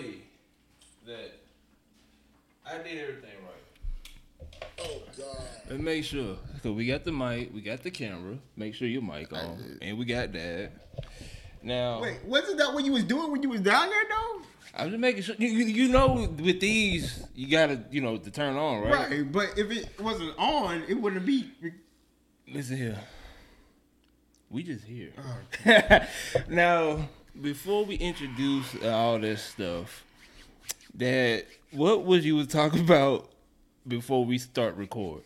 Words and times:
way 0.00 0.14
that 1.06 1.32
I 2.66 2.78
did 2.78 2.98
everything 2.98 3.30
right. 3.42 4.60
Oh 4.80 5.02
God. 5.16 5.46
Let's 5.68 5.82
make 5.82 6.04
sure. 6.04 6.36
So 6.62 6.72
we 6.72 6.86
got 6.86 7.04
the 7.04 7.12
mic, 7.12 7.52
we 7.52 7.60
got 7.60 7.82
the 7.82 7.90
camera. 7.90 8.38
Make 8.56 8.74
sure 8.74 8.88
your 8.88 9.02
mic 9.02 9.32
on, 9.32 9.78
and 9.82 9.98
we 9.98 10.04
got 10.04 10.32
that. 10.32 10.72
Now, 11.62 12.00
Wait, 12.00 12.24
wasn't 12.24 12.58
that 12.58 12.72
what 12.72 12.84
you 12.84 12.92
was 12.92 13.04
doing 13.04 13.30
when 13.30 13.42
you 13.42 13.50
was 13.50 13.60
down 13.60 13.90
there 13.90 14.02
though? 14.08 14.42
I'm 14.76 14.88
just 14.88 15.00
making 15.00 15.22
sure. 15.22 15.34
You, 15.38 15.48
you, 15.48 15.64
you 15.66 15.88
know, 15.88 16.28
with 16.38 16.60
these, 16.60 17.24
you 17.34 17.48
gotta, 17.48 17.82
you 17.90 18.00
know, 18.00 18.16
to 18.16 18.30
turn 18.30 18.56
on, 18.56 18.82
right? 18.82 19.10
Right, 19.10 19.32
but 19.32 19.58
if 19.58 19.70
it 19.70 20.00
wasn't 20.00 20.38
on, 20.38 20.84
it 20.88 20.94
wouldn't 20.94 21.26
be. 21.26 21.50
Listen 22.48 22.76
here. 22.76 22.98
We 24.48 24.62
just 24.62 24.84
here. 24.84 25.12
Oh, 25.18 26.00
now, 26.48 27.08
before 27.40 27.84
we 27.84 27.96
introduce 27.96 28.82
all 28.84 29.18
this 29.18 29.42
stuff, 29.42 30.04
that 30.94 31.46
what 31.70 32.04
was 32.04 32.24
you 32.24 32.36
was 32.36 32.46
talking 32.46 32.80
about 32.80 33.30
before 33.86 34.24
we 34.24 34.38
start 34.38 34.76
record? 34.76 35.22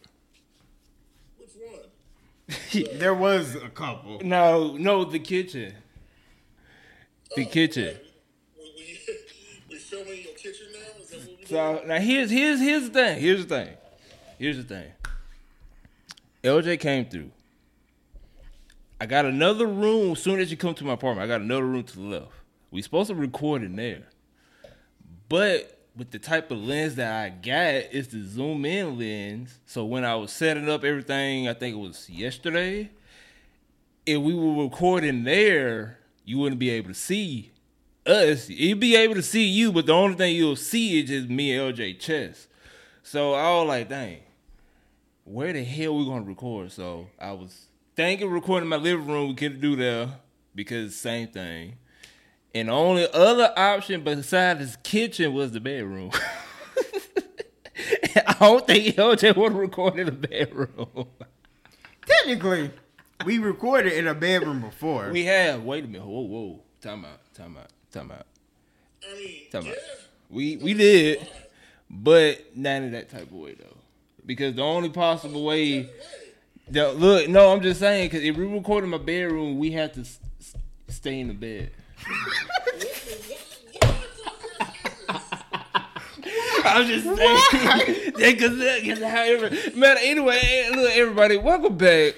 Which 1.38 1.50
one? 1.58 2.98
There 2.98 3.14
was 3.14 3.54
a 3.54 3.68
couple. 3.68 4.20
No, 4.20 4.76
no, 4.76 5.04
the 5.04 5.18
kitchen. 5.18 5.74
The 7.36 7.46
oh, 7.46 7.50
kitchen. 7.50 7.96
We, 8.56 8.62
we, 8.76 8.98
we 9.70 9.76
filming 9.76 10.22
your 10.22 10.34
kitchen 10.34 10.66
now? 10.72 11.02
Is 11.02 11.08
that 11.10 11.20
what 11.20 11.40
we? 11.40 11.46
So 11.46 11.82
now 11.86 11.98
here's 11.98 12.30
here's 12.30 12.60
here's 12.60 12.84
the 12.84 12.90
thing. 12.90 13.20
Here's 13.20 13.46
the 13.46 13.54
thing. 13.54 13.74
Here's 14.38 14.56
the 14.56 14.62
thing. 14.62 14.92
LJ 16.42 16.78
came 16.80 17.06
through. 17.06 17.30
I 19.04 19.06
got 19.06 19.26
another 19.26 19.66
room. 19.66 20.12
As 20.12 20.22
soon 20.22 20.40
as 20.40 20.50
you 20.50 20.56
come 20.56 20.72
to 20.76 20.84
my 20.84 20.94
apartment, 20.94 21.26
I 21.26 21.28
got 21.28 21.42
another 21.42 21.66
room 21.66 21.82
to 21.82 21.94
the 21.94 22.00
left. 22.00 22.32
We 22.70 22.80
supposed 22.80 23.10
to 23.10 23.14
record 23.14 23.62
in 23.62 23.76
there, 23.76 24.04
but 25.28 25.78
with 25.94 26.10
the 26.10 26.18
type 26.18 26.50
of 26.50 26.56
lens 26.56 26.94
that 26.94 27.12
I 27.12 27.28
got, 27.28 27.92
it's 27.92 28.08
the 28.08 28.22
zoom 28.22 28.64
in 28.64 28.98
lens. 28.98 29.58
So 29.66 29.84
when 29.84 30.06
I 30.06 30.14
was 30.14 30.32
setting 30.32 30.70
up 30.70 30.84
everything, 30.84 31.46
I 31.46 31.52
think 31.52 31.76
it 31.76 31.78
was 31.78 32.08
yesterday. 32.08 32.92
If 34.06 34.22
we 34.22 34.34
were 34.34 34.64
recording 34.64 35.24
there, 35.24 35.98
you 36.24 36.38
wouldn't 36.38 36.58
be 36.58 36.70
able 36.70 36.88
to 36.88 36.94
see 36.94 37.52
us. 38.06 38.48
You'd 38.48 38.80
be 38.80 38.96
able 38.96 39.16
to 39.16 39.22
see 39.22 39.44
you, 39.44 39.70
but 39.70 39.84
the 39.84 39.92
only 39.92 40.16
thing 40.16 40.34
you'll 40.34 40.56
see 40.56 41.00
is 41.00 41.10
just 41.10 41.28
me 41.28 41.54
and 41.54 41.76
LJ 41.76 42.00
chest. 42.00 42.48
So 43.02 43.34
I 43.34 43.50
was 43.50 43.68
like, 43.68 43.90
dang, 43.90 44.20
where 45.24 45.52
the 45.52 45.62
hell 45.62 45.94
we 45.94 46.06
gonna 46.06 46.24
record? 46.24 46.72
So 46.72 47.08
I 47.20 47.32
was 47.32 47.66
thinking 47.96 48.30
recording 48.30 48.64
in 48.64 48.68
my 48.70 48.76
living 48.76 49.06
room 49.06 49.28
we 49.28 49.34
couldn't 49.34 49.60
do 49.60 49.76
there 49.76 50.08
because 50.54 50.96
same 50.96 51.28
thing. 51.28 51.76
And 52.54 52.68
the 52.68 52.72
only 52.72 53.06
other 53.12 53.52
option 53.56 54.04
besides 54.04 54.60
this 54.60 54.76
kitchen 54.76 55.34
was 55.34 55.52
the 55.52 55.60
bedroom. 55.60 56.10
I 58.26 58.36
don't 58.38 58.66
think 58.66 58.94
LJ 58.94 59.36
would 59.36 59.52
record 59.54 59.98
in 59.98 60.06
the 60.06 60.12
bedroom. 60.12 61.08
Technically, 62.06 62.70
we 63.24 63.38
recorded 63.38 63.92
in 63.92 64.06
a 64.06 64.14
bedroom 64.14 64.60
before. 64.60 65.10
We 65.10 65.24
have. 65.24 65.64
Wait 65.64 65.84
a 65.84 65.88
minute. 65.88 66.06
Whoa, 66.06 66.20
whoa. 66.20 66.60
Time 66.80 67.04
out. 67.04 67.20
Time 67.34 67.56
out. 67.56 67.70
Time 67.90 68.10
out. 68.12 68.26
I 69.08 69.16
mean, 69.16 69.50
Time 69.50 69.66
yeah. 69.66 69.72
out. 69.72 69.78
We 70.30 70.56
we 70.56 70.74
did, 70.74 71.26
but 71.90 72.56
not 72.56 72.82
in 72.82 72.92
that 72.92 73.08
type 73.08 73.22
of 73.22 73.32
way 73.32 73.54
though. 73.54 73.76
Because 74.24 74.54
the 74.54 74.62
only 74.62 74.88
possible 74.88 75.44
way, 75.44 75.90
look, 76.70 77.28
no, 77.28 77.52
I'm 77.52 77.60
just 77.62 77.80
saying, 77.80 78.06
because 78.08 78.24
if 78.24 78.36
we 78.36 78.46
record 78.46 78.84
in 78.84 78.90
my 78.90 78.98
bedroom, 78.98 79.58
we 79.58 79.72
have 79.72 79.92
to 79.92 80.00
s- 80.00 80.18
s- 80.40 80.54
stay 80.88 81.20
in 81.20 81.28
the 81.28 81.34
bed. 81.34 81.70
I'm 86.66 86.86
just 86.86 87.04
saying, 87.04 88.12
because 88.16 89.00
however, 89.02 89.50
man. 89.76 89.96
Anyway, 90.00 90.38
eh, 90.42 90.70
look, 90.74 90.90
everybody, 90.96 91.36
welcome 91.36 91.76
back 91.76 92.14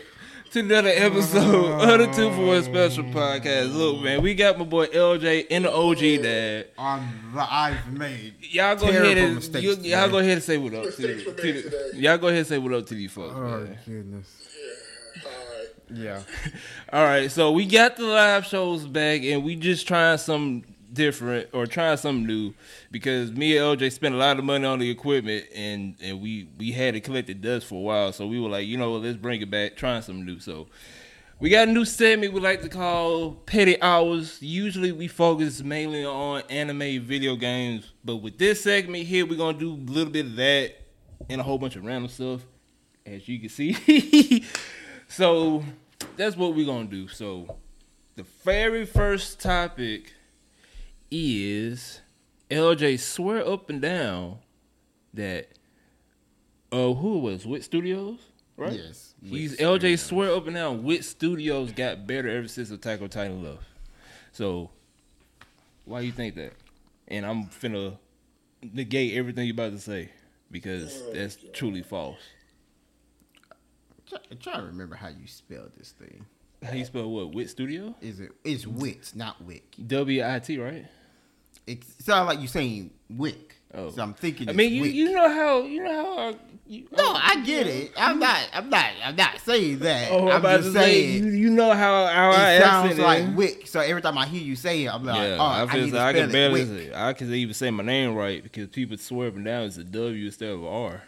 to 0.56 0.60
another 0.60 0.88
episode 0.94 1.80
of 1.82 1.98
the 1.98 2.06
Two 2.16 2.30
for 2.32 2.46
One 2.46 2.62
Special 2.62 3.04
Podcast. 3.04 3.74
Look, 3.74 4.02
man, 4.02 4.22
we 4.22 4.34
got 4.34 4.58
my 4.58 4.64
boy 4.64 4.86
LJ 4.86 5.48
and 5.50 5.66
the 5.66 5.70
OG 5.70 6.22
dad. 6.22 6.68
on 6.78 7.06
the 7.34 7.40
I've 7.54 7.92
made. 7.92 8.34
Y'all 8.40 8.74
go 8.74 8.88
ahead 8.88 9.18
and 9.18 9.34
mistakes 9.34 9.62
you, 9.62 9.74
y'all 9.90 10.08
go 10.08 10.16
ahead 10.18 10.32
and 10.32 10.42
say 10.42 10.56
what 10.56 10.72
up. 10.72 10.84
To, 10.84 10.90
the- 10.90 11.24
to 11.24 11.32
the- 11.92 11.92
y'all 11.96 12.16
go 12.16 12.28
ahead 12.28 12.38
and 12.38 12.46
say 12.46 12.56
what 12.56 12.72
up 12.72 12.86
to 12.86 12.94
these 12.94 13.12
folks. 13.12 13.34
Oh 13.36 13.40
man. 13.40 13.78
goodness. 13.86 14.48
All 15.26 15.30
right. 15.30 15.68
Yeah. 15.92 16.22
All 16.92 17.04
right, 17.04 17.30
so 17.30 17.52
we 17.52 17.66
got 17.66 17.96
the 17.98 18.04
live 18.04 18.46
shows 18.46 18.86
back, 18.86 19.22
and 19.24 19.44
we 19.44 19.56
just 19.56 19.86
trying 19.86 20.16
something 20.16 20.64
different 20.96 21.48
or 21.52 21.66
trying 21.66 21.96
something 21.96 22.26
new 22.26 22.54
because 22.90 23.30
me 23.30 23.56
and 23.56 23.78
LJ 23.78 23.92
spent 23.92 24.14
a 24.14 24.18
lot 24.18 24.38
of 24.38 24.44
money 24.44 24.64
on 24.64 24.80
the 24.80 24.90
equipment, 24.90 25.46
and 25.54 25.94
and 26.02 26.20
we 26.20 26.48
we 26.58 26.72
had 26.72 26.96
it 26.96 27.02
collected 27.02 27.40
dust 27.40 27.66
for 27.66 27.76
a 27.76 27.80
while, 27.80 28.12
so 28.12 28.26
we 28.26 28.40
were 28.40 28.48
like, 28.48 28.66
you 28.66 28.76
know 28.76 28.92
what, 28.92 29.02
let's 29.02 29.16
bring 29.16 29.40
it 29.40 29.50
back, 29.50 29.76
trying 29.76 30.02
something 30.02 30.24
new. 30.24 30.40
So. 30.40 30.66
We 31.38 31.50
got 31.50 31.68
a 31.68 31.70
new 31.70 31.84
segment 31.84 32.32
we 32.32 32.40
like 32.40 32.62
to 32.62 32.68
call 32.70 33.32
Petty 33.32 33.78
Hours. 33.82 34.40
Usually 34.40 34.90
we 34.90 35.06
focus 35.06 35.62
mainly 35.62 36.02
on 36.02 36.40
anime 36.48 37.02
video 37.02 37.36
games, 37.36 37.92
but 38.02 38.16
with 38.16 38.38
this 38.38 38.62
segment 38.62 39.04
here, 39.04 39.26
we're 39.26 39.36
gonna 39.36 39.58
do 39.58 39.74
a 39.74 39.90
little 39.92 40.10
bit 40.10 40.24
of 40.24 40.36
that 40.36 40.76
and 41.28 41.38
a 41.38 41.44
whole 41.44 41.58
bunch 41.58 41.76
of 41.76 41.84
random 41.84 42.08
stuff, 42.08 42.40
as 43.04 43.28
you 43.28 43.38
can 43.38 43.50
see. 43.50 44.46
so 45.08 45.62
that's 46.16 46.38
what 46.38 46.54
we're 46.54 46.64
gonna 46.64 46.86
do. 46.86 47.06
So 47.06 47.54
the 48.16 48.24
very 48.42 48.86
first 48.86 49.38
topic 49.38 50.14
is 51.10 52.00
LJ 52.50 52.98
swear 53.00 53.46
up 53.46 53.70
and 53.70 53.80
down 53.80 54.38
that 55.14 55.48
uh 56.72 56.92
who 56.94 57.18
was 57.18 57.46
Wit 57.46 57.64
Studios, 57.64 58.20
right? 58.56 58.72
Yes. 58.72 59.14
He's 59.22 59.52
Wit 59.52 59.60
LJ 59.60 59.78
Studios. 59.78 60.02
swear 60.02 60.34
up 60.34 60.46
and 60.46 60.56
down. 60.56 60.82
Wit 60.82 61.04
Studios 61.04 61.72
got 61.72 62.06
better 62.06 62.28
ever 62.28 62.48
since 62.48 62.70
Attack 62.70 63.02
on 63.02 63.08
Titan 63.08 63.42
left. 63.42 63.64
So 64.32 64.70
why 65.84 66.00
you 66.00 66.12
think 66.12 66.34
that? 66.36 66.52
And 67.08 67.24
I'm 67.24 67.44
finna 67.46 67.98
negate 68.62 69.16
everything 69.16 69.46
you 69.46 69.52
about 69.52 69.72
to 69.72 69.78
say 69.78 70.10
because 70.50 71.02
that's 71.12 71.38
truly 71.52 71.82
false. 71.82 72.18
Try, 74.08 74.18
try 74.40 74.56
to 74.56 74.62
remember 74.66 74.94
how 74.94 75.08
you 75.08 75.26
spell 75.26 75.68
this 75.76 75.92
thing. 75.92 76.26
How 76.62 76.72
you 76.72 76.84
spell 76.84 77.10
what? 77.10 77.34
Wit 77.34 77.50
Studio? 77.50 77.94
Is 78.00 78.20
it? 78.20 78.30
It's 78.44 78.66
wit, 78.66 79.12
not 79.14 79.42
wick. 79.42 79.74
W 79.86 80.24
I 80.26 80.38
T, 80.38 80.58
right? 80.58 80.86
It 81.66 81.84
sounds 82.02 82.28
like 82.28 82.38
you're 82.38 82.48
saying 82.48 82.90
wick. 83.10 83.54
Oh. 83.74 83.90
So 83.90 84.02
I'm 84.02 84.14
thinking. 84.14 84.48
I 84.48 84.52
mean, 84.52 84.72
you 84.72 84.82
wick. 84.82 84.94
you 84.94 85.12
know 85.12 85.28
how 85.28 85.62
you 85.62 85.82
know 85.82 86.16
how. 86.16 86.28
uh, 86.28 86.32
You, 86.68 86.86
No, 86.96 87.12
I 87.12 87.42
get 87.44 87.66
it. 87.66 87.92
I'm 87.96 88.18
not. 88.18 88.48
I'm 88.52 88.70
not. 88.70 88.90
I'm 89.04 89.16
not 89.16 89.38
saying 89.40 89.80
that. 89.80 90.10
Oh, 90.10 90.30
I'm 90.30 90.42
just 90.42 90.64
to 90.68 90.72
say 90.72 91.02
saying. 91.02 91.24
you, 91.24 91.30
you 91.30 91.50
know 91.50 91.72
how 91.72 92.06
how 92.06 92.30
I 92.30 92.52
it 92.54 92.62
sounds 92.62 92.98
like 92.98 93.22
is. 93.24 93.30
wick. 93.34 93.66
So 93.66 93.80
every 93.80 94.00
time 94.02 94.16
I 94.18 94.26
hear 94.26 94.40
you 94.42 94.56
say 94.56 94.84
it, 94.84 94.88
I'm 94.94 95.04
like, 95.04 95.16
Yeah, 95.16 95.36
oh, 95.38 95.44
I, 95.44 95.62
I, 95.62 95.66
feel 95.66 95.84
need 95.84 95.90
to 95.92 96.00
I 96.00 96.12
can 96.12 96.30
barely 96.32 96.64
say. 96.64 96.92
I 96.94 97.12
can 97.12 97.32
even 97.34 97.54
say 97.54 97.70
my 97.70 97.84
name 97.84 98.14
right 98.14 98.42
because 98.42 98.68
people 98.68 98.96
swear 98.96 99.28
up 99.28 99.36
and 99.36 99.44
down 99.44 99.64
it's 99.64 99.76
a 99.76 99.84
W 99.84 100.26
instead 100.26 100.50
of 100.50 100.62
a 100.62 100.68
R. 100.68 101.02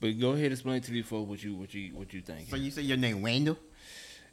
But 0.00 0.18
go 0.18 0.30
ahead 0.30 0.44
and 0.44 0.52
explain 0.52 0.80
to 0.82 0.90
these 0.90 1.04
folks 1.06 1.28
what 1.28 1.42
you 1.42 1.54
what 1.56 1.74
you 1.74 1.90
what 1.94 2.12
you 2.14 2.20
think. 2.22 2.48
So 2.48 2.56
you 2.56 2.70
say 2.70 2.82
your 2.82 2.96
name 2.96 3.20
Wendell? 3.22 3.58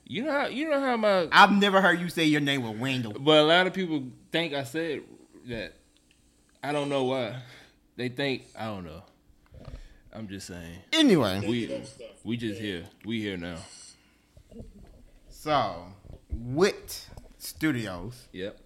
You 0.10 0.24
know 0.24 0.32
how 0.32 0.48
you 0.48 0.70
know 0.70 0.80
how 0.80 0.96
my 0.98 1.28
I've 1.32 1.52
never 1.52 1.82
heard 1.82 2.00
you 2.00 2.10
say 2.10 2.26
your 2.26 2.42
name 2.42 2.64
was 2.64 2.76
Wendell. 2.78 3.14
but 3.14 3.38
a 3.40 3.44
lot 3.44 3.68
of 3.68 3.74
people 3.74 4.04
think 4.32 4.54
I 4.54 4.64
said 4.64 5.02
that. 5.48 5.74
I 6.64 6.72
don't 6.72 6.90
know 6.90 7.04
why. 7.04 7.36
They 7.96 8.10
think 8.10 8.44
I 8.58 8.66
don't 8.66 8.86
know. 8.86 9.04
I'm 10.14 10.28
just 10.28 10.48
saying. 10.48 10.80
Anyway, 10.94 11.42
We 11.48 11.84
we 12.24 12.38
just 12.38 12.60
here. 12.60 12.86
We 13.06 13.22
here 13.22 13.38
now. 13.38 13.58
so 15.30 15.86
Wit 16.30 17.08
Studios 17.38 18.28
Yep. 18.34 18.58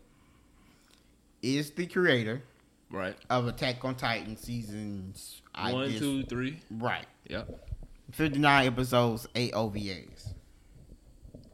is 1.41 1.71
the 1.71 1.87
creator 1.87 2.41
Right. 2.89 3.15
of 3.29 3.47
Attack 3.47 3.83
on 3.85 3.95
Titan 3.95 4.35
seasons. 4.37 5.41
I 5.55 5.71
One, 5.73 5.89
guess, 5.89 5.99
two, 5.99 6.23
three. 6.23 6.59
right. 6.69 7.05
Yep. 7.29 7.69
59 8.11 8.67
episodes, 8.67 9.27
8 9.35 9.53
OVAs. 9.53 10.33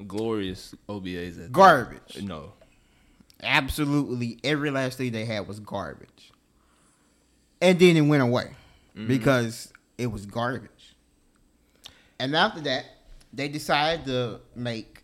Glorious 0.06 0.76
OVAs. 0.88 1.38
that. 1.38 1.52
Garbage. 1.52 2.22
No. 2.24 2.54
Absolutely 3.42 4.40
every 4.44 4.72
last 4.72 4.98
thing 4.98 5.12
they 5.12 5.26
had 5.26 5.48
was 5.48 5.60
garbage. 5.60 6.32
And 7.62 7.80
then 7.80 7.98
it 7.98 8.02
went 8.02 8.24
away 8.24 8.52
mm-hmm. 8.96 9.08
because 9.08 9.72
it 9.98 10.08
was 10.08 10.26
garbage. 10.26 10.96
And 12.20 12.36
after 12.36 12.62
that, 12.62 12.86
they 13.34 13.48
decided 13.48 14.06
to 14.06 14.40
make 14.56 15.04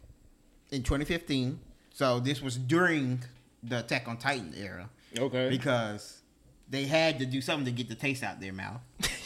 in 0.72 0.84
2015. 0.84 1.60
So 1.94 2.20
this 2.20 2.42
was 2.42 2.58
during 2.58 3.20
the 3.62 3.80
Attack 3.80 4.08
on 4.08 4.18
Titan 4.18 4.54
era 4.58 4.90
Okay. 5.18 5.50
because 5.50 6.22
they 6.70 6.86
had 6.86 7.20
to 7.20 7.26
do 7.26 7.40
something 7.42 7.66
to 7.66 7.72
get 7.72 7.88
the 7.88 7.96
taste 7.96 8.24
out 8.24 8.40
their 8.40 8.54
mouth. 8.54 8.82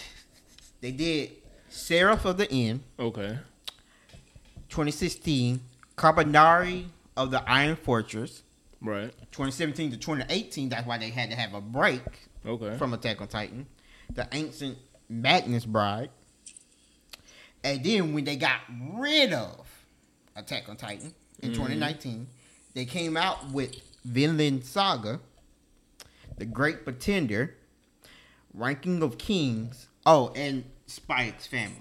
they 0.81 0.91
did 0.91 1.31
Seraph 1.69 2.25
of 2.25 2.37
the 2.37 2.51
End, 2.51 2.81
okay. 2.99 3.39
2016, 4.69 5.61
Kabaneri 5.97 6.85
of 7.15 7.31
the 7.31 7.49
Iron 7.49 7.75
Fortress, 7.75 8.43
Right. 8.81 9.11
2017 9.31 9.91
to 9.91 9.97
2018, 9.97 10.69
that's 10.69 10.85
why 10.85 10.97
they 10.97 11.09
had 11.09 11.29
to 11.31 11.35
have 11.35 11.53
a 11.53 11.61
break 11.61 12.03
Okay. 12.45 12.77
from 12.77 12.93
Attack 12.93 13.21
on 13.21 13.27
Titan. 13.27 13.65
The 14.13 14.27
Ancient 14.31 14.77
Magus 15.09 15.65
Bride. 15.65 16.09
And 17.63 17.83
then 17.83 18.13
when 18.13 18.23
they 18.23 18.35
got 18.35 18.61
rid 18.93 19.33
of 19.33 19.67
Attack 20.35 20.69
on 20.69 20.77
Titan 20.77 21.13
in 21.41 21.49
mm-hmm. 21.49 21.63
2019, 21.63 22.27
they 22.75 22.85
came 22.85 23.17
out 23.17 23.51
with 23.51 23.75
Vinland 24.05 24.63
Saga, 24.63 25.19
The 26.37 26.45
Great 26.45 26.83
Pretender, 26.83 27.55
Ranking 28.53 29.01
of 29.01 29.17
Kings, 29.17 29.87
oh, 30.05 30.31
and 30.35 30.63
X 31.09 31.47
Family. 31.47 31.75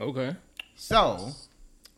okay. 0.00 0.36
So, 0.74 1.32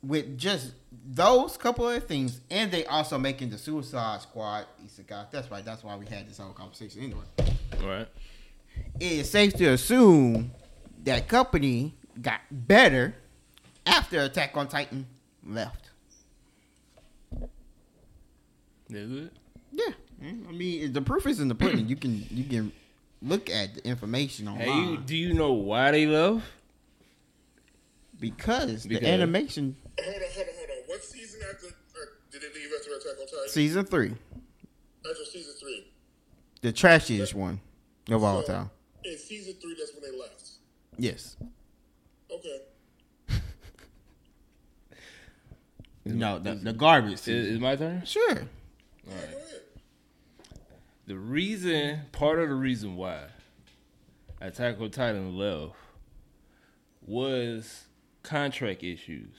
with 0.03 0.39
just 0.39 0.73
those 1.07 1.57
couple 1.57 1.89
of 1.89 2.05
things, 2.07 2.41
and 2.51 2.71
they 2.71 2.85
also 2.87 3.19
making 3.19 3.51
the 3.51 3.59
Suicide 3.59 4.23
Squad 4.23 4.67
isekai. 4.85 5.31
That's 5.31 5.51
right. 5.51 5.65
That's 5.65 5.83
why 5.85 5.97
we 5.97 6.07
had 6.07 6.29
this 6.29 6.39
whole 6.39 6.53
conversation 6.53 7.03
anyway. 7.03 7.25
Right. 7.83 8.09
It 8.99 9.13
is 9.13 9.31
safe 9.31 9.55
to 9.55 9.67
assume 9.67 10.53
that 11.05 11.29
company 11.29 11.95
got 12.21 12.41
better 12.51 13.15
after 13.87 14.21
Attack 14.21 14.57
on 14.57 14.69
Titan 14.69 15.07
left. 15.47 15.91
Is 18.91 19.27
it? 19.27 19.33
Yeah, 19.73 19.93
I 20.23 20.53
mean 20.53 20.93
the 20.93 21.01
proof 21.01 21.27
is 21.27 21.41
in 21.41 21.49
the 21.49 21.55
pudding. 21.55 21.89
you 21.89 21.97
can 21.97 22.27
you 22.31 22.45
can 22.45 22.73
look 23.23 23.49
at 23.49 23.75
the 23.75 23.87
information 23.87 24.49
online 24.49 24.97
Hey, 24.97 24.97
do 25.05 25.17
you 25.17 25.33
know 25.33 25.53
why 25.53 25.91
they 25.93 26.07
left? 26.07 26.45
Because, 28.21 28.87
Because- 28.87 29.01
the 29.03 29.09
animation 29.09 29.77
Hold 29.99 30.15
on, 30.17 30.23
hold 30.23 30.47
on, 30.47 30.55
hold 30.57 30.71
on. 30.71 30.77
What 30.87 31.03
season 31.05 31.41
after 31.53 31.67
uh, 31.67 31.71
did 32.31 32.43
it 32.45 32.55
leave 32.55 32.69
after 32.79 32.91
Attack 32.93 33.21
on 33.21 33.27
Titan? 33.27 33.49
season 33.49 33.85
three, 33.85 34.15
After 35.09 35.25
season 35.25 35.55
three. 35.61 35.87
the 36.63 36.73
trashiest 36.73 37.35
one 37.35 37.61
of 38.11 38.23
all 38.25 38.43
time. 38.43 38.71
In 39.05 39.17
season 39.19 39.55
three, 39.61 39.75
that's 39.79 39.93
when 39.95 40.03
they 40.13 40.19
left. 40.19 40.49
Yes. 40.99 41.37
Okay. 42.31 42.61
No, 46.05 46.39
the, 46.39 46.55
the 46.55 46.73
garbage. 46.73 47.15
Is, 47.15 47.21
season. 47.21 47.55
is 47.55 47.61
my 47.61 47.77
turn? 47.77 48.03
Sure. 48.05 48.31
All 48.31 49.15
right. 49.15 49.37
The 51.07 51.17
reason, 51.17 52.01
part 52.13 52.39
of 52.39 52.49
the 52.49 52.55
reason 52.55 52.97
why 52.97 53.25
Attack 54.41 54.81
on 54.81 54.91
Titan 54.91 55.37
left 55.37 55.73
was 57.07 57.85
contract 58.23 58.83
issues. 58.83 59.35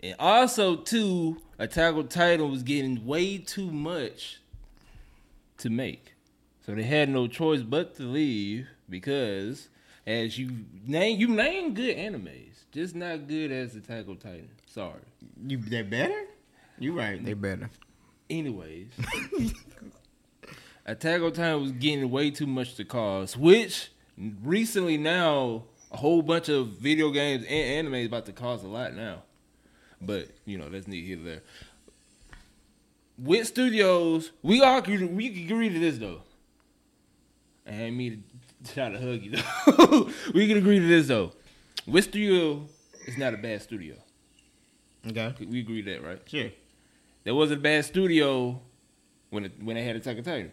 And 0.00 0.14
also, 0.18 0.76
too, 0.76 1.40
Attack 1.58 1.94
on 1.94 2.08
Titan 2.08 2.50
was 2.50 2.62
getting 2.62 3.06
way 3.06 3.38
too 3.38 3.70
much 3.70 4.40
to 5.58 5.70
make. 5.70 6.14
So 6.66 6.74
they 6.74 6.82
had 6.82 7.08
no 7.08 7.26
choice 7.26 7.62
but 7.62 7.94
to 7.96 8.02
leave 8.02 8.66
because, 8.88 9.68
as 10.06 10.38
you 10.38 10.50
name, 10.86 11.20
you 11.20 11.28
name 11.28 11.74
good 11.74 11.96
animes, 11.96 12.64
just 12.72 12.94
not 12.94 13.28
good 13.28 13.52
as 13.52 13.76
Attack 13.76 14.08
on 14.08 14.16
Titan. 14.16 14.50
Sorry. 14.66 15.00
You 15.46 15.58
they 15.58 15.82
better? 15.82 16.24
You 16.78 16.98
right. 16.98 17.24
They 17.24 17.34
better. 17.34 17.70
Anyways, 18.28 18.88
Attack 20.86 21.22
on 21.22 21.32
Titan 21.32 21.62
was 21.62 21.72
getting 21.72 22.10
way 22.10 22.30
too 22.30 22.46
much 22.46 22.74
to 22.74 22.84
cost, 22.84 23.36
which 23.36 23.90
recently 24.42 24.96
now 24.96 25.64
a 25.94 25.96
whole 25.96 26.22
bunch 26.22 26.48
of 26.48 26.70
video 26.70 27.10
games 27.10 27.44
and 27.44 27.52
anime 27.52 27.94
is 27.94 28.06
about 28.08 28.26
to 28.26 28.32
cost 28.32 28.64
a 28.64 28.66
lot 28.66 28.94
now. 28.94 29.22
But 30.00 30.28
you 30.44 30.58
know 30.58 30.68
that's 30.68 30.88
neat 30.88 31.06
here 31.06 31.16
there. 31.16 31.42
Wit 33.16 33.46
studios, 33.46 34.32
we 34.42 34.60
all 34.60 34.82
we 34.82 34.98
can 34.98 35.44
agree 35.44 35.68
to 35.68 35.78
this 35.78 35.98
though. 35.98 36.22
I 37.64 37.70
ain't 37.70 37.96
mean 37.96 38.24
to 38.64 38.74
try 38.74 38.88
to 38.90 38.98
hug 38.98 39.22
you 39.22 39.36
though. 39.36 40.10
we 40.34 40.48
can 40.48 40.58
agree 40.58 40.80
to 40.80 40.86
this 40.86 41.06
though. 41.06 41.32
Wit 41.86 42.04
studio, 42.04 42.66
it's 43.06 43.16
not 43.16 43.32
a 43.32 43.36
bad 43.36 43.62
studio. 43.62 43.94
Okay. 45.06 45.32
We 45.38 45.60
agree 45.60 45.82
to 45.82 45.90
that, 45.92 46.02
right? 46.04 46.20
Sure. 46.26 46.50
There 47.22 47.36
wasn't 47.36 47.60
a 47.60 47.62
bad 47.62 47.84
studio 47.84 48.60
when 49.30 49.44
it, 49.44 49.52
when 49.62 49.76
they 49.76 49.84
had 49.84 49.94
Attack 49.94 50.16
on 50.16 50.24
Titan. 50.24 50.52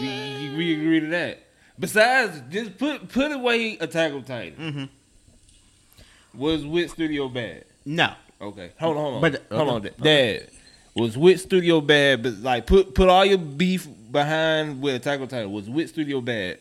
We, 0.00 0.54
we 0.56 0.80
agree 0.80 1.00
to 1.00 1.06
that. 1.08 1.49
Besides, 1.80 2.42
just 2.50 2.76
put 2.78 3.08
put 3.08 3.32
away 3.32 3.78
Attack 3.78 4.12
on 4.12 4.22
Titan. 4.22 4.90
Mm-hmm. 6.32 6.38
Was 6.40 6.64
Wit 6.64 6.90
Studio 6.90 7.28
bad? 7.28 7.64
No. 7.84 8.12
Okay, 8.40 8.72
hold 8.78 8.96
on, 8.96 9.02
hold 9.02 9.14
on, 9.16 9.20
But- 9.32 9.42
hold 9.50 9.68
on, 9.68 9.86
okay. 9.86 9.90
Dad. 10.00 10.50
Was 10.94 11.16
Wit 11.16 11.40
Studio 11.40 11.80
bad? 11.80 12.22
But 12.22 12.34
like, 12.40 12.66
put 12.66 12.94
put 12.94 13.08
all 13.08 13.24
your 13.24 13.38
beef 13.38 13.88
behind 14.12 14.80
with 14.82 14.94
Attack 14.96 15.20
on 15.20 15.28
Titan. 15.28 15.50
Was 15.50 15.68
Wit 15.70 15.88
Studio 15.88 16.20
bad 16.20 16.58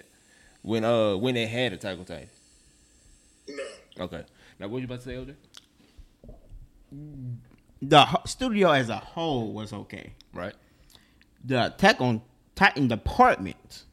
when 0.61 0.83
uh 0.85 1.15
when 1.17 1.35
they 1.35 1.45
had 1.47 1.73
Attack 1.73 1.99
on 1.99 2.05
Titan? 2.05 2.29
No. 3.49 3.63
Okay, 4.05 4.23
now 4.59 4.67
what 4.69 4.77
you 4.79 4.85
about 4.85 5.01
to 5.01 5.05
say, 5.05 5.13
LJ? 5.15 5.35
The 7.81 8.19
studio 8.25 8.71
as 8.71 8.89
a 8.89 8.97
whole 8.97 9.51
was 9.53 9.73
okay. 9.73 10.13
Right. 10.33 10.53
The 11.45 11.67
Attack 11.67 12.01
on 12.01 12.21
Titan 12.55 12.87
department 12.87 13.83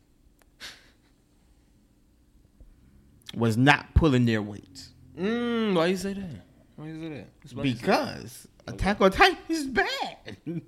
was 3.36 3.56
not 3.56 3.94
pulling 3.94 4.24
their 4.26 4.42
weight 4.42 4.88
Mm, 5.16 5.74
why 5.74 5.86
you 5.86 5.96
say 5.96 6.12
that? 6.12 6.44
Why 6.76 6.86
you 6.88 7.00
say 7.00 7.08
that? 7.08 7.28
Explain 7.42 7.72
because 7.74 8.48
Attack 8.66 9.00
on 9.00 9.10
Titan 9.12 9.38
is 9.48 9.66
bad. 9.66 10.36
and 10.46 10.62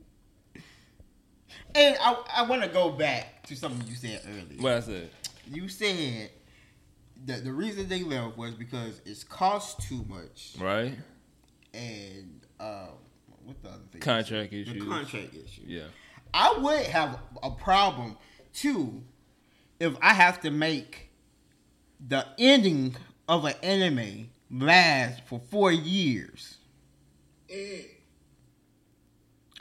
I, 2.00 2.16
I 2.36 2.42
want 2.48 2.62
to 2.62 2.68
go 2.68 2.90
back 2.90 3.42
to 3.46 3.56
something 3.56 3.86
you 3.86 3.94
said 3.94 4.20
earlier. 4.26 4.60
what 4.62 4.72
I 4.72 4.80
said. 4.80 5.10
You 5.50 5.68
said 5.68 6.30
that 7.26 7.44
the 7.44 7.52
reason 7.52 7.88
they 7.88 8.02
left 8.02 8.36
was 8.38 8.54
because 8.54 9.00
it's 9.04 9.24
cost 9.24 9.80
too 9.82 10.04
much 10.08 10.54
Right. 10.58 10.94
and 11.74 12.40
um, 12.60 12.88
what 13.44 13.62
the 13.62 13.68
other 13.68 13.78
thing? 13.90 14.00
Contract 14.00 14.52
issue. 14.52 14.80
The 14.80 14.86
contract 14.86 15.34
issue. 15.34 15.62
Yeah. 15.66 15.84
I 16.32 16.54
would 16.58 16.86
have 16.86 17.18
a 17.42 17.50
problem 17.50 18.16
too 18.52 19.02
if 19.80 19.94
I 20.00 20.12
have 20.14 20.40
to 20.42 20.50
make 20.50 21.07
the 22.06 22.26
ending 22.38 22.96
of 23.28 23.44
an 23.44 23.54
anime 23.62 24.30
lasts 24.50 25.20
for 25.26 25.40
four 25.50 25.72
years. 25.72 26.56
Mm. 27.52 27.84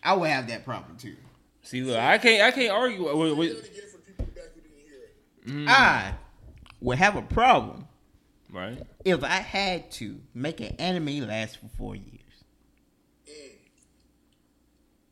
I 0.04 0.14
would 0.14 0.30
have 0.30 0.48
that 0.48 0.64
problem 0.64 0.98
too. 0.98 1.16
See, 1.64 1.82
look, 1.82 1.98
I 1.98 2.18
can't, 2.18 2.44
I 2.44 2.52
can't 2.52 2.72
argue. 2.72 3.04
With, 3.04 3.32
Say 3.32 3.38
with, 3.38 3.62
that 3.62 3.72
again 3.72 3.90
for 3.92 3.98
people 3.98 4.26
back 4.26 4.44
who 4.56 4.62
didn't 4.62 4.78
hear 4.86 5.64
it. 5.64 5.66
Mm. 5.66 5.68
I 5.68 6.14
would 6.80 6.98
have 6.98 7.16
a 7.16 7.22
problem 7.22 7.88
right? 8.52 8.82
if 9.04 9.24
I 9.24 9.38
had 9.38 9.92
to 9.94 10.20
make 10.34 10.62
an 10.62 10.76
anime 10.80 11.28
last 11.28 11.58
for 11.58 11.68
four 11.78 11.96
years. 11.96 12.44
Mm. 13.28 13.52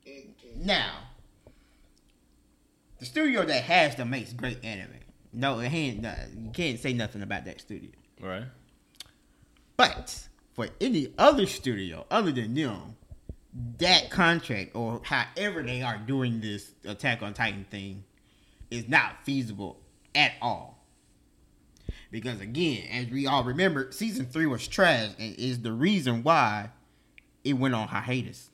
Mm, 0.08 0.66
now, 0.66 1.00
the 3.00 3.06
studio 3.06 3.44
that 3.46 3.64
has 3.64 3.96
them 3.96 4.10
makes 4.12 4.34
great 4.34 4.64
anime. 4.64 4.92
No, 5.36 5.60
it 5.60 5.74
ain't, 5.74 6.02
no, 6.02 6.14
you 6.38 6.50
can't 6.52 6.80
say 6.80 6.94
nothing 6.94 7.22
about 7.22 7.46
that 7.46 7.60
studio. 7.60 7.92
Right. 8.22 8.46
But 9.76 10.28
for 10.54 10.70
any 10.80 11.14
other 11.18 11.46
studio 11.46 12.06
other 12.10 12.32
than 12.32 12.54
them, 12.54 12.96
that 13.78 14.10
contract 14.10 14.76
or 14.76 15.02
however 15.04 15.62
they 15.62 15.82
are 15.82 15.98
doing 15.98 16.40
this 16.40 16.72
Attack 16.86 17.22
on 17.22 17.34
Titan 17.34 17.66
thing 17.70 18.04
is 18.72 18.88
not 18.88 19.24
feasible 19.26 19.82
at 20.14 20.34
all. 20.42 20.84
Because 22.12 22.40
again, 22.40 22.88
as 22.92 23.08
we 23.08 23.28
all 23.28 23.44
remember, 23.44 23.92
season 23.92 24.26
three 24.26 24.46
was 24.46 24.66
trash 24.68 25.12
and 25.20 25.36
is 25.36 25.62
the 25.62 25.74
reason 25.74 26.24
why 26.24 26.70
it 27.44 27.54
went 27.54 27.76
on 27.76 27.90
hiatus. 27.90 28.50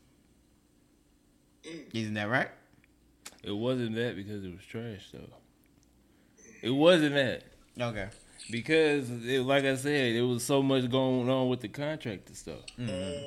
Mm. 1.63 1.83
Isn't 1.93 2.13
that 2.15 2.29
right? 2.29 2.50
It 3.43 3.51
wasn't 3.51 3.95
that 3.95 4.15
because 4.15 4.43
it 4.43 4.51
was 4.51 4.65
trash, 4.65 5.09
though. 5.13 5.40
It 6.62 6.70
wasn't 6.70 7.15
that 7.15 7.44
Okay. 7.80 8.10
because, 8.51 9.10
it, 9.25 9.41
like 9.44 9.65
I 9.65 9.75
said, 9.75 10.15
it 10.15 10.22
was 10.22 10.44
so 10.44 10.62
much 10.62 10.89
going 10.89 11.30
on 11.30 11.50
with 11.50 11.62
the 11.62 11.68
contract 11.68 12.27
and 12.27 12.38
stuff. 12.38 12.60
Oh. 12.80 13.24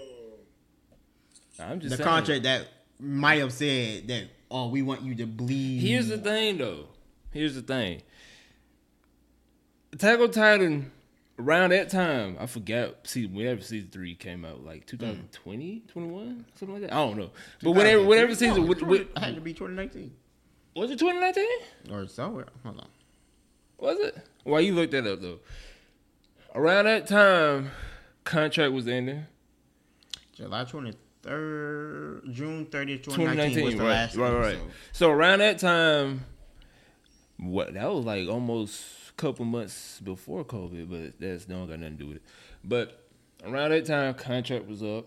I'm 1.59 1.81
just 1.81 1.91
The 1.91 1.97
saying. 1.99 2.09
contract 2.09 2.43
that 2.45 2.67
might 3.01 3.41
have 3.41 3.53
said 3.53 4.09
that, 4.09 4.25
oh, 4.51 4.69
we 4.69 4.83
want 4.83 5.03
you 5.03 5.15
to 5.17 5.27
bleed. 5.27 5.81
Here's 5.81 6.09
the 6.09 6.19
thing, 6.19 6.59
though. 6.59 6.87
Here's 7.33 7.55
the 7.55 7.63
thing. 7.63 8.03
Attack 9.93 10.21
on 10.21 10.31
Titan. 10.31 10.91
Around 11.37 11.71
that 11.71 11.91
time, 11.91 12.37
I 12.39 12.47
forgot. 12.47 13.09
See, 13.09 13.27
whenever 13.27 13.61
season 13.61 13.89
three 13.91 14.15
came 14.15 14.45
out, 14.45 14.65
like 14.65 14.87
2020, 14.87 15.83
mm. 15.85 15.89
21, 15.89 16.45
something 16.55 16.75
like 16.75 16.83
that. 16.83 16.93
I 16.93 16.97
don't 17.05 17.17
know. 17.19 17.31
But 17.61 17.73
whenever, 17.73 18.05
whatever 18.05 18.37
season, 18.37 18.65
No, 18.65 18.93
it 18.93 19.09
had 19.19 19.35
to 19.35 19.41
be 19.41 19.53
2019 19.53 20.13
was 20.77 20.91
it 20.91 20.99
2019? 20.99 21.45
or 21.93 22.07
somewhere. 22.07 22.47
Hold 22.65 22.81
on. 22.81 22.89
Was 23.79 23.99
it? 24.01 24.17
Why 24.45 24.61
you 24.61 24.75
looked 24.75 24.93
that 24.93 25.07
up 25.07 25.21
though? 25.21 25.39
Around 26.55 26.85
that 26.85 27.07
time, 27.07 27.71
contract 28.25 28.73
was 28.73 28.87
ending. 28.87 29.27
July 30.35 30.65
23rd, 30.65 32.33
June 32.33 32.67
30th, 32.67 33.03
2019, 33.05 33.05
2019, 33.05 33.65
was 33.65 33.75
the 33.75 33.81
right, 33.81 33.89
last 33.89 34.17
right, 34.17 34.33
right. 34.33 34.55
episode. 34.55 34.71
So 34.93 35.11
around 35.11 35.39
that 35.41 35.59
time, 35.59 36.25
what 37.39 37.75
that 37.75 37.93
was 37.93 38.05
like 38.05 38.29
almost 38.29 38.85
a 39.11 39.13
couple 39.15 39.45
months 39.45 40.01
before 40.01 40.45
COVID, 40.45 40.89
but 40.91 41.21
that's 41.21 41.45
don't 41.45 41.69
got 41.69 41.79
nothing 41.79 41.99
to 41.99 42.03
do 42.05 42.09
with 42.09 42.17
it. 42.19 42.23
But 42.65 43.09
around 43.45 43.71
that 43.71 43.85
time, 43.87 44.15
contract 44.15 44.67
was 44.67 44.83
up, 44.83 45.07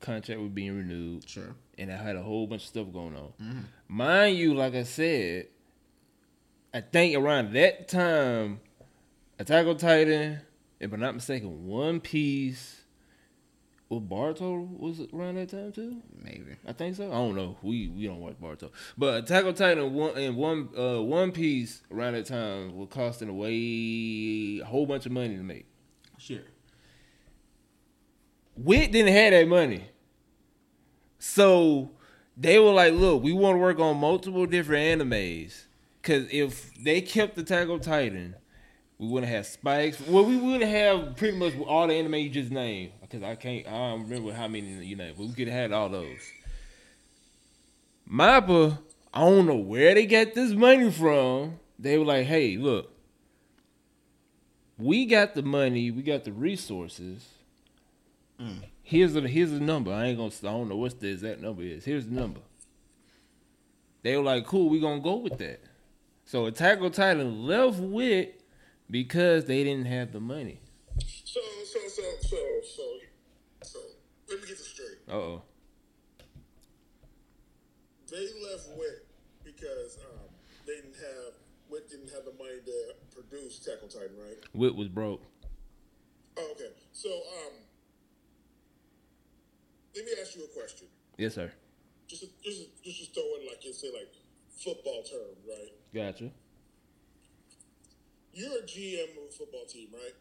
contract 0.00 0.40
was 0.40 0.50
being 0.50 0.76
renewed, 0.76 1.28
Sure. 1.28 1.54
and 1.76 1.92
I 1.92 1.96
had 1.96 2.16
a 2.16 2.22
whole 2.22 2.46
bunch 2.46 2.62
of 2.62 2.68
stuff 2.68 2.92
going 2.92 3.16
on. 3.16 3.32
Mm-hmm. 3.42 3.58
Mind 3.88 4.36
you, 4.36 4.54
like 4.54 4.74
I 4.74 4.82
said, 4.84 5.48
I 6.72 6.80
think 6.80 7.16
around 7.16 7.52
that 7.54 7.88
time, 7.88 8.60
Attack 9.38 9.66
on 9.66 9.76
Titan, 9.76 10.40
if 10.80 10.92
I'm 10.92 11.00
not 11.00 11.14
mistaken, 11.14 11.66
One 11.66 12.00
Piece. 12.00 12.74
Well, 13.88 14.02
Boruto 14.02 14.78
was 14.78 15.00
it 15.00 15.10
around 15.14 15.36
that 15.36 15.48
time 15.48 15.72
too. 15.72 16.02
Maybe. 16.22 16.56
I 16.66 16.74
think 16.74 16.96
so. 16.96 17.06
I 17.06 17.14
don't 17.14 17.34
know. 17.34 17.56
We 17.62 17.88
we 17.88 18.06
don't 18.06 18.20
watch 18.20 18.34
Boruto, 18.38 18.70
but 18.98 19.24
Attack 19.24 19.46
on 19.46 19.54
Titan 19.54 19.94
one 19.94 20.14
and 20.18 20.36
one 20.36 20.68
uh, 20.76 21.00
One 21.00 21.32
Piece 21.32 21.80
around 21.90 22.12
that 22.12 22.26
time 22.26 22.76
was 22.76 22.88
costing 22.90 23.30
away 23.30 24.60
a 24.60 24.66
whole 24.66 24.84
bunch 24.84 25.06
of 25.06 25.12
money 25.12 25.36
to 25.38 25.42
make. 25.42 25.66
Sure. 26.18 26.40
Wit 28.56 28.92
didn't 28.92 29.14
have 29.14 29.30
that 29.30 29.48
money, 29.48 29.84
so 31.18 31.92
they 32.36 32.58
were 32.58 32.72
like, 32.72 32.92
"Look, 32.92 33.22
we 33.22 33.32
want 33.32 33.54
to 33.54 33.58
work 33.58 33.78
on 33.78 33.96
multiple 33.96 34.44
different 34.44 35.00
animes, 35.00 35.64
because 36.08 36.26
if 36.32 36.72
they 36.82 37.02
kept 37.02 37.36
Attack 37.36 37.68
on 37.68 37.80
Titan, 37.80 38.34
we 38.96 39.08
wouldn't 39.08 39.30
have 39.30 39.46
Spikes. 39.46 40.00
Well, 40.00 40.24
we 40.24 40.38
would 40.38 40.62
have 40.62 41.16
pretty 41.16 41.36
much 41.36 41.52
all 41.66 41.86
the 41.86 41.92
anime 41.92 42.14
you 42.14 42.30
just 42.30 42.50
named, 42.50 42.92
because 43.02 43.22
I 43.22 43.34
can't, 43.34 43.66
I 43.66 43.72
don't 43.72 44.04
remember 44.04 44.32
how 44.32 44.48
many 44.48 44.68
you 44.84 44.96
named, 44.96 45.16
but 45.18 45.26
we 45.26 45.34
could 45.34 45.48
have 45.48 45.60
had 45.60 45.72
all 45.72 45.90
those. 45.90 46.20
Mappa, 48.10 48.78
I 49.12 49.20
don't 49.20 49.44
know 49.44 49.56
where 49.56 49.94
they 49.94 50.06
got 50.06 50.32
this 50.32 50.52
money 50.52 50.90
from. 50.90 51.58
They 51.78 51.98
were 51.98 52.06
like, 52.06 52.26
"Hey, 52.26 52.56
look." 52.56 52.90
We 54.78 55.06
got 55.06 55.34
the 55.34 55.42
money, 55.42 55.90
we 55.90 56.02
got 56.02 56.24
the 56.24 56.32
resources 56.32 57.26
mm. 58.40 58.60
here's 58.82 59.16
a 59.16 59.20
here's 59.22 59.52
a 59.52 59.60
number. 59.60 59.92
I 59.92 60.06
ain't 60.06 60.18
gonna. 60.18 60.30
I 60.30 60.56
don't 60.56 60.68
know 60.68 60.76
what 60.76 61.00
the 61.00 61.08
exact 61.08 61.40
number 61.40 61.62
is. 61.62 61.84
Here's 61.84 62.06
the 62.06 62.14
number. 62.14 62.40
They 64.02 64.16
were 64.16 64.22
like, 64.22 64.46
"Cool, 64.46 64.68
we 64.68 64.80
gonna 64.80 65.00
go 65.00 65.16
with 65.16 65.36
that." 65.38 65.60
So 66.28 66.44
Attack 66.44 66.82
on 66.82 66.92
Titan 66.92 67.46
left 67.46 67.78
with 67.78 68.28
because 68.90 69.46
they 69.46 69.64
didn't 69.64 69.86
have 69.86 70.12
the 70.12 70.20
money. 70.20 70.60
So, 71.24 71.40
so, 71.64 71.78
so, 71.88 72.02
so, 72.20 72.36
so, 72.76 72.82
so, 73.62 73.78
let 74.28 74.38
me 74.38 74.46
get 74.46 74.58
this 74.58 74.68
straight. 74.68 74.98
Uh 75.08 75.14
oh. 75.14 75.42
They 78.10 78.18
left 78.18 78.68
Wit 78.76 79.06
because 79.42 79.96
um, 80.04 80.28
they 80.66 80.74
didn't 80.74 80.96
have 80.96 81.32
Wit 81.70 81.88
didn't 81.88 82.10
have 82.10 82.26
the 82.26 82.34
money 82.38 82.60
to 82.62 82.94
produce 83.10 83.66
Attack 83.66 83.84
on 83.84 83.88
Titan, 83.88 84.16
right? 84.22 84.36
Wit 84.52 84.76
was 84.76 84.88
broke. 84.88 85.22
Oh, 86.36 86.52
okay. 86.52 86.72
So, 86.92 87.08
um, 87.08 87.54
let 89.96 90.04
me 90.04 90.10
ask 90.20 90.36
you 90.36 90.44
a 90.44 90.48
question. 90.48 90.88
Yes, 91.16 91.36
sir. 91.36 91.50
Just, 92.06 92.26
just, 92.44 92.68
just, 92.84 92.98
just 92.98 93.14
throw 93.14 93.24
in 93.40 93.46
like 93.46 93.64
you 93.64 93.72
say 93.72 93.88
like 93.94 94.12
football 94.50 95.02
term, 95.04 95.34
right? 95.48 95.72
Gotcha. 95.94 96.30
You're 98.32 98.58
a 98.58 98.62
GM 98.62 99.02
of 99.18 99.28
a 99.28 99.32
football 99.32 99.64
team, 99.66 99.88
right? 99.92 100.12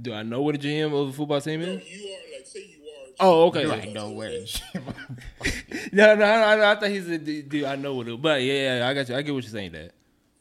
Do 0.00 0.12
I 0.12 0.22
know 0.22 0.42
what 0.42 0.54
a 0.56 0.58
GM 0.58 0.86
of 0.92 1.08
a 1.08 1.12
football 1.12 1.40
team 1.40 1.60
No, 1.60 1.66
is? 1.68 1.88
you 1.90 2.08
are 2.08 2.36
like 2.36 2.46
say 2.46 2.66
you 2.66 2.82
are. 2.82 3.08
a 3.10 3.14
Oh, 3.20 3.44
okay. 3.46 3.62
of 3.64 3.70
a 3.70 3.74
I 3.74 3.76
football 3.84 3.94
know 3.94 4.08
team, 4.08 4.16
where 4.16 4.30
right? 4.30 4.62
No, 5.92 6.06
no, 6.06 6.14
no, 6.16 6.56
no. 6.58 6.70
I 6.70 6.74
thought 6.74 6.88
he 6.90 7.00
said, 7.00 7.24
"Do- 7.24 7.42
"Do 7.42 7.66
I 7.66 7.76
know 7.76 7.94
what 7.94 8.08
it?" 8.08 8.20
But 8.20 8.42
yeah, 8.42 8.78
yeah, 8.78 8.88
I 8.88 8.94
got 8.94 9.08
you. 9.08 9.14
I 9.14 9.22
get 9.22 9.32
what 9.32 9.44
you're 9.44 9.52
saying. 9.52 9.70
That. 9.72 9.92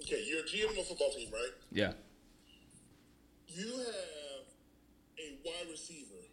Okay, 0.01 0.23
you're 0.27 0.39
a 0.39 0.43
GM 0.43 0.71
of 0.71 0.77
a 0.79 0.83
football 0.83 1.12
team, 1.12 1.29
right? 1.31 1.51
Yeah. 1.71 1.93
You 3.47 3.67
have 3.77 4.45
a 5.19 5.38
wide 5.45 5.69
receiver 5.69 6.25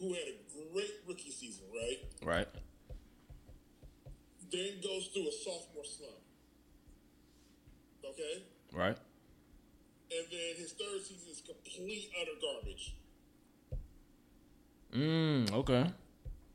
who 0.00 0.08
had 0.14 0.24
a 0.24 0.72
great 0.74 0.90
rookie 1.06 1.30
season, 1.30 1.66
right? 1.72 1.98
Right. 2.24 2.48
Then 4.50 4.80
goes 4.82 5.06
through 5.14 5.28
a 5.28 5.32
sophomore 5.32 5.84
slump. 5.84 6.16
Okay? 8.04 8.42
Right. 8.72 8.96
And 10.10 10.26
then 10.30 10.56
his 10.56 10.72
third 10.72 11.02
season 11.04 11.30
is 11.30 11.42
complete 11.44 12.10
utter 12.20 12.30
garbage. 12.40 12.94
Mm. 14.94 15.52
Okay. 15.52 15.86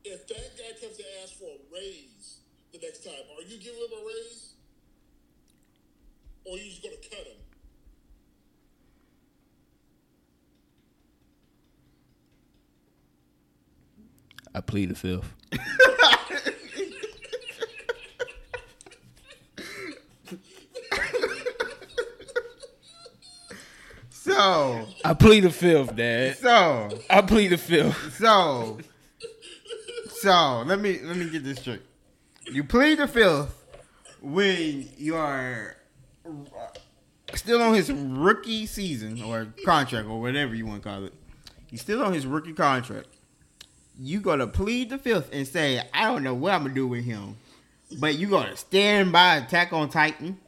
If 0.04 0.26
that 0.26 0.56
guy 0.58 0.80
comes 0.80 0.96
to 0.96 1.04
ask 1.22 1.34
for 1.34 1.44
a 1.46 1.58
raise 1.72 2.38
the 2.72 2.78
next 2.80 3.04
time, 3.04 3.14
are 3.14 3.42
you 3.42 3.58
giving 3.58 3.78
him 3.78 3.92
a 3.92 4.06
raise? 4.06 4.54
Or 6.44 6.56
are 6.56 6.58
you 6.58 6.70
just 6.70 6.82
gonna 6.82 6.96
cut 6.96 7.26
him? 7.26 7.36
I 14.54 14.60
plead 14.60 14.90
the 14.90 14.94
fifth. 14.94 15.34
So, 24.24 24.86
I 25.04 25.12
plead 25.12 25.40
the 25.40 25.50
fifth, 25.50 25.94
Dad. 25.96 26.38
so, 26.38 26.88
I 27.10 27.20
plead 27.20 27.48
the 27.48 27.58
fifth. 27.58 28.16
so, 28.16 28.78
so. 30.08 30.62
Let 30.66 30.80
me 30.80 30.98
let 31.02 31.14
me 31.18 31.28
get 31.28 31.44
this 31.44 31.58
straight. 31.58 31.82
You 32.50 32.64
plead 32.64 33.00
the 33.00 33.06
fifth 33.06 33.54
when 34.22 34.88
you 34.96 35.14
are 35.16 35.76
still 37.34 37.60
on 37.60 37.74
his 37.74 37.92
rookie 37.92 38.64
season 38.64 39.22
or 39.22 39.48
contract 39.62 40.08
or 40.08 40.18
whatever 40.22 40.54
you 40.54 40.64
want 40.64 40.82
to 40.82 40.88
call 40.88 41.04
it. 41.04 41.12
He's 41.66 41.82
still 41.82 42.02
on 42.02 42.14
his 42.14 42.26
rookie 42.26 42.54
contract. 42.54 43.08
You 44.00 44.20
gonna 44.20 44.46
plead 44.46 44.88
the 44.88 44.96
fifth 44.96 45.28
and 45.34 45.46
say, 45.46 45.82
I 45.92 46.06
don't 46.06 46.22
know 46.22 46.32
what 46.32 46.54
I'm 46.54 46.62
gonna 46.62 46.72
do 46.72 46.86
with 46.86 47.04
him, 47.04 47.36
but 48.00 48.14
you 48.14 48.28
gonna 48.28 48.56
stand 48.56 49.12
by 49.12 49.36
Attack 49.36 49.74
on 49.74 49.90
Titan. 49.90 50.38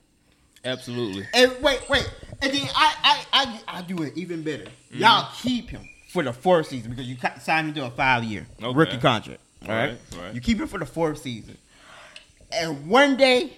Absolutely. 0.65 1.29
And 1.35 1.53
wait, 1.63 1.87
wait, 1.91 2.11
and 2.43 2.53
then 2.53 2.69
I, 2.75 2.95
I, 3.03 3.27
I, 3.33 3.79
I 3.79 3.83
do 3.83 4.03
it 4.03 4.17
even 4.17 4.43
better. 4.43 4.65
Mm-hmm. 4.65 4.99
Y'all 5.01 5.31
keep 5.41 5.71
him 5.71 5.89
for 6.13 6.23
the 6.23 6.33
fourth 6.33 6.69
season 6.69 6.91
because 6.91 7.07
you 7.09 7.17
signed 7.41 7.69
him 7.69 7.75
to 7.75 7.85
a 7.87 7.91
five 7.91 8.25
year 8.25 8.47
Okay. 8.63 8.77
rookie 8.77 8.99
contract. 8.99 9.41
All 9.69 9.75
right? 9.75 9.99
You 10.33 10.41
keep 10.41 10.59
him 10.61 10.69
for 10.69 10.79
the 10.79 10.87
fourth 10.87 11.19
season, 11.19 11.57
and 12.53 12.89
one 12.89 13.17
day 13.17 13.53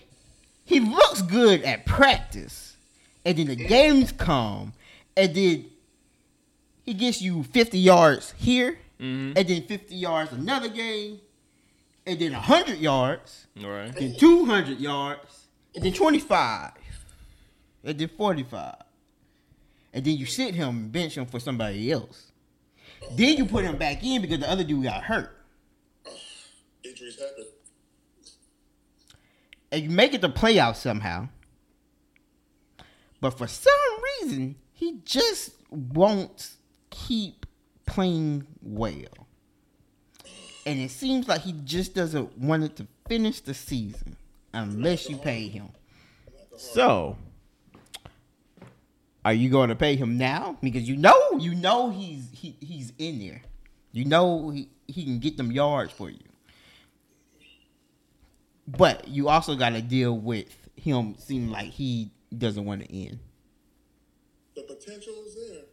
he 0.65 0.81
looks 0.81 1.23
good 1.23 1.63
at 1.63 1.85
practice, 1.87 2.77
and 3.25 3.37
then 3.37 3.47
the 3.49 3.57
games 3.57 4.13
come, 4.13 4.73
and 5.17 5.35
then 5.35 5.67
he 6.85 6.95
gets 6.95 7.21
you 7.21 7.43
fifty 7.43 7.79
yards 7.79 8.33
here, 8.39 8.79
Mhm. 9.01 9.37
and 9.37 9.49
then 9.49 9.63
fifty 9.67 9.97
yards 9.97 10.33
another 10.33 10.69
game, 10.69 11.21
and 12.07 12.19
then 12.19 12.33
hundred 12.33 12.79
yards 12.79 13.47
All 13.63 13.69
right. 13.71 13.95
then 13.95 14.15
200 14.17 14.79
yards, 14.81 15.45
and 15.75 15.85
then 15.85 15.93
25, 15.93 16.73
and 17.85 17.99
then 17.99 18.09
45. 18.09 18.77
And 19.93 20.05
then 20.05 20.17
you 20.17 20.27
sit 20.27 20.55
him 20.55 20.69
and 20.69 20.93
bench 20.93 21.17
him 21.17 21.27
for 21.27 21.41
somebody 21.41 21.91
else. 21.91 22.33
Then 23.13 23.37
you 23.37 23.47
put 23.47 23.65
him 23.65 23.77
back 23.77 24.05
in 24.05 24.23
because 24.23 24.41
the 24.41 24.51
other 24.51 24.65
dude 24.65 24.85
got 24.85 25.03
hurt. 25.03 25.35
Injuries 26.85 27.19
happen. 27.19 27.47
And 29.71 29.83
you 29.83 29.91
make 29.91 30.15
it 30.15 30.23
to 30.23 30.29
the 30.29 30.35
playoffs 30.35 30.77
somehow. 30.77 31.29
But 33.21 33.37
for 33.37 33.47
some 33.47 33.73
reason, 34.23 34.57
he 34.73 35.01
just 35.05 35.51
won't 35.71 36.51
keep 36.91 37.47
playing 37.87 38.47
well. 38.63 39.27
And 40.67 40.79
it 40.79 40.91
seems 40.91 41.29
like 41.29 41.43
he 41.43 41.53
just 41.65 41.95
doesn't 41.95 42.37
want 42.39 42.63
it 42.65 42.77
to 42.77 42.87
finish 43.09 43.41
the 43.41 43.55
season 43.55 44.17
unless 44.53 45.09
you 45.09 45.17
pay 45.17 45.49
him. 45.49 45.71
So, 46.57 47.17
are 49.29 49.35
you 49.35 49.51
going 49.51 49.69
to 49.69 49.75
pay 49.75 49.95
him 49.95 50.17
now? 50.17 50.57
Because 50.63 50.89
you 50.89 50.97
know, 50.97 51.21
you 51.39 51.55
know 51.55 51.91
he's 51.91 52.31
he, 52.33 52.57
he's 52.61 52.95
in 52.97 53.19
there. 53.19 53.43
You 53.93 54.07
know 54.07 54.49
he, 54.49 54.71
he 54.87 55.05
can 55.05 55.19
get 55.19 55.37
them 55.37 55.53
yards 55.53 55.93
for 55.93 56.09
you. 56.09 56.25
But 58.67 59.07
you 59.07 59.29
also 59.29 59.55
got 59.55 59.71
to 59.71 59.83
deal 59.83 60.17
with 60.17 60.49
him 60.77 61.15
seeming 61.19 61.51
like 61.51 61.67
he 61.67 62.11
doesn't 62.37 62.65
want 62.65 62.87
to 62.87 62.91
end. 62.91 63.19
The 64.57 64.63
potential 64.63 65.13
is 65.27 65.35
there. 65.35 65.65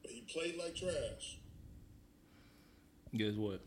But 0.00 0.10
he 0.10 0.22
played 0.22 0.56
like 0.56 0.74
trash. 0.74 1.40
Guess 3.14 3.34
what? 3.34 3.60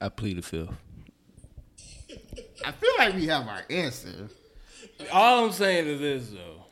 I 0.00 0.08
plead 0.08 0.38
the 0.38 0.42
fifth. 0.42 0.70
I 2.64 2.72
feel 2.72 2.92
like 2.96 3.14
we 3.14 3.26
have 3.26 3.46
our 3.46 3.62
answer. 3.68 4.30
All 5.12 5.44
I'm 5.44 5.52
saying 5.52 5.86
is 5.86 6.00
this 6.00 6.30
though. 6.30 6.64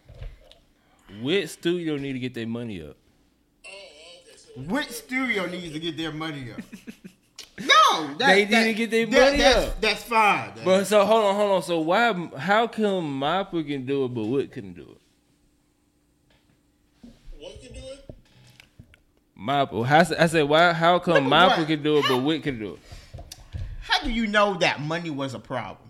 Wit 1.23 1.49
Studio 1.51 1.97
need 1.97 2.13
to 2.15 2.19
get 2.19 2.35
their 2.35 2.47
money 2.47 2.83
up. 2.83 2.97
Oh, 3.65 3.69
okay. 3.69 4.37
So 4.37 4.61
Which 4.73 4.89
studio 4.91 5.47
needs 5.47 5.73
to 5.73 5.79
get 5.81 5.97
their 5.97 6.13
money 6.13 6.51
up? 6.53 6.61
No, 7.59 8.15
that, 8.19 8.27
They 8.35 8.45
that- 8.45 8.51
didn't 8.51 8.77
get 8.77 8.91
their 8.91 9.07
that- 9.07 9.13
money 9.31 9.39
that's, 9.39 9.67
up. 9.69 9.81
That's 9.81 10.03
fine. 10.03 10.51
But 10.63 10.85
so 10.85 11.07
hold 11.07 11.25
on, 11.25 11.35
hold 11.37 11.53
on. 11.53 11.63
So 11.63 11.81
why? 11.81 12.13
How 12.37 12.67
come 12.67 13.19
Mappa 13.19 13.67
can 13.67 13.87
do 13.87 14.05
it, 14.05 14.09
but 14.09 14.25
Wit 14.27 14.53
couldn't 14.53 14.75
do 14.75 14.83
it? 17.03 17.11
One 17.39 17.53
can 17.63 17.73
do 17.73 17.81
it. 17.81 18.11
Mappa. 19.41 19.87
How, 19.87 20.01
I 20.01 20.27
said 20.27 20.43
why? 20.43 20.75
How 20.75 20.99
come 20.99 21.15
Look 21.15 21.33
Mappa 21.33 21.67
can 21.67 21.83
do 21.83 21.97
it, 21.97 22.05
but 22.07 22.19
Wit 22.19 22.43
can 22.43 22.59
do 22.59 22.75
it? 22.75 22.81
how 23.81 24.03
do 24.05 24.11
you 24.11 24.27
know 24.27 24.55
that 24.59 24.83
money 24.83 25.09
was 25.09 25.33
a 25.33 25.39
problem? 25.39 25.89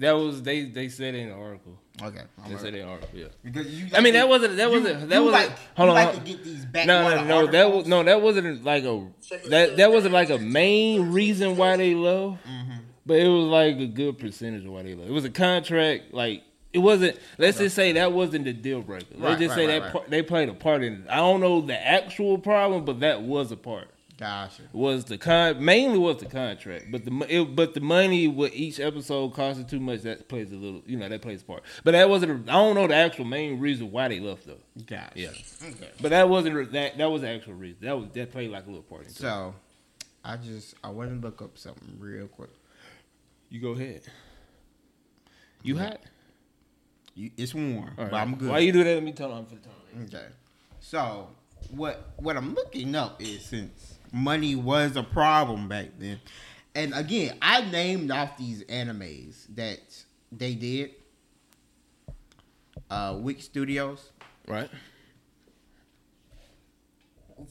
That 0.00 0.12
was 0.12 0.42
they. 0.42 0.64
They 0.64 0.88
said 0.88 1.14
in 1.14 1.28
the 1.28 1.34
article. 1.36 1.78
Okay, 2.02 2.22
They 2.48 2.56
said 2.56 2.68
in 2.74 2.74
the 2.74 2.82
article. 2.84 3.10
Yeah. 3.18 3.26
because 3.44 3.66
you. 3.68 3.86
I 3.94 4.00
mean, 4.00 4.14
like 4.14 4.22
that 4.22 4.28
wasn't. 4.28 4.56
That 4.56 4.70
you- 4.72 4.80
wasn't. 4.80 5.08
That 5.10 5.16
you 5.18 5.24
wasn't. 5.24 5.48
Like, 5.50 5.58
hold 5.76 5.86
you 5.88 5.90
on. 5.90 5.94
Like 5.94 6.14
to 6.14 6.20
get 6.20 6.42
these 6.44 6.64
No, 6.64 6.70
backwater 6.72 7.16
no, 7.16 7.40
no. 7.44 7.46
That 7.48 7.72
was 7.72 7.86
no. 7.86 8.02
That 8.02 8.22
wasn't 8.22 8.64
like 8.64 8.84
a. 8.84 9.06
That 9.50 9.76
that 9.76 9.92
wasn't 9.92 10.14
like 10.14 10.30
a 10.30 10.38
main 10.38 11.12
reason 11.12 11.56
why 11.56 11.76
they 11.76 11.94
love. 11.94 12.38
Mm-hmm. 12.48 12.72
But 13.04 13.18
it 13.18 13.28
was 13.28 13.44
like 13.44 13.78
a 13.78 13.86
good 13.86 14.18
percentage 14.18 14.64
of 14.64 14.72
why 14.72 14.82
they 14.84 14.94
love. 14.94 15.06
It 15.08 15.12
was 15.12 15.24
a 15.26 15.30
contract. 15.30 16.14
Like 16.14 16.42
it 16.72 16.78
wasn't. 16.78 17.18
Let's 17.36 17.58
just 17.58 17.76
say 17.76 17.92
that 17.92 18.12
wasn't 18.12 18.46
the 18.46 18.52
deal 18.54 18.80
breaker. 18.80 19.06
Let's 19.12 19.20
Right, 19.22 19.38
just 19.38 19.50
right, 19.50 19.56
say 19.56 19.66
right, 19.66 19.72
that 19.80 19.82
right. 19.84 19.92
part, 19.92 20.10
they 20.10 20.22
played 20.22 20.48
a 20.48 20.54
part 20.54 20.82
in 20.82 20.94
it. 20.94 21.00
I 21.10 21.16
don't 21.16 21.40
know 21.40 21.60
the 21.60 21.78
actual 21.86 22.38
problem, 22.38 22.84
but 22.86 23.00
that 23.00 23.22
was 23.22 23.52
a 23.52 23.56
part. 23.56 23.88
Gotcha. 24.22 24.62
Was 24.72 25.04
the 25.06 25.18
con 25.18 25.64
mainly 25.64 25.98
was 25.98 26.18
the 26.18 26.26
contract, 26.26 26.92
but 26.92 27.04
the 27.04 27.26
it, 27.28 27.56
but 27.56 27.74
the 27.74 27.80
money 27.80 28.28
with 28.28 28.54
each 28.54 28.78
episode 28.78 29.34
costing 29.34 29.66
too 29.66 29.80
much 29.80 30.02
that 30.02 30.28
plays 30.28 30.52
a 30.52 30.54
little. 30.54 30.80
You 30.86 30.96
know 30.96 31.08
that 31.08 31.22
plays 31.22 31.42
a 31.42 31.44
part. 31.44 31.64
But 31.82 31.90
that 31.90 32.08
wasn't. 32.08 32.48
I 32.48 32.52
don't 32.52 32.76
know 32.76 32.86
the 32.86 32.94
actual 32.94 33.24
main 33.24 33.58
reason 33.58 33.90
why 33.90 34.06
they 34.06 34.20
left 34.20 34.46
though. 34.46 34.60
Gotcha. 34.86 35.10
Yeah. 35.16 35.30
Okay. 35.30 35.90
But 36.00 36.10
that 36.10 36.28
wasn't 36.28 36.70
that. 36.70 36.98
That 36.98 37.10
was 37.10 37.22
the 37.22 37.30
actual 37.30 37.54
reason. 37.54 37.78
That 37.82 37.98
was 37.98 38.10
that 38.10 38.30
played 38.30 38.52
like 38.52 38.64
a 38.66 38.68
little 38.68 38.82
part. 38.82 39.00
Into 39.00 39.12
it. 39.12 39.16
So, 39.16 39.54
I 40.24 40.36
just 40.36 40.76
I 40.84 40.90
want 40.90 41.10
to 41.10 41.16
look 41.16 41.42
up 41.42 41.58
something 41.58 41.96
real 41.98 42.28
quick. 42.28 42.50
You 43.50 43.60
go 43.60 43.70
ahead. 43.70 44.02
You 45.64 45.78
hot? 45.78 45.98
You, 47.16 47.32
it's 47.36 47.54
warm, 47.54 47.90
All 47.98 48.04
but. 48.04 48.14
I'm 48.14 48.36
good. 48.36 48.50
Why 48.50 48.60
you 48.60 48.70
do 48.70 48.84
that? 48.84 48.94
Let 48.94 49.02
me 49.02 49.12
turn 49.12 49.32
on 49.32 49.46
for 49.46 49.56
the 49.56 49.62
time. 49.62 50.04
Okay. 50.04 50.26
So 50.78 51.26
what 51.70 52.12
what 52.18 52.36
I'm 52.36 52.54
looking 52.54 52.94
up 52.94 53.20
is 53.20 53.44
since 53.44 53.98
money 54.12 54.54
was 54.54 54.96
a 54.96 55.02
problem 55.02 55.68
back 55.68 55.88
then, 55.98 56.20
and 56.74 56.94
again 56.94 57.36
I 57.42 57.62
named 57.70 58.10
off 58.10 58.36
these 58.36 58.62
animes 58.64 59.46
that 59.54 59.80
they 60.30 60.54
did. 60.54 60.90
Uh, 62.90 63.16
Wick 63.18 63.40
Studios. 63.40 64.10
Right. 64.46 64.68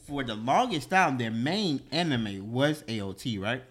For 0.06 0.22
the 0.22 0.34
longest 0.34 0.90
time, 0.90 1.18
their 1.18 1.30
main 1.30 1.82
anime 1.90 2.52
was 2.52 2.82
AOT, 2.84 3.40
right? 3.40 3.62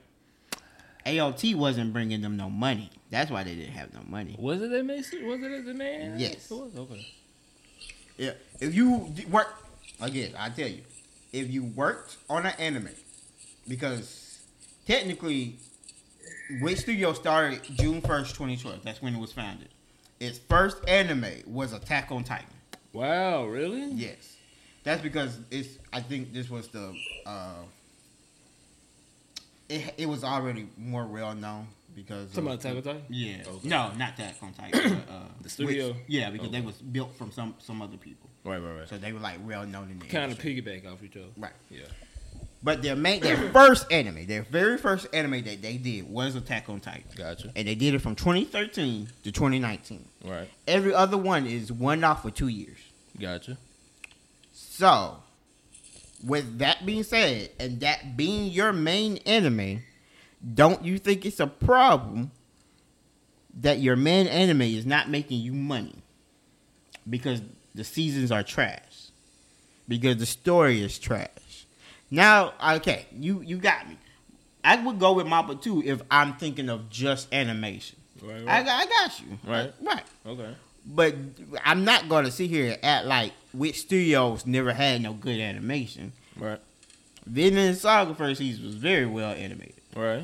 AOT 1.05 1.55
wasn't 1.55 1.93
bringing 1.93 2.21
them 2.21 2.38
no 2.38 2.50
money. 2.50 2.89
That's 3.10 3.31
why 3.31 3.43
they 3.43 3.55
didn't 3.55 3.74
have 3.74 3.93
no 3.93 4.01
money. 4.07 4.36
Was 4.38 4.62
it 4.62 4.69
that 4.71 4.86
Mason? 4.86 5.25
Was 5.25 5.41
it 5.41 5.65
the 5.65 5.74
man? 5.74 6.19
Yes. 6.19 6.51
It 6.51 6.55
was 6.55 6.75
okay. 6.77 7.07
Yeah, 8.17 8.31
if 8.60 8.75
you 8.75 9.12
work 9.29 9.48
again, 10.00 10.33
I 10.38 10.50
tell 10.50 10.67
you, 10.67 10.81
if 11.33 11.50
you 11.50 11.63
worked 11.63 12.17
on 12.29 12.45
an 12.45 12.53
anime, 12.59 12.89
because 13.67 14.39
technically, 14.85 15.57
Wit 16.61 16.77
Studio 16.79 17.13
started 17.13 17.61
June 17.63 18.01
first, 18.01 18.35
twenty 18.35 18.57
twelve. 18.57 18.83
That's 18.83 19.01
when 19.01 19.15
it 19.15 19.19
was 19.19 19.31
founded. 19.31 19.69
Its 20.19 20.38
first 20.38 20.77
anime 20.88 21.25
was 21.47 21.73
Attack 21.73 22.11
on 22.11 22.23
Titan. 22.23 22.45
Wow. 22.93 23.45
Really? 23.45 23.85
Yes, 23.91 24.35
that's 24.83 25.01
because 25.01 25.39
it's. 25.50 25.77
I 25.93 26.01
think 26.01 26.33
this 26.33 26.50
was 26.50 26.67
the. 26.67 26.93
Uh, 27.25 27.53
it 29.69 29.93
it 29.97 30.05
was 30.07 30.23
already 30.23 30.67
more 30.77 31.05
well 31.05 31.33
known 31.33 31.67
because 31.95 32.29
Talking 32.31 32.47
about 32.47 32.59
Attack 32.59 32.75
on 32.77 32.83
Titan? 32.83 33.01
Yeah, 33.09 33.38
Okay. 33.47 33.67
no, 33.67 33.91
not 33.97 34.13
Attack 34.13 34.35
on 34.41 34.53
Titan. 34.53 35.03
but, 35.05 35.13
uh, 35.13 35.19
The 35.41 35.50
studio? 35.50 35.88
Wit- 35.88 35.95
yeah, 36.07 36.29
because 36.29 36.47
Okay. 36.50 36.59
they 36.59 36.65
was 36.65 36.75
built 36.75 37.15
from 37.15 37.31
some 37.31 37.55
some 37.59 37.81
other 37.81 37.97
people. 37.97 38.29
Right. 38.43 38.57
Right. 38.57 38.79
Right. 38.79 38.89
So 38.89 38.98
they 38.98 39.13
were 39.13 39.20
like 39.20 39.39
well 39.46 39.66
known 39.66 39.92
in 39.92 40.00
the 40.00 40.05
kind 40.05 40.31
of 40.31 40.39
piggyback 40.39 40.92
off 40.92 41.03
each 41.03 41.16
other. 41.16 41.27
Right. 41.37 41.51
Yeah. 41.70 41.81
But 42.63 42.81
their 42.81 42.96
main 42.96 43.22
their 43.22 43.37
first 43.53 43.92
anime, 43.92 44.25
their 44.27 44.44
very 44.44 44.77
first 44.77 45.07
anime 45.13 45.44
that 45.44 45.61
they 45.61 45.77
did 45.77 46.09
was 46.09 46.35
Attack 46.35 46.70
on 46.70 46.79
Titan. 46.79 47.03
Gotcha. 47.16 47.51
And 47.55 47.68
they 47.68 47.75
did 47.75 47.94
it 47.94 48.00
from 48.00 48.16
2013 48.16 49.09
to 49.24 49.31
2019. 49.31 50.05
Right. 50.25 50.50
Every 50.68 50.94
other 50.94 51.18
one 51.18 51.46
is 51.46 51.72
one 51.72 52.03
off 52.03 52.22
for 52.24 52.31
two 52.31 52.48
years. 52.48 52.77
Gotcha. 53.20 53.57
So, 54.53 55.18
with 56.25 56.59
that 56.59 56.85
being 56.85 57.03
said, 57.03 57.50
and 57.59 57.79
that 57.81 58.16
being 58.16 58.51
your 58.51 58.74
main 58.74 59.18
anime, 59.25 59.83
don't 60.53 60.83
you 60.83 60.98
think 60.98 61.25
it's 61.25 61.39
a 61.39 61.48
problem 61.48 62.31
that 63.59 63.79
your 63.79 63.96
main 63.96 64.27
anime 64.27 64.61
is 64.61 64.85
not 64.85 65.09
making 65.09 65.39
you 65.39 65.53
money? 65.53 65.96
Because 67.09 67.42
the 67.75 67.84
seasons 67.84 68.31
are 68.31 68.44
trash. 68.44 69.07
Because 69.88 70.18
the 70.18 70.25
story 70.25 70.81
is 70.81 70.98
trash. 71.00 71.66
Now, 72.10 72.53
okay, 72.77 73.05
you 73.18 73.42
you 73.42 73.57
got 73.57 73.88
me. 73.90 73.98
I 74.64 74.75
would 74.84 75.00
go 75.00 75.14
with 75.14 75.25
Mappa 75.25 75.62
too 75.62 75.81
if 75.86 76.01
I'm 76.12 76.34
thinking 76.36 76.70
of 76.70 76.90
just 76.90 77.34
animation. 77.34 77.98
Right. 78.22 78.36
I, 78.36 78.44
Right. 78.44 78.66
got- 78.66 78.81
I 78.81 78.86
got 78.86 79.20
you. 79.20 79.40
Right. 79.46 79.74
Right. 79.81 80.03
okay. 80.25 80.55
But 80.86 81.16
I'm 81.64 81.84
not 81.86 82.10
going 82.10 82.25
to 82.25 82.31
sit 82.31 82.50
here 82.50 82.72
and 82.74 82.79
act 82.84 83.05
like 83.05 83.34
Wit 83.53 83.75
studios 83.75 84.46
never 84.46 84.74
had 84.74 85.01
no 85.01 85.14
good 85.14 85.40
animation. 85.40 86.12
Right. 86.38 86.60
Vinland 87.25 87.77
Saga 87.77 88.16
first 88.16 88.40
season 88.40 88.66
was 88.66 88.75
very 88.75 89.05
well 89.05 89.31
animated. 89.31 89.75
Right. 89.96 90.24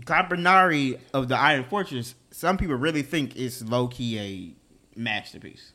Kabaneri 0.00 0.98
of 1.12 1.28
the 1.28 1.36
Iron 1.36 1.64
Fortress, 1.64 2.14
some 2.30 2.56
people 2.56 2.76
really 2.76 3.02
think 3.02 3.36
it's 3.36 3.62
low 3.62 3.88
key 3.88 4.18
a 4.18 4.50
masterpiece. 4.96 5.72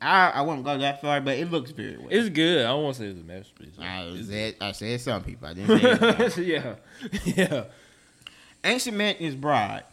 I 0.00 0.30
I 0.30 0.40
won't 0.42 0.64
go 0.64 0.76
that 0.78 1.00
far, 1.00 1.20
but 1.20 1.38
it 1.38 1.50
looks 1.50 1.70
very 1.70 1.96
well. 1.96 2.08
It's 2.10 2.28
good. 2.28 2.66
I 2.66 2.72
won't 2.74 2.96
say 2.96 3.06
it's 3.06 3.20
a 3.20 3.24
masterpiece. 3.24 3.74
I 3.78 4.20
said 4.22 4.56
I 4.60 4.72
said 4.72 5.00
some 5.00 5.22
people. 5.24 5.48
I 5.48 5.54
didn't 5.54 6.30
say 6.32 6.42
yeah. 6.44 6.74
Yeah. 7.24 7.64
Ancient 8.62 8.96
Magus 8.96 9.34
Bride. 9.34 9.84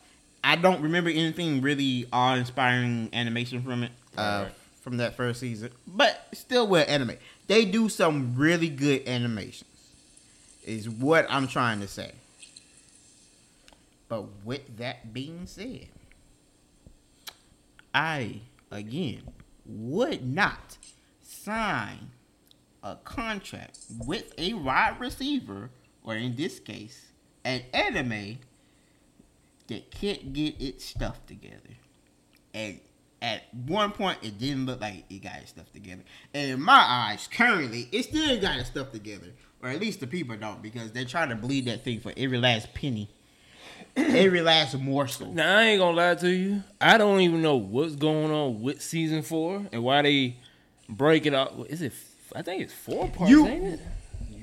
I 0.44 0.56
don't 0.56 0.82
remember 0.82 1.10
anything 1.10 1.62
really 1.62 2.08
awe 2.12 2.36
inspiring 2.36 3.10
animation 3.14 3.62
from 3.62 3.84
it. 3.84 3.92
Uh, 4.18 4.44
Right. 4.46 4.52
from 4.82 4.98
that 4.98 5.16
first 5.16 5.40
season. 5.40 5.70
But 5.88 6.28
still 6.34 6.68
well 6.68 6.84
animated. 6.88 7.22
They 7.48 7.66
do 7.66 7.88
some 7.90 8.34
really 8.36 8.70
good 8.70 9.08
animations. 9.08 9.70
Is 10.66 10.90
what 10.90 11.26
I'm 11.30 11.48
trying 11.48 11.80
to 11.82 11.88
say. 11.88 12.12
But 14.10 14.26
with 14.44 14.78
that 14.78 15.14
being 15.14 15.46
said, 15.46 15.88
I 17.94 18.42
again 18.72 19.24
would 19.66 20.26
not 20.26 20.78
sign 21.22 22.12
a 22.84 22.96
contract 22.96 23.80
with 24.06 24.34
a 24.38 24.54
wide 24.54 25.00
receiver, 25.00 25.70
or 26.04 26.16
in 26.16 26.36
this 26.36 26.60
case, 26.60 27.12
an 27.44 27.62
anime 27.74 28.40
that 29.68 29.92
can't 29.92 30.34
get 30.34 30.60
its 30.60 30.86
stuff 30.86 31.26
together. 31.26 31.78
And 32.54 32.80
at 33.22 33.44
one 33.54 33.92
point, 33.92 34.18
it 34.22 34.40
didn't 34.40 34.66
look 34.66 34.82
like 34.82 35.06
it 35.10 35.22
got 35.22 35.38
its 35.38 35.52
stuff 35.52 35.72
together. 35.72 36.02
And 36.34 36.52
in 36.52 36.62
my 36.62 36.84
eyes, 36.88 37.30
currently, 37.32 37.88
it 37.92 38.04
still 38.04 38.40
got 38.42 38.60
its 38.60 38.70
stuff 38.70 38.92
together. 38.92 39.28
Or 39.62 39.70
at 39.70 39.80
least 39.80 40.00
the 40.00 40.08
people 40.08 40.36
don't, 40.36 40.62
because 40.62 40.92
they're 40.92 41.06
trying 41.06 41.30
to 41.30 41.36
bleed 41.36 41.66
that 41.66 41.84
thing 41.84 42.00
for 42.00 42.12
every 42.18 42.40
last 42.40 42.74
penny, 42.74 43.10
every 43.96 44.42
last 44.42 44.78
morsel. 44.78 45.34
Now 45.34 45.58
I 45.60 45.64
ain't 45.64 45.80
gonna 45.80 45.96
lie 45.98 46.16
to 46.16 46.30
you. 46.30 46.64
I 46.80 46.98
don't 46.98 47.22
even 47.22 47.42
know 47.42 47.56
what's 47.58 47.96
going 47.96 48.32
on 48.32 48.62
with 48.62 48.82
season 48.82 49.22
four 49.22 49.66
and 49.72 49.84
why 49.84 50.02
they 50.02 50.36
break 50.90 51.26
it 51.26 51.34
up. 51.34 51.54
Is 51.70 51.82
it? 51.82 51.94
I 52.36 52.42
think 52.42 52.62
it's 52.62 52.74
four 52.74 53.08
parts, 53.10 53.30
You- 53.32 53.48
ain't 53.48 53.66
it? 53.66 53.80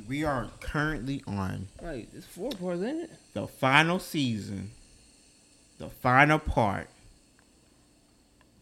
We 0.09 0.25
are 0.25 0.49
currently 0.61 1.23
on 1.27 1.69
Like 1.83 2.09
it's 2.15 2.25
four 2.27 2.51
parts, 2.51 2.83
ain't 2.83 3.03
it? 3.05 3.11
the 3.35 3.47
final 3.47 3.99
season, 3.99 4.71
the 5.79 5.91
final 5.91 6.39
part, 6.39 6.89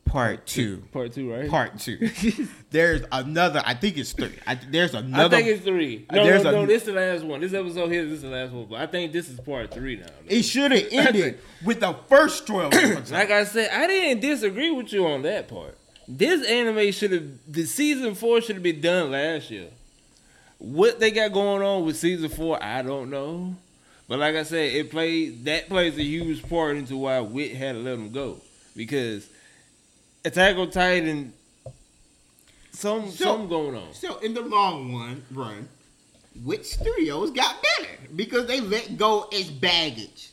part 0.06 0.46
two. 0.46 0.82
Part 0.92 1.12
two, 1.12 1.30
right? 1.32 1.48
Part 1.50 1.78
two. 1.78 2.08
there's 2.70 3.02
another. 3.12 3.62
I 3.64 3.74
think 3.74 3.98
it's 3.98 4.12
three. 4.12 4.32
I, 4.46 4.54
there's 4.54 4.94
another. 4.94 5.36
I 5.36 5.40
think 5.42 5.48
it's 5.56 5.64
three. 5.64 6.06
Uh, 6.08 6.16
no, 6.16 6.24
There's 6.24 6.44
no, 6.44 6.50
no. 6.52 6.62
a- 6.62 6.66
This 6.66 6.82
is 6.82 6.86
the 6.86 6.92
last 6.94 7.24
one. 7.24 7.40
This 7.40 7.52
episode 7.52 7.90
here. 7.92 8.04
This 8.04 8.14
is 8.14 8.22
the 8.22 8.28
last 8.30 8.52
one. 8.52 8.66
But 8.70 8.80
I 8.80 8.86
think 8.86 9.12
this 9.12 9.28
is 9.28 9.38
part 9.40 9.70
three 9.72 9.96
now. 9.96 10.06
it 10.26 10.42
should 10.42 10.72
have 10.72 10.86
ended 10.90 11.38
with 11.64 11.80
the 11.80 11.92
first 12.08 12.46
twelve. 12.46 12.72
Like 13.10 13.30
I 13.30 13.44
said, 13.44 13.70
I 13.72 13.86
didn't 13.86 14.20
disagree 14.20 14.70
with 14.70 14.92
you 14.92 15.06
on 15.06 15.22
that 15.22 15.48
part. 15.48 15.76
This 16.08 16.46
anime 16.48 16.92
should 16.92 17.12
have 17.12 17.24
the 17.48 17.64
season 17.66 18.14
four 18.14 18.40
should 18.40 18.56
have 18.56 18.62
been 18.62 18.80
done 18.80 19.10
last 19.10 19.50
year. 19.50 19.68
What 20.58 21.00
they 21.00 21.10
got 21.10 21.32
going 21.32 21.62
on 21.62 21.84
with 21.84 21.96
season 21.96 22.28
four, 22.30 22.62
I 22.62 22.82
don't 22.82 23.10
know. 23.10 23.56
But 24.08 24.20
like 24.20 24.36
I 24.36 24.44
said, 24.44 24.72
it 24.72 24.90
played 24.90 25.44
that 25.46 25.68
plays 25.68 25.98
a 25.98 26.02
huge 26.02 26.48
part 26.48 26.76
into 26.76 26.96
why 26.96 27.20
Wit 27.20 27.54
had 27.56 27.72
to 27.74 27.80
let 27.80 27.94
him 27.94 28.12
go 28.12 28.40
because 28.76 29.28
Attack 30.26 30.56
on 30.56 30.70
Titan 30.70 31.32
some 32.72 33.10
So- 33.10 33.24
something 33.24 33.48
going 33.48 33.76
on. 33.76 33.94
So 33.94 34.18
in 34.18 34.34
the 34.34 34.42
long 34.42 34.92
one 34.92 35.24
run, 35.30 35.68
Wit 36.44 36.66
studios 36.66 37.30
got 37.30 37.62
better 37.62 37.92
because 38.14 38.46
they 38.46 38.60
let 38.60 38.96
go 38.98 39.28
its 39.30 39.48
baggage. 39.48 40.30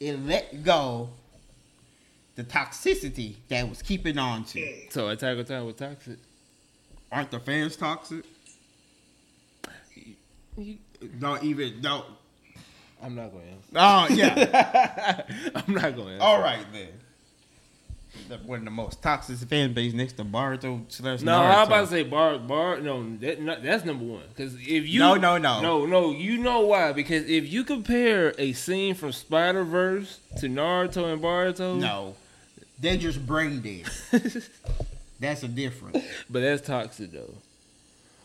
It 0.00 0.18
let 0.26 0.62
go 0.64 1.10
the 2.34 2.42
toxicity 2.44 3.36
that 3.48 3.68
was 3.68 3.82
keeping 3.82 4.18
on 4.18 4.44
to. 4.46 4.90
So 4.90 5.08
Attack 5.08 5.38
on 5.38 5.44
Titan 5.44 5.66
was 5.66 5.76
toxic. 5.76 6.18
Aren't 7.10 7.30
the 7.30 7.40
fans 7.40 7.76
toxic? 7.76 8.24
Don't 11.20 11.42
even 11.44 11.80
don't. 11.80 12.04
I'm 13.00 13.14
not 13.14 13.30
going 13.30 13.44
to 13.44 13.50
answer. 13.52 13.70
Oh 13.76 14.14
yeah. 14.14 15.22
I'm 15.54 15.72
not 15.72 15.94
going 15.94 16.08
to 16.08 16.12
answer. 16.14 16.22
All 16.22 16.40
right 16.40 16.66
then. 16.72 16.88
The- 18.28 18.36
One 18.38 18.60
of 18.60 18.64
the 18.64 18.70
most 18.70 19.02
toxic 19.02 19.36
fan 19.48 19.74
base 19.74 19.92
next 19.92 20.14
to 20.14 20.24
Boruto 20.24 20.82
slash 20.88 21.20
No, 21.22 21.32
Naruto. 21.32 21.44
I 21.44 21.58
was 21.60 21.68
about 21.68 21.80
to 21.82 21.86
say 21.88 22.02
Bar 22.04 22.38
Bar. 22.38 22.80
No, 22.80 23.16
that, 23.18 23.40
not, 23.42 23.62
that's 23.62 23.84
number 23.84 24.04
one. 24.04 24.22
Because 24.28 24.54
if 24.54 24.88
you 24.88 24.98
No, 25.00 25.14
no, 25.14 25.38
no. 25.38 25.60
no, 25.60 25.86
no, 25.86 26.12
you 26.12 26.38
know 26.38 26.60
why? 26.60 26.92
Because 26.92 27.28
if 27.28 27.50
you 27.52 27.64
compare 27.64 28.34
a 28.38 28.52
scene 28.54 28.94
from 28.94 29.12
Spider 29.12 29.64
Verse 29.64 30.18
to 30.38 30.48
Naruto 30.48 31.12
and 31.12 31.22
Boruto, 31.22 31.78
No, 31.78 32.14
they're 32.80 32.96
just 32.96 33.24
brain 33.26 33.60
dead. 33.60 33.84
That's 35.20 35.42
a 35.42 35.48
difference. 35.48 36.04
but 36.30 36.40
that's 36.40 36.62
toxic 36.64 37.10
though. 37.12 37.34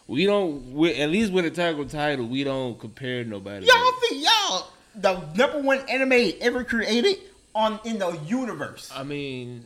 We 0.07 0.25
don't. 0.25 0.73
We, 0.73 0.93
at 0.95 1.09
least 1.09 1.31
with 1.31 1.45
a 1.45 1.49
title 1.49 1.85
Title, 1.85 2.27
we 2.27 2.43
don't 2.43 2.77
compare 2.79 3.23
nobody. 3.23 3.65
Y'all 3.65 3.91
think 4.01 4.23
y'all 4.23 4.67
the 4.95 5.19
number 5.35 5.59
one 5.59 5.79
anime 5.89 6.33
ever 6.39 6.63
created 6.63 7.15
on 7.55 7.79
in 7.85 7.99
the 7.99 8.11
universe? 8.25 8.91
I 8.93 9.03
mean, 9.03 9.63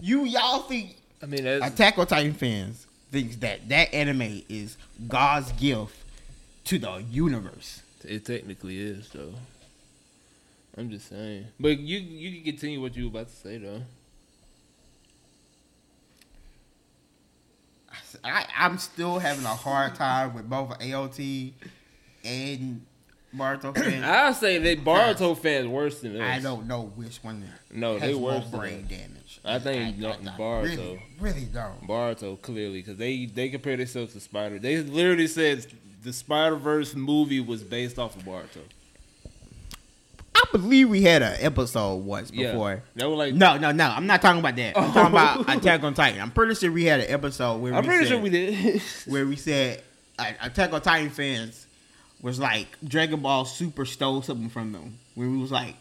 You 0.00 0.24
y'all 0.24 0.62
think 0.62 0.96
I 1.22 1.26
mean 1.26 1.46
Attack 1.46 1.98
on 1.98 2.06
Titan 2.06 2.34
fans 2.34 2.86
thinks 3.10 3.36
that 3.36 3.68
that 3.68 3.94
anime 3.94 4.42
is 4.48 4.76
God's 5.08 5.52
gift 5.52 5.96
to 6.64 6.78
the 6.78 7.02
universe? 7.10 7.82
it. 8.04 8.24
Technically 8.24 8.78
is 8.78 9.08
though. 9.10 9.34
I'm 10.76 10.90
just 10.90 11.08
saying, 11.08 11.46
but 11.58 11.78
you 11.78 11.98
you 11.98 12.32
can 12.36 12.44
continue 12.52 12.80
what 12.82 12.96
you 12.96 13.04
were 13.04 13.10
about 13.20 13.28
to 13.28 13.36
say 13.36 13.58
though. 13.58 13.82
I, 18.22 18.46
I'm 18.56 18.78
still 18.78 19.18
having 19.18 19.44
a 19.44 19.48
hard 19.54 19.94
time 19.94 20.34
with 20.34 20.48
both 20.48 20.78
AOT 20.78 21.52
and 22.24 22.84
Boruto 23.36 23.74
fans. 23.82 24.04
I'll 24.04 24.34
say 24.34 24.58
that 24.58 24.84
Boruto 24.84 25.36
fans 25.36 25.66
worse 25.68 26.00
than 26.00 26.20
us. 26.20 26.22
I 26.22 26.40
don't 26.40 26.66
know 26.66 26.92
which 26.94 27.18
one 27.22 27.44
No, 27.72 27.98
they 27.98 28.12
more 28.14 28.34
worse 28.34 28.46
than 28.48 28.60
brain 28.60 28.86
damage. 28.88 29.40
I 29.44 29.58
think 29.58 29.98
no- 29.98 30.12
Boruto. 30.38 30.62
Really, 30.62 31.02
really 31.20 31.44
don't. 31.46 31.86
Boruto 31.86 32.40
clearly 32.40 32.80
because 32.80 32.96
they 32.96 33.26
they 33.26 33.48
compare 33.48 33.76
themselves 33.76 34.12
to 34.14 34.20
Spider. 34.20 34.58
They 34.58 34.78
literally 34.78 35.26
said 35.26 35.66
the 36.02 36.12
Spider 36.12 36.56
Verse 36.56 36.94
movie 36.94 37.40
was 37.40 37.62
based 37.62 37.98
off 37.98 38.16
of 38.16 38.22
Boruto. 38.22 38.60
I 40.36 40.42
believe 40.52 40.88
we 40.88 41.02
had 41.02 41.22
an 41.22 41.36
episode 41.40 41.96
once 42.04 42.30
Yeah, 42.32 42.52
before. 42.52 42.82
was 42.96 43.06
like 43.06 43.34
No, 43.34 43.56
no, 43.56 43.70
no. 43.72 43.86
I'm 43.86 44.06
not 44.06 44.20
talking 44.20 44.40
about 44.40 44.56
that. 44.56 44.76
I'm 44.76 44.90
Oh. 44.90 44.92
talking 44.92 45.12
about 45.12 45.48
oh. 45.48 45.58
Attack 45.58 45.82
on 45.84 45.94
Titan. 45.94 46.20
I'm 46.20 46.30
pretty 46.32 46.54
sure 46.54 46.70
we 46.72 46.84
had 46.84 47.00
an 47.00 47.10
episode 47.10 47.60
where 47.60 47.72
I'm 47.74 47.82
we 47.82 47.88
pretty 47.88 48.04
said, 48.04 48.10
sure 48.10 48.20
we 48.20 48.30
did. 48.30 48.82
where 49.06 49.26
we 49.26 49.36
said 49.36 49.82
Attack 50.18 50.72
on 50.72 50.80
Titan 50.82 51.10
fans 51.10 51.63
was 52.24 52.38
like 52.40 52.66
Dragon 52.82 53.20
Ball 53.20 53.44
Super 53.44 53.84
stole 53.84 54.22
something 54.22 54.48
from 54.48 54.72
them. 54.72 54.98
When 55.14 55.30
we 55.32 55.38
was 55.40 55.52
like 55.52 55.76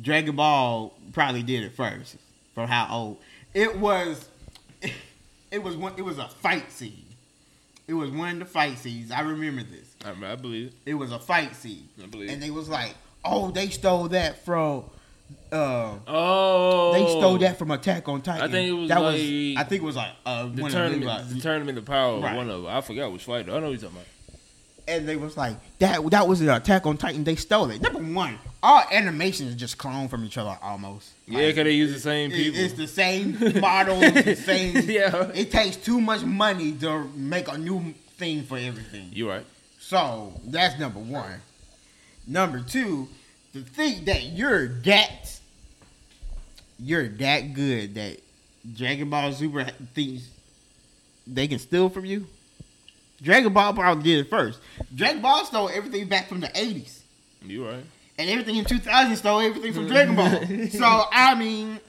Dragon 0.00 0.36
Ball 0.36 0.94
probably 1.12 1.42
did 1.42 1.64
it 1.64 1.74
first 1.74 2.16
from 2.54 2.68
how 2.68 2.86
old 2.90 3.18
it 3.52 3.76
was. 3.78 4.28
It 5.50 5.64
was 5.64 5.76
one. 5.76 5.94
It 5.96 6.02
was 6.02 6.18
a 6.18 6.28
fight 6.28 6.70
scene. 6.70 7.06
It 7.88 7.94
was 7.94 8.08
one 8.12 8.34
of 8.34 8.38
the 8.38 8.44
fight 8.44 8.78
scenes. 8.78 9.10
I 9.10 9.22
remember 9.22 9.64
this. 9.64 9.96
I, 10.04 10.10
I 10.32 10.36
believe. 10.36 10.72
It 10.86 10.94
was 10.94 11.10
a 11.10 11.18
fight 11.18 11.56
scene, 11.56 11.88
I 12.00 12.06
believe. 12.06 12.30
and 12.30 12.40
they 12.40 12.50
was 12.50 12.68
like, 12.68 12.94
"Oh, 13.24 13.50
they 13.50 13.68
stole 13.68 14.06
that 14.10 14.44
from." 14.44 14.84
Uh, 15.50 15.94
Oh, 16.06 16.92
they 16.92 17.00
stole 17.00 17.38
that 17.38 17.58
from 17.58 17.72
Attack 17.72 18.08
on 18.08 18.22
Titan. 18.22 18.48
I 18.48 18.52
think 18.52 18.68
it 18.68 18.72
was 18.72 18.88
that 18.90 19.00
like 19.02 19.12
was. 19.14 19.20
I 19.56 19.64
think 19.64 19.82
it 19.82 19.86
was 19.86 19.96
like 19.96 20.12
uh, 20.24 20.46
The 20.46 20.62
one 20.62 20.70
tournament, 20.70 21.10
of 21.10 21.28
them, 21.28 21.34
the 21.36 21.40
tournament 21.42 21.78
of 21.78 21.84
power. 21.84 22.20
Right. 22.20 22.36
One 22.36 22.48
of 22.48 22.62
them. 22.62 22.70
I 22.72 22.80
forgot 22.80 23.10
which 23.10 23.24
fight. 23.24 23.48
I 23.48 23.58
know 23.58 23.62
what 23.62 23.70
you're 23.70 23.78
talking 23.78 23.96
about. 23.96 24.06
And 24.88 25.08
they 25.08 25.16
was 25.16 25.36
like 25.36 25.56
that. 25.78 26.10
That 26.10 26.26
was 26.28 26.40
an 26.40 26.48
Attack 26.48 26.86
on 26.86 26.96
Titan. 26.96 27.24
They 27.24 27.36
stole 27.36 27.70
it. 27.70 27.80
Number 27.80 28.00
one, 28.00 28.38
all 28.62 28.82
animations 28.90 29.54
just 29.54 29.78
clone 29.78 30.08
from 30.08 30.24
each 30.24 30.38
other 30.38 30.56
almost. 30.62 31.10
Yeah, 31.26 31.46
because 31.46 31.64
they 31.64 31.72
use 31.72 31.92
the 31.92 32.00
same 32.00 32.30
people. 32.30 32.60
It's 32.60 32.74
the 32.74 32.86
same 32.86 33.38
model, 33.60 34.02
it's 34.02 34.24
the 34.24 34.36
same. 34.36 34.76
Yeah. 34.90 35.30
It 35.34 35.50
takes 35.50 35.76
too 35.76 36.00
much 36.00 36.22
money 36.22 36.72
to 36.72 37.04
make 37.14 37.48
a 37.48 37.56
new 37.58 37.94
thing 38.16 38.42
for 38.42 38.58
everything. 38.58 39.10
You're 39.12 39.30
right. 39.30 39.46
So 39.78 40.32
that's 40.44 40.78
number 40.78 41.00
one. 41.00 41.40
Number 42.26 42.60
two, 42.60 43.08
to 43.52 43.60
think 43.62 44.04
that 44.04 44.22
you're 44.24 44.68
that 44.82 45.38
you're 46.78 47.08
that 47.08 47.54
good 47.54 47.94
that 47.94 48.20
Dragon 48.76 49.10
Ball 49.10 49.32
Super 49.32 49.64
thinks 49.94 50.28
they 51.26 51.48
can 51.48 51.58
steal 51.58 51.88
from 51.88 52.04
you. 52.04 52.26
Dragon 53.22 53.52
Ball 53.52 53.74
probably 53.74 54.02
did 54.02 54.26
it 54.26 54.30
first. 54.30 54.60
Dragon 54.94 55.20
Ball 55.20 55.44
stole 55.44 55.68
everything 55.68 56.08
back 56.08 56.28
from 56.28 56.40
the 56.40 56.48
80s. 56.48 57.00
You're 57.42 57.70
right. 57.70 57.84
And 58.18 58.30
everything 58.30 58.56
in 58.56 58.64
2000 58.64 59.16
stole 59.16 59.40
everything 59.40 59.72
from 59.72 59.86
Dragon 59.86 60.16
Ball. 60.16 60.68
So, 60.70 61.04
I 61.12 61.34
mean, 61.34 61.80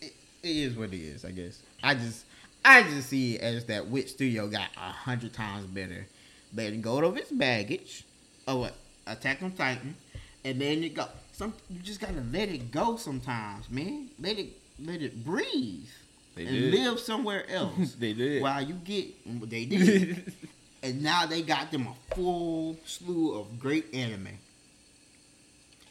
it, 0.00 0.14
it 0.42 0.48
is 0.48 0.76
what 0.76 0.92
it 0.92 0.98
is, 0.98 1.24
I 1.24 1.30
guess. 1.30 1.60
I 1.82 1.94
just, 1.94 2.24
I 2.64 2.82
just 2.82 3.08
see 3.08 3.36
it 3.36 3.42
as 3.42 3.64
that 3.66 3.88
Wit 3.88 4.08
Studio 4.08 4.48
got 4.48 4.68
a 4.76 4.90
hundred 4.90 5.32
times 5.32 5.66
better. 5.66 6.06
Letting 6.54 6.82
go 6.82 6.98
of 7.04 7.16
its 7.16 7.30
baggage, 7.32 8.04
of 8.46 8.60
what 8.60 8.74
Attack 9.06 9.42
on 9.42 9.52
Titan, 9.52 9.96
and 10.44 10.60
then 10.60 10.82
you 10.82 10.88
go. 10.90 11.06
Some 11.32 11.52
you 11.68 11.80
just 11.80 12.00
gotta 12.00 12.22
let 12.32 12.48
it 12.48 12.70
go 12.70 12.96
sometimes, 12.96 13.68
man. 13.68 14.08
Let 14.20 14.38
it, 14.38 14.50
let 14.78 15.02
it 15.02 15.24
breathe 15.24 15.88
They 16.34 16.46
and 16.46 16.52
did. 16.54 16.74
live 16.74 17.00
somewhere 17.00 17.44
else. 17.50 17.94
They 17.94 18.12
did. 18.12 18.42
While 18.42 18.62
you 18.62 18.74
get, 18.74 19.50
they 19.50 19.64
did. 19.64 20.32
And 20.84 21.02
now 21.02 21.24
they 21.24 21.40
got 21.40 21.72
them 21.72 21.86
a 21.86 22.14
full 22.14 22.76
slew 22.84 23.40
of 23.40 23.58
great 23.58 23.86
anime. 23.94 24.28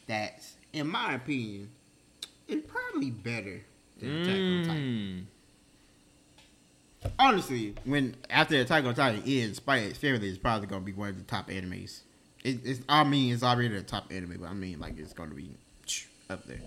That's, 0.06 0.54
in 0.72 0.86
my 0.88 1.14
opinion, 1.14 1.70
is 2.46 2.62
probably 2.62 3.10
better 3.10 3.60
than 3.98 4.22
Attack 4.22 4.36
on 4.36 4.64
Titan. 4.64 5.26
Mm. 7.04 7.10
Honestly, 7.18 7.74
when 7.84 8.14
after 8.30 8.54
Attack 8.60 8.84
on 8.84 8.94
Titan 8.94 9.24
ends, 9.26 9.56
Spy 9.56 9.80
X 9.80 9.98
Family 9.98 10.28
is 10.28 10.38
probably 10.38 10.68
gonna 10.68 10.84
be 10.84 10.92
one 10.92 11.08
of 11.08 11.16
the 11.16 11.24
top 11.24 11.48
animes. 11.48 12.02
It, 12.44 12.60
it's, 12.64 12.80
I 12.88 13.02
mean, 13.02 13.34
it's 13.34 13.42
already 13.42 13.68
the 13.68 13.82
top 13.82 14.12
anime, 14.12 14.36
but 14.40 14.48
I 14.48 14.54
mean, 14.54 14.78
like 14.78 14.96
it's 14.96 15.12
gonna 15.12 15.34
be 15.34 15.50
up 16.30 16.46
there. 16.46 16.60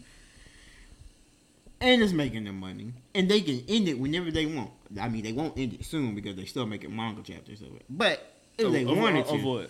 And 1.79 2.01
it's 2.01 2.11
making 2.13 2.45
them 2.45 2.59
money, 2.59 2.91
and 3.13 3.29
they 3.29 3.39
can 3.41 3.61
end 3.67 3.87
it 3.87 3.99
whenever 3.99 4.31
they 4.31 4.47
want. 4.47 4.71
I 4.99 5.09
mean, 5.09 5.23
they 5.23 5.31
won't 5.31 5.57
end 5.57 5.73
it 5.73 5.85
soon 5.85 6.15
because 6.15 6.35
they 6.35 6.45
still 6.45 6.65
making 6.65 6.95
manga 6.95 7.21
chapters 7.21 7.61
of 7.61 7.67
it. 7.75 7.83
But 7.87 8.33
if 8.57 8.71
they 8.71 8.81
Of- 8.83 8.89
of- 8.89 8.97
wanted 8.97 9.25
of 9.27 9.39
to, 9.39 9.45
what? 9.45 9.69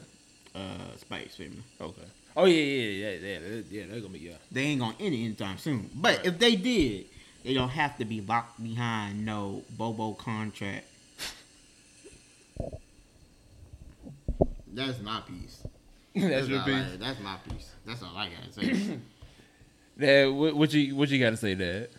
uh, 0.56 1.14
X 1.16 1.36
Family. 1.36 1.64
Okay. 1.82 2.02
Oh 2.38 2.46
yeah, 2.46 2.56
yeah, 2.56 2.92
yeah, 2.92 3.10
yeah, 3.10 3.40
yeah. 3.40 3.62
yeah 3.70 3.84
they're 3.90 4.00
gonna 4.00 4.14
be 4.14 4.20
yeah. 4.20 4.34
they 4.52 4.62
ain't 4.62 4.80
gonna 4.80 4.96
end 5.00 5.14
it 5.14 5.18
anytime 5.26 5.58
soon. 5.58 5.90
But 5.96 6.26
if 6.26 6.40
they 6.40 6.56
did, 6.56 7.08
they 7.44 7.54
don't 7.54 7.70
have 7.70 7.98
to 7.98 8.06
be 8.06 8.22
locked 8.22 8.64
behind 8.64 9.26
no 9.26 9.64
Bobo 9.78 10.14
contract. 10.14 10.86
That's 14.74 15.02
my 15.02 15.22
piece. 15.22 15.64
That's 16.16 16.48
your 16.48 16.62
piece. 16.62 16.74
I- 16.94 16.98
that's 16.98 17.20
my 17.20 17.36
piece. 17.50 17.70
That's 17.86 18.02
all 18.04 18.16
I 18.16 18.30
gotta 18.30 18.54
say. 18.54 19.00
Dad, 20.00 20.30
what, 20.30 20.56
what 20.56 20.74
you 20.74 20.96
what 20.96 21.10
you 21.10 21.20
got 21.20 21.32
to 21.32 21.38
say, 21.38 21.56
Dad? 21.56 21.90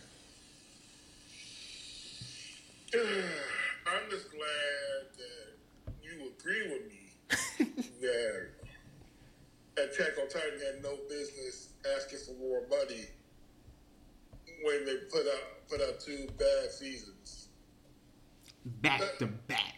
I'm 2.93 4.09
just 4.09 4.31
glad 4.31 5.09
that 5.17 5.93
you 6.01 6.31
agree 6.39 6.63
with 6.63 6.87
me 6.87 7.83
that 8.01 8.47
Attack 9.77 10.17
on 10.21 10.27
Titan 10.29 10.59
had 10.59 10.83
no 10.83 10.97
business 11.09 11.69
asking 11.97 12.19
for 12.25 12.33
more 12.39 12.61
money 12.69 13.05
when 14.63 14.85
they 14.85 14.95
put 15.09 15.25
out 15.27 15.69
put 15.69 15.81
out 15.81 15.99
two 15.99 16.27
bad 16.37 16.71
seasons 16.71 17.49
back 18.81 19.01
to 19.19 19.27
back. 19.27 19.75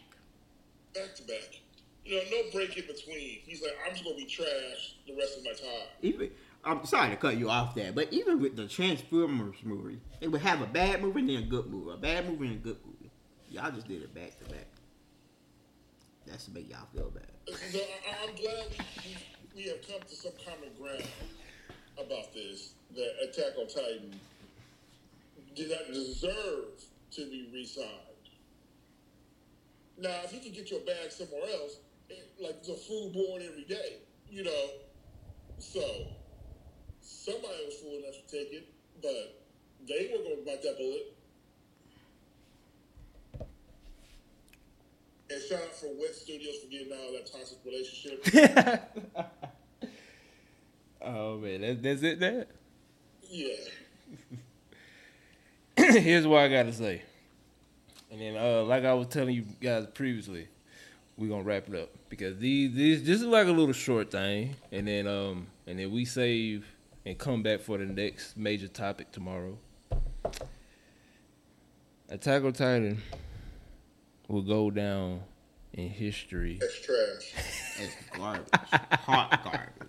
back 0.94 1.14
to 1.16 1.22
back. 1.24 1.60
You 2.04 2.16
know, 2.16 2.22
no 2.30 2.50
break 2.52 2.76
in 2.76 2.86
between. 2.86 3.40
He's 3.44 3.62
like, 3.62 3.72
I'm 3.86 3.92
just 3.92 4.04
gonna 4.04 4.16
be 4.16 4.24
trash 4.24 4.96
the 5.06 5.14
rest 5.16 5.38
of 5.38 5.44
my 5.44 5.52
time. 5.52 5.88
Even 6.02 6.30
I'm 6.64 6.84
sorry 6.86 7.10
to 7.10 7.16
cut 7.16 7.36
you 7.36 7.50
off 7.50 7.74
there, 7.74 7.92
but 7.92 8.12
even 8.12 8.40
with 8.40 8.54
the 8.54 8.68
Transformers 8.68 9.56
movie, 9.64 10.00
they 10.20 10.28
would 10.28 10.42
have 10.42 10.62
a 10.62 10.66
bad 10.66 11.02
movie 11.02 11.20
and 11.20 11.28
then 11.28 11.38
a 11.38 11.46
good 11.46 11.66
movie, 11.66 11.90
a 11.92 11.96
bad 11.96 12.28
movie 12.28 12.46
and 12.46 12.56
a 12.56 12.58
good 12.58 12.78
movie. 12.86 13.10
Y'all 13.50 13.70
just 13.72 13.88
did 13.88 14.02
it 14.02 14.14
back 14.14 14.38
to 14.38 14.44
back. 14.44 14.68
That's 16.26 16.44
to 16.44 16.52
make 16.52 16.70
y'all 16.70 16.86
feel 16.94 17.10
bad. 17.10 17.26
So 17.70 17.80
I, 17.80 18.28
I'm 18.28 18.34
glad 18.36 18.64
we, 19.56 19.64
have 19.64 19.86
come 19.86 20.00
to 20.08 20.14
some 20.14 20.32
common 20.44 20.70
ground 20.80 21.02
about 21.98 22.32
this. 22.32 22.74
That 22.94 23.10
Attack 23.24 23.58
on 23.58 23.66
Titan 23.66 24.20
did 25.56 25.70
not 25.70 25.92
deserve 25.92 26.84
to 27.12 27.20
be 27.26 27.48
re-signed. 27.52 27.88
Now, 29.98 30.20
if 30.24 30.32
you 30.32 30.40
can 30.40 30.52
get 30.52 30.70
your 30.70 30.80
bag 30.80 31.10
somewhere 31.10 31.42
else, 31.42 31.78
it, 32.08 32.30
like 32.40 32.56
it's 32.60 32.68
a 32.68 32.74
food 32.74 33.12
born 33.12 33.42
every 33.42 33.64
day, 33.64 33.96
you 34.30 34.44
know. 34.44 34.68
So 35.58 36.06
somebody 37.02 37.66
was 37.66 37.74
fool 37.76 37.98
enough 37.98 38.14
to 38.26 38.36
take 38.36 38.52
it, 38.52 38.68
but 39.02 39.42
they 39.86 40.10
were 40.12 40.22
going 40.24 40.38
to 40.38 40.44
bite 40.44 40.62
that 40.62 40.78
bullet. 40.78 41.14
And 45.30 45.42
shout 45.42 45.62
out 45.62 45.74
for 45.74 45.86
Wet 45.98 46.14
Studios 46.14 46.56
for 46.62 46.70
getting 46.70 46.92
out 46.92 47.08
of 47.08 47.12
that 47.12 47.32
toxic 47.32 47.58
relationship. 47.64 48.22
oh 51.02 51.38
man, 51.38 51.62
that's, 51.62 51.80
that's 51.80 52.02
it. 52.02 52.20
That 52.20 52.48
yeah. 53.30 53.54
here's 56.00 56.26
what 56.26 56.40
I 56.42 56.48
gotta 56.48 56.72
say, 56.72 57.02
and 58.10 58.20
then 58.20 58.36
uh, 58.36 58.62
like 58.64 58.84
I 58.84 58.92
was 58.92 59.06
telling 59.06 59.34
you 59.34 59.46
guys 59.58 59.86
previously, 59.94 60.48
we're 61.16 61.30
gonna 61.30 61.44
wrap 61.44 61.66
it 61.66 61.80
up 61.80 61.88
because 62.10 62.36
these 62.36 62.74
these 62.74 63.02
this 63.02 63.22
is 63.22 63.26
like 63.26 63.46
a 63.46 63.52
little 63.52 63.72
short 63.72 64.10
thing, 64.10 64.54
and 64.70 64.86
then 64.86 65.06
um 65.06 65.46
and 65.66 65.78
then 65.78 65.90
we 65.90 66.04
save 66.04 66.66
and 67.04 67.18
come 67.18 67.42
back 67.42 67.60
for 67.60 67.78
the 67.78 67.84
next 67.86 68.36
major 68.36 68.68
topic 68.68 69.10
tomorrow. 69.12 69.58
Attack 72.08 72.44
on 72.44 72.52
Titan 72.52 73.02
will 74.28 74.42
go 74.42 74.70
down 74.70 75.22
in 75.72 75.88
history. 75.88 76.58
That's 76.60 76.80
trash. 76.80 77.32
It's 77.80 77.94
garbage. 78.16 78.48
Hot 78.92 79.44
garbage. 79.44 79.88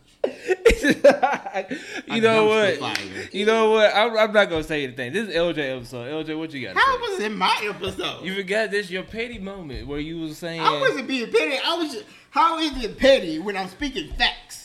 you 2.07 2.15
A 2.15 2.21
know 2.21 2.45
what? 2.45 3.33
You 3.33 3.45
know 3.45 3.71
what? 3.71 3.93
I'm, 3.93 4.17
I'm 4.17 4.31
not 4.31 4.49
gonna 4.49 4.63
say 4.63 4.83
anything. 4.85 5.11
This 5.11 5.27
is 5.27 5.35
LJ 5.35 5.77
episode. 5.77 6.25
LJ, 6.25 6.37
what 6.39 6.53
you 6.53 6.65
got? 6.65 6.73
to 6.73 6.79
How 6.79 6.95
say? 6.95 7.01
was 7.11 7.19
it 7.19 7.31
my 7.33 7.59
episode? 7.69 8.23
You 8.23 8.35
forgot 8.35 8.71
this 8.71 8.89
your 8.89 9.03
petty 9.03 9.37
moment 9.39 9.85
where 9.87 9.99
you 9.99 10.19
was 10.21 10.37
saying. 10.37 10.61
I 10.61 10.79
wasn't 10.79 11.07
being 11.07 11.29
petty. 11.29 11.57
I 11.63 11.75
was. 11.75 11.93
Just, 11.93 12.05
how 12.29 12.59
is 12.59 12.81
it 12.83 12.97
petty 12.97 13.39
when 13.39 13.57
I'm 13.57 13.67
speaking 13.67 14.13
facts? 14.13 14.62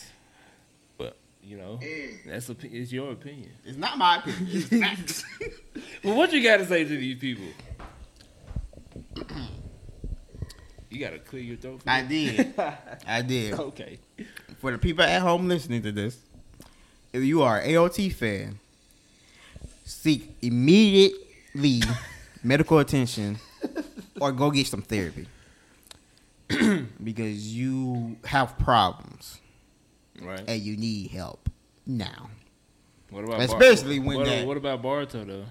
You 1.49 1.57
know, 1.57 1.79
that's 2.27 2.47
a, 2.49 2.55
it's 2.61 2.91
your 2.91 3.11
opinion. 3.11 3.49
It's 3.65 3.75
not 3.75 3.97
my 3.97 4.17
opinion. 4.17 4.67
It's. 4.71 5.25
Well, 6.03 6.15
what 6.15 6.31
you 6.31 6.43
got 6.43 6.57
to 6.57 6.65
say 6.65 6.83
to 6.83 6.89
these 6.89 7.17
people? 7.17 7.47
you 10.91 10.99
got 10.99 11.09
to 11.09 11.19
clear 11.19 11.41
your 11.41 11.57
throat. 11.57 11.81
For 11.81 11.89
I 11.89 12.03
did. 12.03 12.53
I 13.07 13.21
did. 13.23 13.53
Okay. 13.53 13.97
For 14.59 14.71
the 14.71 14.77
people 14.77 15.03
at 15.03 15.21
home 15.23 15.47
listening 15.47 15.81
to 15.81 15.91
this, 15.91 16.19
if 17.13 17.23
you 17.23 17.41
are 17.41 17.59
an 17.59 17.71
AOT 17.71 18.13
fan, 18.13 18.59
seek 19.85 20.37
immediately 20.43 21.81
medical 22.43 22.77
attention 22.77 23.39
or 24.21 24.31
go 24.31 24.51
get 24.51 24.67
some 24.67 24.83
therapy 24.83 25.27
because 27.03 27.55
you 27.55 28.17
have 28.25 28.57
problems 28.59 29.39
Right. 30.21 30.43
and 30.47 30.61
you 30.61 30.77
need 30.77 31.11
help 31.11 31.49
now. 31.85 32.29
What 33.09 33.23
about 33.23 33.41
Especially 33.41 33.99
when 33.99 34.17
what, 34.17 34.25
that- 34.25 34.45
what 34.45 34.57
about 34.57 34.81
Boruto 34.83 35.25
though? 35.25 35.45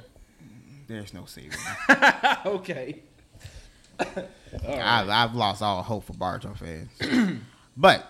There's 0.87 1.13
no 1.13 1.27
saving. 1.27 1.59
okay. 2.47 3.03
Right. 4.67 4.79
I've, 4.81 5.09
I've 5.11 5.35
lost 5.35 5.61
all 5.61 5.83
hope 5.83 6.05
for 6.05 6.15
Boruto 6.15 6.57
fans. 6.57 7.39
but 7.77 8.07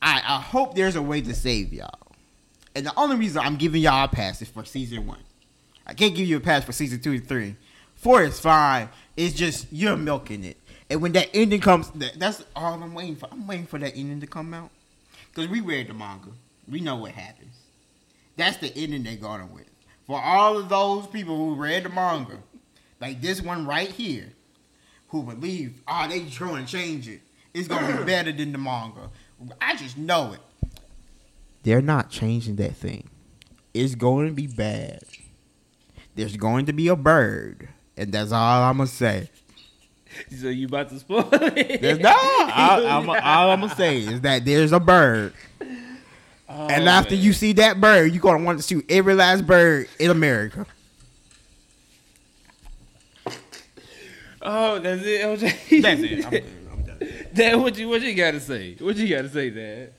I, 0.00 0.22
I 0.26 0.40
hope 0.40 0.74
there's 0.74 0.96
a 0.96 1.02
way 1.02 1.20
to 1.20 1.34
save 1.34 1.74
y'all. 1.74 1.98
And 2.74 2.86
the 2.86 2.92
only 2.96 3.16
reason 3.16 3.42
I'm 3.42 3.56
giving 3.56 3.82
y'all 3.82 4.04
a 4.04 4.08
pass 4.08 4.40
is 4.40 4.48
for 4.48 4.64
season 4.64 5.06
one. 5.06 5.20
I 5.86 5.92
can't 5.92 6.14
give 6.14 6.26
you 6.26 6.38
a 6.38 6.40
pass 6.40 6.64
for 6.64 6.72
season 6.72 7.00
two 7.00 7.12
and 7.12 7.28
three. 7.28 7.56
Four 7.96 8.22
is 8.22 8.40
fine. 8.40 8.88
It's 9.16 9.34
just 9.34 9.66
you're 9.70 9.96
milking 9.96 10.44
it. 10.44 10.56
And 10.88 11.02
when 11.02 11.12
that 11.12 11.28
ending 11.34 11.60
comes, 11.60 11.90
that, 11.90 12.18
that's 12.18 12.42
all 12.56 12.82
I'm 12.82 12.94
waiting 12.94 13.16
for. 13.16 13.28
I'm 13.30 13.46
waiting 13.46 13.66
for 13.66 13.78
that 13.78 13.94
ending 13.94 14.20
to 14.20 14.26
come 14.26 14.54
out. 14.54 14.70
Because 15.34 15.50
we 15.50 15.60
read 15.60 15.88
the 15.88 15.94
manga. 15.94 16.30
We 16.68 16.80
know 16.80 16.96
what 16.96 17.12
happens. 17.12 17.56
That's 18.36 18.56
the 18.58 18.72
ending 18.76 19.02
they're 19.02 19.16
going 19.16 19.52
with. 19.52 19.68
For 20.06 20.20
all 20.20 20.58
of 20.58 20.68
those 20.68 21.06
people 21.06 21.36
who 21.36 21.54
read 21.54 21.84
the 21.84 21.88
manga, 21.88 22.38
like 23.00 23.20
this 23.20 23.42
one 23.42 23.66
right 23.66 23.88
here, 23.88 24.32
who 25.08 25.22
believe, 25.22 25.82
oh, 25.88 26.06
they 26.08 26.24
trying 26.26 26.64
to 26.64 26.70
change 26.70 27.08
it. 27.08 27.20
It's 27.52 27.68
gonna 27.68 27.98
be 27.98 28.04
better 28.06 28.32
than 28.32 28.52
the 28.52 28.58
manga. 28.58 29.10
I 29.60 29.76
just 29.76 29.98
know 29.98 30.34
it. 30.34 30.40
They're 31.62 31.82
not 31.82 32.10
changing 32.10 32.56
that 32.56 32.76
thing. 32.76 33.08
It's 33.72 33.94
going 33.94 34.28
to 34.28 34.34
be 34.34 34.46
bad. 34.46 35.02
There's 36.14 36.36
going 36.36 36.66
to 36.66 36.72
be 36.72 36.88
a 36.88 36.96
bird, 36.96 37.68
and 37.96 38.12
that's 38.12 38.30
all 38.30 38.62
I'm 38.62 38.76
gonna 38.76 38.86
say. 38.86 39.30
So 40.40 40.48
you 40.48 40.66
about 40.66 40.88
to 40.90 40.98
spoil 40.98 41.28
it? 41.32 41.80
There's 41.80 41.98
no. 41.98 42.08
I, 42.14 42.82
I'm, 42.86 43.08
all 43.08 43.50
I'm 43.50 43.60
gonna 43.60 43.74
say 43.74 43.98
is 43.98 44.20
that 44.22 44.44
there's 44.44 44.72
a 44.72 44.80
bird, 44.80 45.32
Oh, 46.48 46.66
and 46.68 46.88
after 46.88 47.14
man. 47.14 47.24
you 47.24 47.32
see 47.32 47.52
that 47.54 47.80
bird, 47.80 48.12
you're 48.12 48.20
gonna 48.22 48.44
want 48.44 48.60
to 48.60 48.66
shoot 48.66 48.84
every 48.88 49.14
last 49.14 49.46
bird 49.46 49.88
in 49.98 50.10
America. 50.10 50.66
Oh, 54.42 54.78
that's 54.78 55.02
it, 55.04 55.22
LJ. 55.22 55.82
That's 55.82 56.00
it. 56.02 56.24
I'm. 56.26 56.78
I'm 56.78 56.82
done. 56.84 57.08
Dad, 57.34 57.56
what 57.56 57.78
you 57.78 57.88
what 57.88 58.02
you 58.02 58.14
got 58.14 58.32
to 58.32 58.40
say? 58.40 58.76
What 58.78 58.96
you 58.96 59.08
got 59.08 59.22
to 59.22 59.28
say, 59.30 59.50
Dad? 59.50 59.92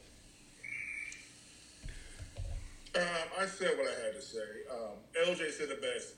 Um, 2.96 3.04
I 3.42 3.46
said 3.48 3.72
what 3.78 3.88
I 3.88 4.06
had 4.06 4.14
to 4.16 4.22
say. 4.22 4.40
Um, 4.72 5.28
LJ 5.28 5.52
said 5.52 5.70
the 5.70 5.76
best. 5.82 6.14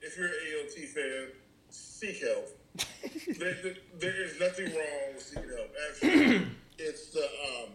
If 0.00 0.16
you're 0.16 0.26
an 0.28 0.32
AOT 0.32 0.86
fan, 0.88 1.28
seek 1.70 2.20
help. 2.22 2.48
There, 3.38 3.54
there, 3.62 3.74
there 3.98 4.24
is 4.24 4.38
nothing 4.40 4.66
wrong 4.74 5.14
with 5.14 5.22
seeking 5.22 5.48
help. 5.56 5.70
Actually, 5.90 6.46
it's 6.78 7.10
the 7.10 7.22
um, 7.24 7.70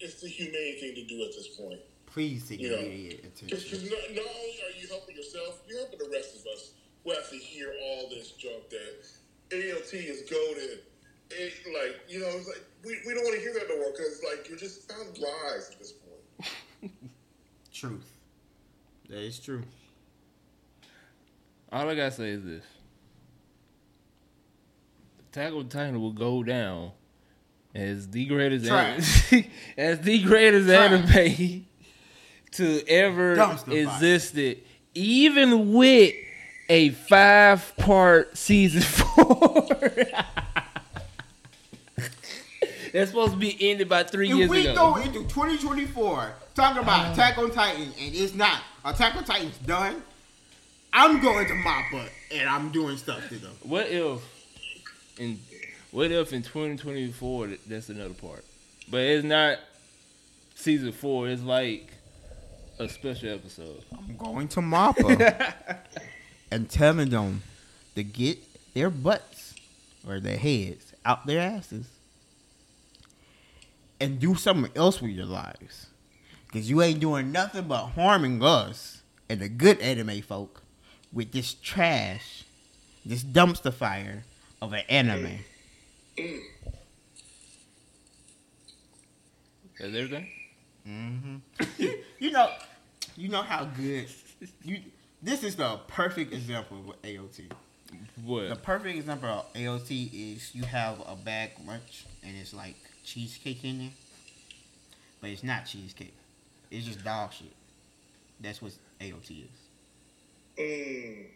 it's 0.00 0.20
the 0.20 0.28
humane 0.28 0.78
thing 0.80 0.94
to 0.94 1.04
do 1.04 1.22
at 1.24 1.30
this 1.34 1.48
point. 1.48 1.80
Please 2.06 2.48
take 2.48 2.60
Yeah. 2.60 2.76
immediate 2.78 3.22
Because 3.40 3.64
attention. 3.64 3.90
not, 3.90 4.14
not 4.14 4.24
only 4.34 4.54
are 4.66 4.80
you 4.80 4.88
helping 4.88 5.16
yourself, 5.16 5.60
you're 5.68 5.78
helping 5.78 5.98
the 5.98 6.10
rest 6.10 6.36
of 6.36 6.46
us 6.52 6.72
who 7.04 7.10
have 7.12 7.28
to 7.30 7.36
hear 7.36 7.72
all 7.82 8.08
this 8.08 8.32
junk 8.32 8.68
that 8.70 9.04
AOT 9.50 9.92
is 9.94 10.22
goaded. 10.28 10.80
It, 11.30 11.52
like, 11.74 12.00
you 12.08 12.20
know, 12.20 12.28
it's 12.28 12.48
like, 12.48 12.64
we, 12.84 12.96
we 13.06 13.12
don't 13.14 13.22
want 13.24 13.34
to 13.36 13.40
hear 13.42 13.52
that 13.54 13.68
no 13.68 13.76
more 13.76 13.90
because, 13.92 14.22
like, 14.24 14.48
you're 14.48 14.56
just 14.58 14.90
found 14.90 15.18
lies 15.18 15.70
at 15.72 15.78
this 15.78 15.92
point. 15.92 16.92
Truth. 17.72 18.10
That 19.10 19.18
is 19.18 19.38
true. 19.38 19.62
All 21.70 21.88
I 21.88 21.94
gotta 21.94 22.10
say 22.10 22.30
is 22.30 22.44
this: 22.44 22.64
Attack 25.38 25.52
on 25.52 25.68
Titan 25.68 26.00
will 26.00 26.10
go 26.10 26.42
down 26.42 26.90
as 27.72 28.10
the 28.10 28.26
greatest 28.26 28.68
anime, 28.68 29.44
as 29.78 30.00
the 30.00 30.20
greatest 30.24 30.66
Trash. 30.66 30.90
anime 31.14 31.66
to 32.52 32.82
ever 32.88 33.36
Dumpster 33.36 33.66
fire. 33.66 33.76
existed, 33.78 34.58
even 34.94 35.72
with 35.74 36.12
a 36.68 36.88
five-part 36.88 38.36
season 38.36 38.82
four. 38.82 39.68
That's 42.92 43.10
supposed 43.10 43.34
to 43.34 43.38
be 43.38 43.56
ended 43.70 43.88
by 43.88 44.02
three 44.02 44.30
If 44.32 44.36
years 44.36 44.50
we 44.50 44.66
ago. 44.66 44.74
go 44.74 44.96
into 44.96 45.20
2024 45.22 46.32
talking 46.56 46.82
about 46.82 47.12
Attack 47.12 47.38
on 47.38 47.52
Titan 47.52 47.82
and 47.82 47.92
it's 48.12 48.34
not 48.34 48.60
Attack 48.84 49.14
on 49.14 49.22
Titan's 49.22 49.56
done, 49.58 50.02
I'm 50.92 51.22
going 51.22 51.46
to 51.46 51.54
mop 51.54 51.94
up 51.94 52.08
and 52.34 52.48
I'm 52.48 52.70
doing 52.70 52.96
stuff 52.96 53.28
to 53.28 53.36
them. 53.36 53.52
What 53.62 53.86
if 53.88 54.20
in 55.18 55.40
what 55.90 56.10
if 56.10 56.32
in 56.32 56.42
2024 56.42 57.48
that's 57.66 57.88
another 57.88 58.14
part? 58.14 58.44
But 58.90 59.00
it's 59.00 59.24
not 59.24 59.58
season 60.54 60.92
four. 60.92 61.28
It's 61.28 61.42
like 61.42 61.92
a 62.78 62.88
special 62.88 63.30
episode. 63.30 63.82
I'm 63.96 64.16
going 64.16 64.48
to 64.48 64.60
Mappa 64.60 65.78
and 66.50 66.68
telling 66.68 67.10
them 67.10 67.42
to 67.94 68.04
get 68.04 68.38
their 68.74 68.90
butts 68.90 69.54
or 70.06 70.20
their 70.20 70.36
heads 70.36 70.92
out 71.04 71.26
their 71.26 71.40
asses 71.40 71.86
and 74.00 74.20
do 74.20 74.34
something 74.34 74.70
else 74.76 75.02
with 75.02 75.10
your 75.10 75.26
lives. 75.26 75.86
Because 76.46 76.70
you 76.70 76.80
ain't 76.82 77.00
doing 77.00 77.32
nothing 77.32 77.68
but 77.68 77.88
harming 77.88 78.42
us 78.42 79.02
and 79.28 79.40
the 79.40 79.48
good 79.48 79.80
anime 79.80 80.22
folk 80.22 80.62
with 81.12 81.32
this 81.32 81.54
trash, 81.54 82.44
this 83.04 83.22
dumpster 83.22 83.72
fire 83.72 84.24
of 84.60 84.72
an 84.72 84.82
anime. 84.88 85.38
That's 89.78 89.94
everything. 89.94 90.26
Mm-hmm. 90.86 91.84
you 92.18 92.30
know, 92.30 92.50
you 93.16 93.28
know 93.28 93.42
how 93.42 93.64
good 93.64 94.06
you. 94.64 94.80
This 95.22 95.42
is 95.42 95.56
the 95.56 95.78
perfect 95.88 96.32
example 96.32 96.78
of 96.78 97.02
AOT. 97.02 97.50
What? 98.24 98.48
The 98.50 98.56
perfect 98.56 98.96
example 98.96 99.28
of 99.28 99.52
AOT 99.54 100.34
is 100.34 100.54
you 100.54 100.62
have 100.64 101.00
a 101.06 101.16
bag 101.16 101.50
lunch 101.66 102.04
and 102.22 102.36
it's 102.36 102.54
like 102.54 102.76
cheesecake 103.04 103.64
in 103.64 103.78
there, 103.78 103.90
but 105.20 105.30
it's 105.30 105.42
not 105.42 105.66
cheesecake. 105.66 106.14
It's 106.70 106.86
just 106.86 107.04
dog 107.04 107.32
shit. 107.32 107.52
That's 108.40 108.62
what 108.62 108.72
AOT 109.00 109.44
is. 109.44 110.58
Mm. 110.58 111.26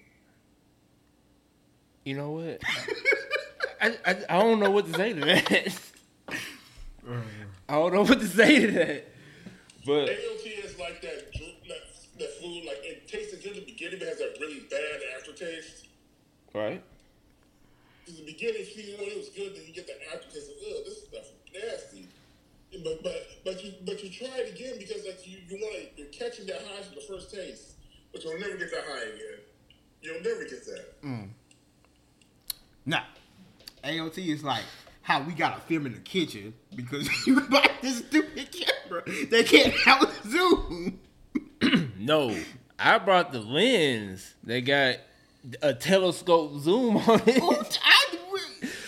You 2.05 2.17
know 2.17 2.31
what? 2.33 2.61
I, 3.81 3.97
I 4.05 4.17
I 4.29 4.39
don't 4.43 4.61
know 4.61 4.71
what 4.71 4.87
to 4.87 4.93
say 4.95 5.13
to 5.13 5.21
that. 5.21 5.79
Mm. 7.07 7.23
I 7.69 7.73
don't 7.75 7.95
know 7.95 8.03
what 8.03 8.21
to 8.21 8.27
say 8.27 8.61
to 8.67 8.73
that. 8.73 9.09
But 9.85 10.09
AOT 10.09 10.65
is 10.65 10.79
like 10.79 11.03
that, 11.03 11.33
that, 11.33 11.83
that 12.19 12.31
food, 12.41 12.65
like 12.65 12.79
it 12.83 13.09
tasted 13.09 13.43
good 13.43 13.57
in 13.57 13.61
the 13.61 13.67
beginning, 13.67 13.99
but 13.99 14.07
has 14.09 14.19
that 14.19 14.37
really 14.41 14.61
bad 14.71 15.01
aftertaste. 15.19 15.89
right, 16.55 16.81
In 18.07 18.15
the 18.15 18.25
beginning, 18.25 18.65
season 18.65 19.01
one, 19.01 19.09
it 19.11 19.17
was 19.17 19.31
good, 19.31 19.57
then 19.57 19.63
you 19.67 19.73
get 19.75 19.89
the 19.89 19.99
aftertaste 20.15 20.51
of, 20.51 20.57
ugh, 20.63 20.85
this 20.85 21.03
stuff 21.09 21.27
is 21.27 21.63
nasty. 21.63 22.07
But 22.85 23.03
but 23.03 23.27
but 23.45 23.65
you 23.65 23.75
but 23.85 24.03
you 24.03 24.09
try 24.11 24.31
it 24.39 24.55
again 24.55 24.79
because 24.79 25.05
like 25.05 25.27
you 25.27 25.39
you 25.49 25.59
want 25.61 25.75
to 25.75 26.01
you're 26.01 26.09
catching 26.13 26.47
that 26.47 26.63
high 26.63 26.83
from 26.83 26.95
the 26.95 27.03
first 27.03 27.35
taste, 27.35 27.73
but 28.13 28.23
you'll 28.25 28.39
never 28.39 28.57
get 28.57 28.71
that 28.71 28.85
high 28.89 29.03
again. 29.13 29.41
You'll 30.01 30.23
never 30.23 30.45
get 30.45 30.65
that. 30.67 31.03
Mm. 31.03 31.29
Nah. 32.87 33.03
AOT 33.85 34.19
is 34.29 34.45
like 34.45 34.63
how 35.03 35.23
we 35.23 35.33
gotta 35.33 35.61
film 35.63 35.87
in 35.87 35.93
the 35.93 35.99
kitchen 36.01 36.55
because 36.75 37.09
you 37.27 37.41
bought 37.43 37.71
this 37.83 37.99
stupid 37.99 38.49
camera. 38.53 39.03
They 39.31 39.43
can't 39.45 39.75
out 39.87 40.09
zoom. 40.25 40.99
no, 41.99 42.37
I 42.79 42.99
brought 42.99 43.33
the 43.33 43.41
lens. 43.41 44.35
They 44.45 44.61
got 44.61 44.97
a 45.61 45.75
telescope 45.75 46.59
zoom 46.61 46.97
on 46.97 47.21
it. 47.27 47.79
I, 47.85 48.17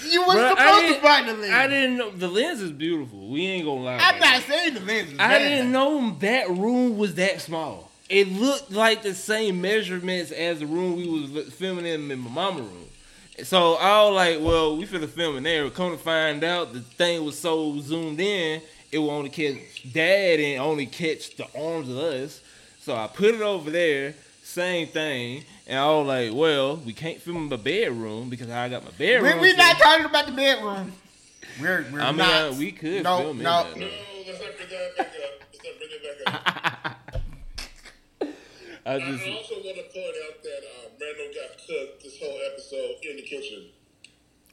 you 0.09 0.21
were 0.27 0.35
Bruh, 0.35 0.51
supposed 0.51 0.59
I 0.59 0.93
to 0.95 1.01
find 1.01 1.29
the 1.29 1.35
lens. 1.35 1.53
I 1.53 1.67
didn't 1.67 1.97
know 1.97 2.11
the 2.11 2.29
lens 2.29 2.61
is 2.61 2.71
beautiful. 2.73 3.29
We 3.29 3.47
ain't 3.47 3.65
gonna 3.67 3.81
lie. 3.83 3.99
I'm 4.01 4.21
not 4.21 4.43
saying 4.43 4.75
the 4.75 4.81
lens 4.81 5.13
is 5.13 5.19
I 5.19 5.29
bad. 5.29 5.39
didn't 5.41 5.73
know 5.73 6.17
that 6.21 6.49
room 6.51 6.97
was 6.99 7.15
that 7.17 7.41
small. 7.41 7.91
It 8.09 8.29
looked 8.29 8.71
like 8.71 9.03
the 9.03 9.15
same 9.15 9.61
measurements 9.61 10.31
as 10.31 10.61
the 10.61 10.67
room 10.67 10.97
we 10.97 11.09
was 11.09 11.53
filming 11.55 11.87
in 11.87 12.11
in 12.11 12.19
my 12.21 12.31
mama 12.31 12.61
room. 12.61 12.85
So 13.43 13.75
I 13.75 14.05
was 14.05 14.15
like, 14.15 14.39
well, 14.41 14.77
we 14.77 14.87
finna 14.87 15.09
film 15.09 15.37
in 15.37 15.43
there. 15.43 15.69
Come 15.71 15.91
to 15.91 15.99
find 15.99 16.45
out, 16.45 16.73
the 16.73 16.81
thing 16.81 17.25
was 17.25 17.37
so 17.37 17.81
zoomed 17.81 18.21
in, 18.21 18.63
it 18.93 18.99
will 18.99 19.11
only 19.11 19.29
catch 19.31 19.93
dad 19.93 20.39
and 20.39 20.63
only 20.63 20.87
catch 20.87 21.37
the 21.37 21.47
arms 21.59 21.89
of 21.89 21.99
us. 21.99 22.41
So 22.81 22.95
I 22.95 23.09
put 23.09 23.35
it 23.35 23.41
over 23.41 23.71
there, 23.71 24.15
same 24.43 24.87
thing. 24.87 25.43
And 25.67 25.79
I 25.79 25.87
was 25.89 26.07
like, 26.07 26.31
well, 26.33 26.77
we 26.77 26.93
can't 26.93 27.21
film 27.21 27.39
in 27.39 27.49
my 27.49 27.57
bedroom 27.57 28.31
because 28.31 28.51
I 28.51 28.69
got 28.69 28.85
my 28.85 28.91
bedroom. 28.93 29.41
We, 29.41 29.53
we 29.53 29.57
not 29.57 29.79
talking 29.79 30.05
about 30.05 30.27
the 30.27 30.33
bedroom. 30.33 30.93
We're, 31.61 31.87
we're 31.91 32.01
I 32.01 32.11
mean, 32.11 32.19
not. 32.19 32.53
uh, 32.53 32.55
we 32.57 32.71
could 32.71 33.03
no, 33.03 33.19
film 33.19 33.39
in 33.39 33.43
no. 33.43 33.65
there. 33.65 33.81
No, 33.81 33.87
let's 34.27 34.41
not 34.41 34.57
bring 34.57 34.69
that 34.69 34.97
back 34.97 35.07
up. 35.07 35.15
Let's 35.53 35.65
not 35.65 35.79
bring 35.79 35.91
it 35.91 36.25
back 36.25 36.35
up. 36.35 36.97
I 38.87 38.99
just, 38.99 39.25
I 39.25 39.33
also 39.33 39.55
want 39.55 39.77
to 39.77 39.83
point 39.93 40.17
out 40.29 40.43
that 40.43 40.63
uh, 40.63 40.84
Randall 41.17 41.35
got 41.35 41.59
cooked 41.67 42.03
this 42.03 42.19
whole 42.19 42.39
episode 42.53 42.97
in 43.03 43.17
the 43.17 43.23
kitchen. 43.23 43.67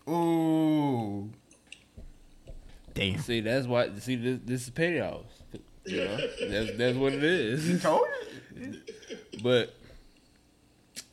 Ooh. 0.09 1.29
Damn. 2.93 3.19
See, 3.19 3.41
that's 3.41 3.67
why. 3.67 3.89
See, 3.99 4.15
this, 4.15 4.39
this 4.43 4.63
is 4.63 4.69
petty 4.69 4.99
hours. 4.99 5.25
You 5.85 5.97
know, 6.05 6.17
that's 6.47 6.77
that's 6.77 6.97
what 6.97 7.13
it 7.13 7.23
is. 7.23 7.81
Told 7.81 8.05
But 9.43 9.73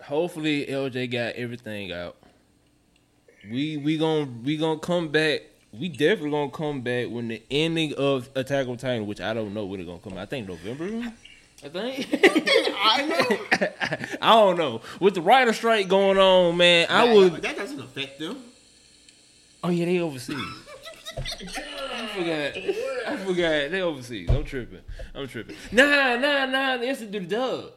hopefully, 0.03 0.67
LJ 0.67 1.11
got 1.11 1.35
everything 1.37 1.93
out. 1.93 2.17
We 3.51 3.77
we 3.79 3.97
gonna 3.97 4.29
we 4.45 4.57
gonna 4.57 4.79
come 4.81 5.09
back. 5.09 5.43
We 5.73 5.89
definitely 5.89 6.31
gonna 6.31 6.51
come 6.51 6.81
back 6.83 7.09
when 7.09 7.29
the 7.29 7.43
ending 7.51 7.95
of 7.95 8.29
Attack 8.35 8.69
on 8.69 8.77
Titan, 8.77 9.07
which 9.07 9.21
I 9.21 9.33
don't 9.33 9.55
know 9.55 9.65
when 9.65 9.81
it's 9.81 9.87
gonna 9.87 10.01
come. 10.01 10.15
out. 10.15 10.19
I 10.21 10.27
think 10.27 10.49
November. 10.49 11.13
I 11.65 11.69
think. 11.69 12.09
I 12.81 13.07
know. 13.07 13.67
I 14.23 14.33
don't 14.35 14.57
know. 14.59 14.81
With 15.01 15.15
the 15.15 15.23
writer 15.23 15.53
strike 15.53 15.89
going 15.89 16.19
on, 16.19 16.57
man, 16.57 16.87
I 16.89 17.13
would. 17.13 17.35
That 17.43 17.57
doesn't 17.57 17.81
affect 17.81 18.19
them. 18.19 18.43
Oh 19.65 19.71
yeah, 19.71 19.87
they 19.87 19.99
overseas. 19.99 20.37
I 21.19 22.07
forgot. 22.15 22.57
I 23.13 23.17
forgot. 23.17 23.71
They 23.73 23.83
overseas. 23.83 24.31
I'm 24.31 24.45
tripping. 24.45 24.83
I'm 25.15 25.27
tripping. 25.27 25.57
Nah, 25.73 26.15
nah, 26.17 26.47
nah. 26.47 26.77
They 26.77 26.87
have 26.87 26.99
to 27.01 27.07
do 27.07 27.19
the 27.21 27.27
dub. 27.27 27.73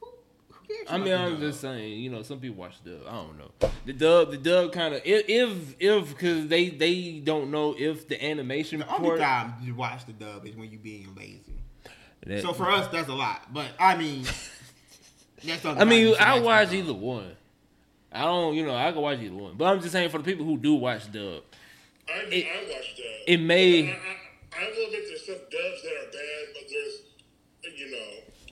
Who 0.00 0.06
cares? 0.68 0.86
I 0.88 0.98
mean, 0.98 1.12
I'm 1.12 1.40
just 1.40 1.60
saying. 1.60 1.98
You 1.98 2.10
know, 2.10 2.22
some 2.22 2.38
people 2.38 2.58
watch 2.58 2.80
the 2.84 2.90
dub. 2.92 3.00
I 3.08 3.12
don't 3.12 3.38
know. 3.38 3.70
The 3.86 3.92
dub, 3.92 4.30
the 4.30 4.36
dub, 4.36 4.72
kind 4.72 4.94
of 4.94 5.02
if 5.04 5.24
if 5.28 5.74
if 5.80 6.08
because 6.10 6.46
they 6.46 6.68
they 6.68 7.20
don't 7.24 7.50
know 7.50 7.74
if 7.76 8.06
the 8.06 8.22
animation 8.24 8.80
The 8.80 8.94
only 8.94 9.08
part. 9.08 9.20
time 9.20 9.54
you 9.62 9.74
watch 9.74 10.06
the 10.06 10.12
dub 10.12 10.46
is 10.46 10.54
when 10.54 10.70
you're 10.70 10.80
being 10.80 11.12
lazy. 11.16 11.42
That- 12.26 12.42
So 12.42 12.52
for 12.52 12.70
us, 12.70 12.88
that's 12.88 13.08
a 13.08 13.14
lot. 13.14 13.52
But 13.52 13.66
I 13.78 13.96
mean, 13.96 14.22
that's 15.44 15.64
I 15.64 15.84
mean, 15.84 16.00
you 16.08 16.14
I 16.16 16.34
watch 16.36 16.44
watch 16.44 16.68
the 16.70 16.78
dub. 16.78 16.84
either 16.88 16.94
one. 16.98 17.32
I 18.10 18.22
don't, 18.24 18.54
you 18.54 18.64
know, 18.64 18.74
I 18.74 18.90
can 18.92 19.02
watch 19.02 19.18
either 19.20 19.34
one. 19.34 19.54
But 19.56 19.66
I'm 19.66 19.80
just 19.80 19.92
saying 19.92 20.10
for 20.10 20.18
the 20.18 20.24
people 20.24 20.44
who 20.46 20.56
do 20.56 20.74
watch 20.74 21.10
dub, 21.12 21.42
I, 22.08 22.24
It- 22.30 22.46
I 22.46 22.62
watched 22.72 22.96
dubs. 22.96 23.24
it 23.26 23.36
may- 23.38 23.88
I, 23.88 23.92
I, 23.92 24.64
I 24.64 24.70
will 24.70 24.86
admit 24.86 25.02
there's 25.08 25.26
some 25.26 25.34
dubs 25.36 25.82
that 25.82 25.92
are 25.92 26.10
bad, 26.10 26.46
but 26.54 26.62
there's, 26.70 27.78
you 27.78 27.90
know, 27.90 27.98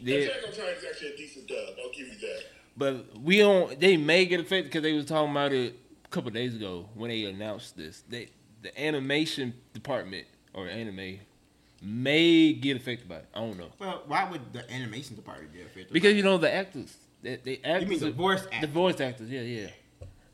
Yeah. 0.01 0.17
Attack 0.29 0.37
on 0.47 0.53
Titan 0.53 0.75
is 0.79 0.85
actually 0.91 1.15
a 1.15 1.17
decent 1.17 1.49
dub. 1.49 1.69
I'll 1.83 1.91
give 1.91 2.07
you 2.09 2.19
that. 2.21 2.43
But 2.77 3.19
we 3.19 3.39
don't. 3.39 3.81
They 3.81 3.97
may 3.97 4.27
get 4.27 4.41
affected 4.41 4.65
because 4.65 4.83
they 4.83 4.93
was 4.93 5.07
talking 5.07 5.31
about 5.31 5.53
it 5.55 5.75
a 6.05 6.09
couple 6.09 6.31
days 6.31 6.55
ago 6.55 6.87
when 6.95 7.09
they 7.09 7.25
announced 7.25 7.75
this. 7.77 8.03
They 8.09 8.29
the 8.61 8.79
animation 8.79 9.55
department 9.73 10.27
or 10.53 10.69
anime 10.69 11.21
may 11.83 12.53
get 12.53 12.77
affected 12.77 13.09
by 13.09 13.17
it. 13.17 13.27
I 13.35 13.41
don't 13.41 13.59
know 13.59 13.69
Well, 13.79 14.03
why 14.07 14.29
would 14.31 14.53
the 14.53 14.71
animation 14.73 15.17
department 15.17 15.53
get 15.53 15.67
affected? 15.67 15.93
because 15.93 16.15
you 16.15 16.23
know 16.23 16.39
the 16.39 16.53
actors. 16.53 16.97
They, 17.23 17.37
they 17.37 17.61
actors. 17.65 17.83
you 17.83 17.89
mean 17.89 17.99
the 18.01 18.11
voice 18.13 18.45
actors? 18.45 18.61
The 18.61 18.67
voice 18.69 19.01
actors. 19.01 19.31
Yeah, 19.31 19.41
yeah. 19.41 19.69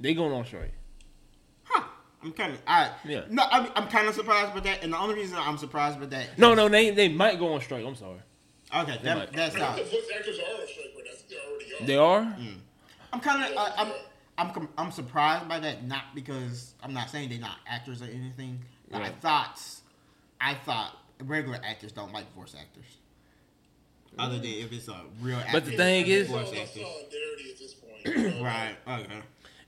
They 0.00 0.14
going 0.14 0.32
on 0.32 0.44
strike. 0.44 0.72
Huh. 1.64 1.84
I'm 2.22 2.32
kind 2.32 2.52
of. 2.52 2.60
I 2.66 2.90
Yeah. 3.04 3.22
No, 3.30 3.44
I'm, 3.50 3.70
I'm 3.76 3.88
kind 3.88 4.08
of 4.08 4.14
surprised 4.14 4.52
by 4.54 4.60
that, 4.60 4.82
and 4.82 4.92
the 4.92 4.98
only 4.98 5.14
reason 5.14 5.36
I'm 5.38 5.58
surprised 5.58 5.98
by 6.00 6.06
that. 6.06 6.38
No, 6.38 6.54
no, 6.54 6.68
they 6.68 6.90
they 6.90 7.08
might 7.08 7.38
go 7.38 7.52
on 7.54 7.60
strike. 7.60 7.84
I'm 7.84 7.94
sorry. 7.94 8.18
Okay, 8.74 8.98
that, 9.02 9.32
that's 9.32 9.54
I 9.54 9.58
not. 9.58 9.74
think 9.76 9.86
the 9.90 9.96
voice 9.96 10.04
actors 10.16 10.38
are 10.38 10.60
on 10.60 10.66
strike 10.66 10.86
right 10.96 11.04
now. 11.04 11.10
I 11.10 11.14
think 11.14 11.28
they 11.28 11.36
already 11.36 11.84
are. 11.84 11.86
They 11.86 11.96
are. 11.96 12.22
Mm. 12.40 12.58
I'm 13.12 13.20
kind 13.20 13.44
of. 13.44 13.58
I'm. 13.76 13.92
I'm. 14.38 14.68
I'm 14.78 14.90
surprised 14.90 15.48
by 15.48 15.60
that, 15.60 15.84
not 15.86 16.14
because 16.14 16.74
I'm 16.82 16.94
not 16.94 17.10
saying 17.10 17.28
they're 17.28 17.38
not 17.38 17.58
actors 17.66 18.02
or 18.02 18.06
anything. 18.06 18.60
But 18.90 19.02
I 19.02 19.10
thought, 19.10 19.60
I 20.40 20.54
thought 20.54 20.96
regular 21.22 21.58
actors 21.64 21.92
don't 21.92 22.12
like 22.12 22.32
voice 22.34 22.54
actors. 22.58 22.84
Other 24.18 24.36
than 24.36 24.44
if 24.46 24.72
it's 24.72 24.88
a 24.88 25.00
real 25.20 25.36
actor. 25.38 25.52
But 25.52 25.64
the 25.64 25.76
thing 25.76 26.06
is- 26.06 26.22
It's 26.22 26.30
voice 26.30 26.48
actors. 26.48 26.82
solidarity 26.82 27.50
at 27.50 27.58
this 27.58 27.74
point. 27.74 28.42
Right. 28.42 28.76
Okay. 28.86 29.18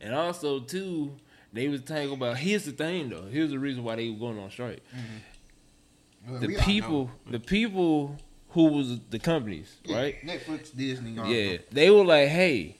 And 0.00 0.14
also 0.14 0.60
too, 0.60 1.16
they 1.52 1.68
was 1.68 1.80
talking 1.82 2.12
about. 2.12 2.36
Here's 2.38 2.64
the 2.64 2.72
thing 2.72 3.08
though. 3.08 3.22
Here's 3.22 3.50
the 3.50 3.58
reason 3.58 3.84
why 3.84 3.96
they 3.96 4.10
were 4.10 4.18
going 4.18 4.38
on 4.38 4.50
strike. 4.50 4.82
Mm-hmm. 4.94 6.30
Well, 6.32 6.40
The 6.40 6.46
we 6.48 6.56
people, 6.56 7.10
the 7.30 7.40
people 7.40 8.16
who 8.50 8.66
was 8.68 8.98
the 9.10 9.18
companies, 9.18 9.76
right? 9.88 10.16
Netflix, 10.24 10.74
Disney. 10.76 11.18
all 11.18 11.26
Yeah, 11.26 11.52
them. 11.56 11.62
they 11.72 11.90
were 11.90 12.04
like, 12.04 12.28
"Hey, 12.28 12.76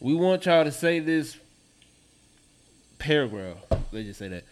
we 0.00 0.14
want 0.14 0.46
y'all 0.46 0.64
to 0.64 0.72
say 0.72 0.98
this 1.00 1.36
paragraph. 2.98 3.58
Let's 3.92 4.06
just 4.06 4.18
say 4.18 4.28
that. 4.28 4.44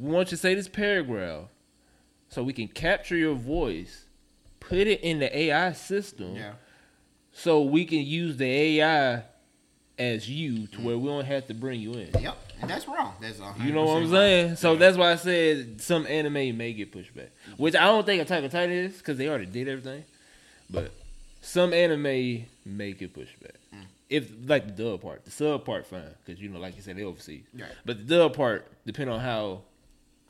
We 0.00 0.10
want 0.10 0.28
you 0.28 0.36
to 0.36 0.40
say 0.40 0.54
this 0.54 0.68
paragraph, 0.68 1.44
so 2.28 2.42
we 2.42 2.52
can 2.52 2.68
capture 2.68 3.16
your 3.16 3.34
voice, 3.34 4.04
put 4.60 4.78
it 4.78 5.00
in 5.00 5.18
the 5.18 5.36
AI 5.38 5.72
system, 5.72 6.36
Yeah. 6.36 6.52
so 7.32 7.62
we 7.62 7.84
can 7.84 8.00
use 8.00 8.36
the 8.36 8.46
AI 8.80 9.22
as 9.98 10.28
you 10.28 10.66
to 10.68 10.80
where 10.82 10.98
we 10.98 11.08
don't 11.08 11.24
have 11.24 11.46
to 11.46 11.54
bring 11.54 11.80
you 11.80 11.92
in. 11.94 12.10
Yep. 12.20 12.36
And 12.60 12.70
that's 12.70 12.86
wrong. 12.88 13.14
That's 13.20 13.38
a 13.38 13.54
You 13.62 13.72
know 13.72 13.84
what 13.84 14.02
I'm 14.02 14.10
saying? 14.10 14.46
wrong. 14.48 14.56
So 14.56 14.72
Yeah. 14.72 14.78
that's 14.78 14.96
why 14.96 15.12
I 15.12 15.16
said 15.16 15.80
some 15.80 16.06
anime 16.06 16.56
may 16.56 16.72
get 16.72 16.92
pushed 16.92 17.14
back, 17.14 17.30
which 17.56 17.74
I 17.74 17.84
don't 17.84 18.04
think 18.04 18.20
Attack 18.22 18.44
on 18.44 18.50
Titan 18.50 18.72
is 18.74 18.98
because 18.98 19.16
they 19.18 19.28
already 19.28 19.46
did 19.46 19.68
everything. 19.68 20.04
But 20.68 20.90
some 21.40 21.72
anime 21.72 22.46
may 22.64 22.92
get 22.92 23.12
pushed 23.14 23.38
back. 23.40 23.54
Mm. 23.74 23.84
If 24.08 24.30
like 24.46 24.66
the 24.74 24.82
dub 24.84 25.02
part, 25.02 25.24
the 25.24 25.30
sub 25.30 25.64
part 25.64 25.86
fine 25.86 26.02
because 26.24 26.40
you 26.40 26.48
know, 26.48 26.58
like 26.60 26.76
you 26.76 26.82
said, 26.82 26.96
they 26.96 27.04
overseas. 27.04 27.44
Right. 27.54 27.70
But 27.84 28.06
the 28.06 28.16
dub 28.16 28.34
part 28.36 28.66
depend 28.86 29.10
on 29.10 29.20
how 29.20 29.62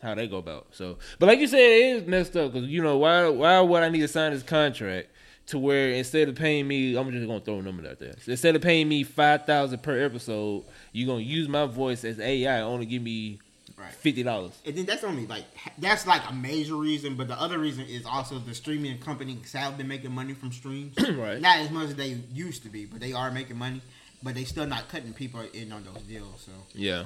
how 0.02 0.14
they 0.14 0.26
go 0.28 0.36
about. 0.38 0.66
So, 0.72 0.98
but 1.18 1.26
like 1.26 1.38
you 1.40 1.46
said, 1.46 1.58
it 1.60 1.96
is 2.02 2.06
messed 2.06 2.36
up 2.36 2.52
because 2.52 2.68
you 2.68 2.82
know 2.82 2.98
why 2.98 3.28
why 3.28 3.60
would 3.60 3.82
I 3.82 3.88
need 3.88 4.00
to 4.00 4.08
sign 4.08 4.32
this 4.32 4.42
contract 4.42 5.08
to 5.46 5.58
where 5.58 5.90
instead 5.90 6.28
of 6.28 6.34
paying 6.34 6.66
me, 6.66 6.96
I'm 6.96 7.10
just 7.12 7.26
gonna 7.26 7.40
throw 7.40 7.58
a 7.60 7.62
number 7.62 7.88
out 7.88 7.98
there. 7.98 8.14
Instead 8.26 8.56
of 8.56 8.62
paying 8.62 8.88
me 8.88 9.02
five 9.04 9.46
thousand 9.46 9.82
per 9.82 10.04
episode, 10.04 10.64
you're 10.92 11.06
gonna 11.06 11.22
use 11.22 11.48
my 11.48 11.66
voice 11.66 12.04
as 12.04 12.18
AI, 12.20 12.60
only 12.62 12.86
give 12.86 13.02
me 13.02 13.38
Right. 13.78 13.92
fifty 13.92 14.22
dollars. 14.22 14.52
And 14.64 14.74
then 14.74 14.86
that's 14.86 15.04
only 15.04 15.26
like 15.26 15.44
that's 15.78 16.06
like 16.06 16.22
a 16.30 16.32
major 16.32 16.76
reason, 16.76 17.14
but 17.14 17.28
the 17.28 17.38
other 17.38 17.58
reason 17.58 17.84
is 17.84 18.06
also 18.06 18.38
the 18.38 18.54
streaming 18.54 18.98
companies 18.98 19.52
have 19.52 19.76
been 19.76 19.86
making 19.88 20.12
money 20.12 20.32
from 20.32 20.50
streams. 20.50 20.94
Right. 21.10 21.40
Not 21.40 21.58
as 21.58 21.70
much 21.70 21.88
as 21.88 21.94
they 21.96 22.18
used 22.32 22.62
to 22.62 22.70
be, 22.70 22.86
but 22.86 23.00
they 23.00 23.12
are 23.12 23.30
making 23.30 23.58
money. 23.58 23.82
But 24.22 24.34
they 24.34 24.44
still 24.44 24.66
not 24.66 24.88
cutting 24.88 25.12
people 25.12 25.42
in 25.52 25.72
on 25.72 25.84
those 25.84 26.02
deals. 26.04 26.42
So 26.46 26.52
Yeah. 26.74 27.04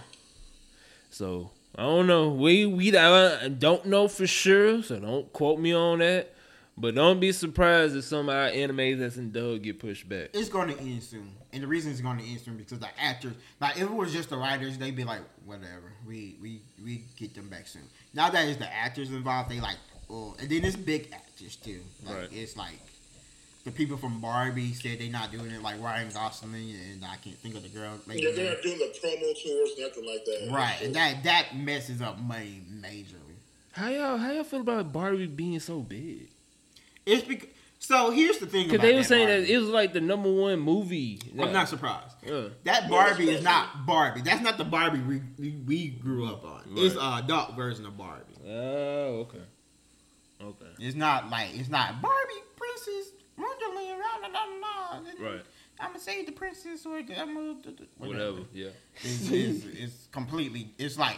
So 1.10 1.50
I 1.76 1.82
don't 1.82 2.06
know. 2.06 2.30
We 2.30 2.66
we 2.66 2.96
I 2.96 3.48
don't 3.48 3.86
know 3.86 4.08
for 4.08 4.26
sure, 4.26 4.82
so 4.82 4.98
don't 4.98 5.32
quote 5.32 5.58
me 5.60 5.72
on 5.74 6.00
that. 6.00 6.34
But 6.76 6.94
don't 6.94 7.20
be 7.20 7.30
surprised 7.32 7.94
if 7.94 8.04
some 8.04 8.28
of 8.30 8.34
our 8.34 8.48
animes 8.48 8.98
that's 9.00 9.16
in 9.18 9.32
dub 9.32 9.62
get 9.62 9.78
pushed 9.78 10.08
back. 10.08 10.30
It's 10.32 10.48
going 10.48 10.68
to 10.74 10.78
end 10.80 11.02
soon, 11.02 11.30
and 11.52 11.62
the 11.62 11.66
reason 11.66 11.90
it's 11.90 12.00
going 12.00 12.16
to 12.18 12.24
end 12.24 12.40
soon 12.40 12.56
because 12.56 12.78
the 12.78 12.88
actors. 12.98 13.34
Like 13.60 13.76
if 13.76 13.82
it 13.82 13.92
was 13.92 14.12
just 14.12 14.30
the 14.30 14.38
writers, 14.38 14.78
they'd 14.78 14.96
be 14.96 15.04
like, 15.04 15.20
whatever. 15.44 15.92
We 16.06 16.36
we 16.40 16.62
we 16.82 17.04
get 17.16 17.34
them 17.34 17.48
back 17.48 17.66
soon. 17.66 17.82
Now 18.14 18.30
that 18.30 18.48
it's 18.48 18.58
the 18.58 18.72
actors 18.72 19.10
involved, 19.10 19.50
they 19.50 19.60
like, 19.60 19.76
oh, 20.08 20.34
and 20.40 20.48
then 20.48 20.64
it's 20.64 20.76
big 20.76 21.10
actors 21.12 21.56
too. 21.56 21.80
Like 22.06 22.16
Right. 22.16 22.28
it's 22.32 22.56
like 22.56 22.78
the 23.64 23.70
people 23.70 23.96
from 23.96 24.20
Barbie 24.20 24.72
said 24.72 24.98
they're 25.00 25.10
not 25.10 25.30
doing 25.30 25.50
it, 25.50 25.62
like 25.62 25.80
Ryan 25.82 26.08
Gosling, 26.12 26.74
and 26.92 27.04
I 27.04 27.16
can't 27.16 27.36
think 27.36 27.54
of 27.56 27.62
the 27.62 27.68
girl. 27.68 27.98
lady 28.06 28.22
Yeah, 28.22 28.32
they're 28.34 28.54
not 28.54 28.62
doing 28.62 28.78
the 28.78 28.86
promo 28.86 29.42
tours, 29.42 29.70
and 29.76 29.86
nothing 29.86 30.06
like 30.06 30.24
that. 30.24 30.48
Right, 30.52 30.76
and 30.82 30.94
that 30.94 31.24
that 31.24 31.56
messes 31.56 32.00
up 32.00 32.18
money 32.18 32.62
majorly. 32.72 33.14
How 33.72 33.88
y'all 33.88 34.16
how 34.16 34.32
y'all 34.32 34.44
feel 34.44 34.60
about 34.60 34.92
Barbie 34.92 35.26
being 35.26 35.60
so 35.60 35.80
big? 35.80 36.28
It's 37.06 37.22
because 37.26 37.48
so 37.78 38.10
here's 38.10 38.38
the 38.38 38.46
thing. 38.46 38.66
Because 38.66 38.82
they 38.82 38.92
were 38.92 38.98
that 39.00 39.04
saying 39.08 39.26
Barbie. 39.28 39.42
that 39.42 39.50
it 39.52 39.58
was 39.58 39.68
like 39.68 39.92
the 39.94 40.00
number 40.02 40.30
one 40.30 40.60
movie. 40.60 41.18
I'm 41.38 41.52
not 41.52 41.68
surprised. 41.68 42.14
Yeah. 42.26 42.48
That 42.64 42.90
Barbie 42.90 43.30
is 43.30 43.42
not 43.42 43.86
Barbie. 43.86 44.20
That's 44.20 44.42
not 44.42 44.58
the 44.58 44.64
Barbie 44.64 45.00
we, 45.00 45.22
we, 45.38 45.50
we 45.66 45.88
grew 45.88 46.26
up 46.26 46.44
on. 46.44 46.62
It's 46.76 46.94
Right. 46.94 47.20
a 47.20 47.24
adult 47.24 47.56
version 47.56 47.86
of 47.86 47.96
Barbie. 47.96 48.34
Oh, 48.46 49.20
okay. 49.28 49.38
Okay. 50.42 50.66
It's 50.78 50.94
not 50.96 51.30
like 51.30 51.48
it's 51.54 51.70
not 51.70 52.02
Barbie 52.02 52.42
Princess 52.56 53.12
Wonderland. 53.40 54.00
La, 54.00 54.28
la, 54.28 54.44
la, 54.44 54.44
la, 54.44 54.98
la. 54.98 55.30
Right. 55.30 55.42
I'm 55.78 55.88
gonna 55.88 55.98
say 56.00 56.24
the 56.24 56.32
princess 56.32 56.84
or 56.84 56.98
I'm 56.98 57.06
gonna, 57.06 57.54
Whatever. 57.98 58.40
Yeah. 58.52 58.68
It's, 59.02 59.30
it's, 59.30 59.64
it's 59.64 60.08
completely. 60.12 60.72
It's 60.78 60.98
like 60.98 61.16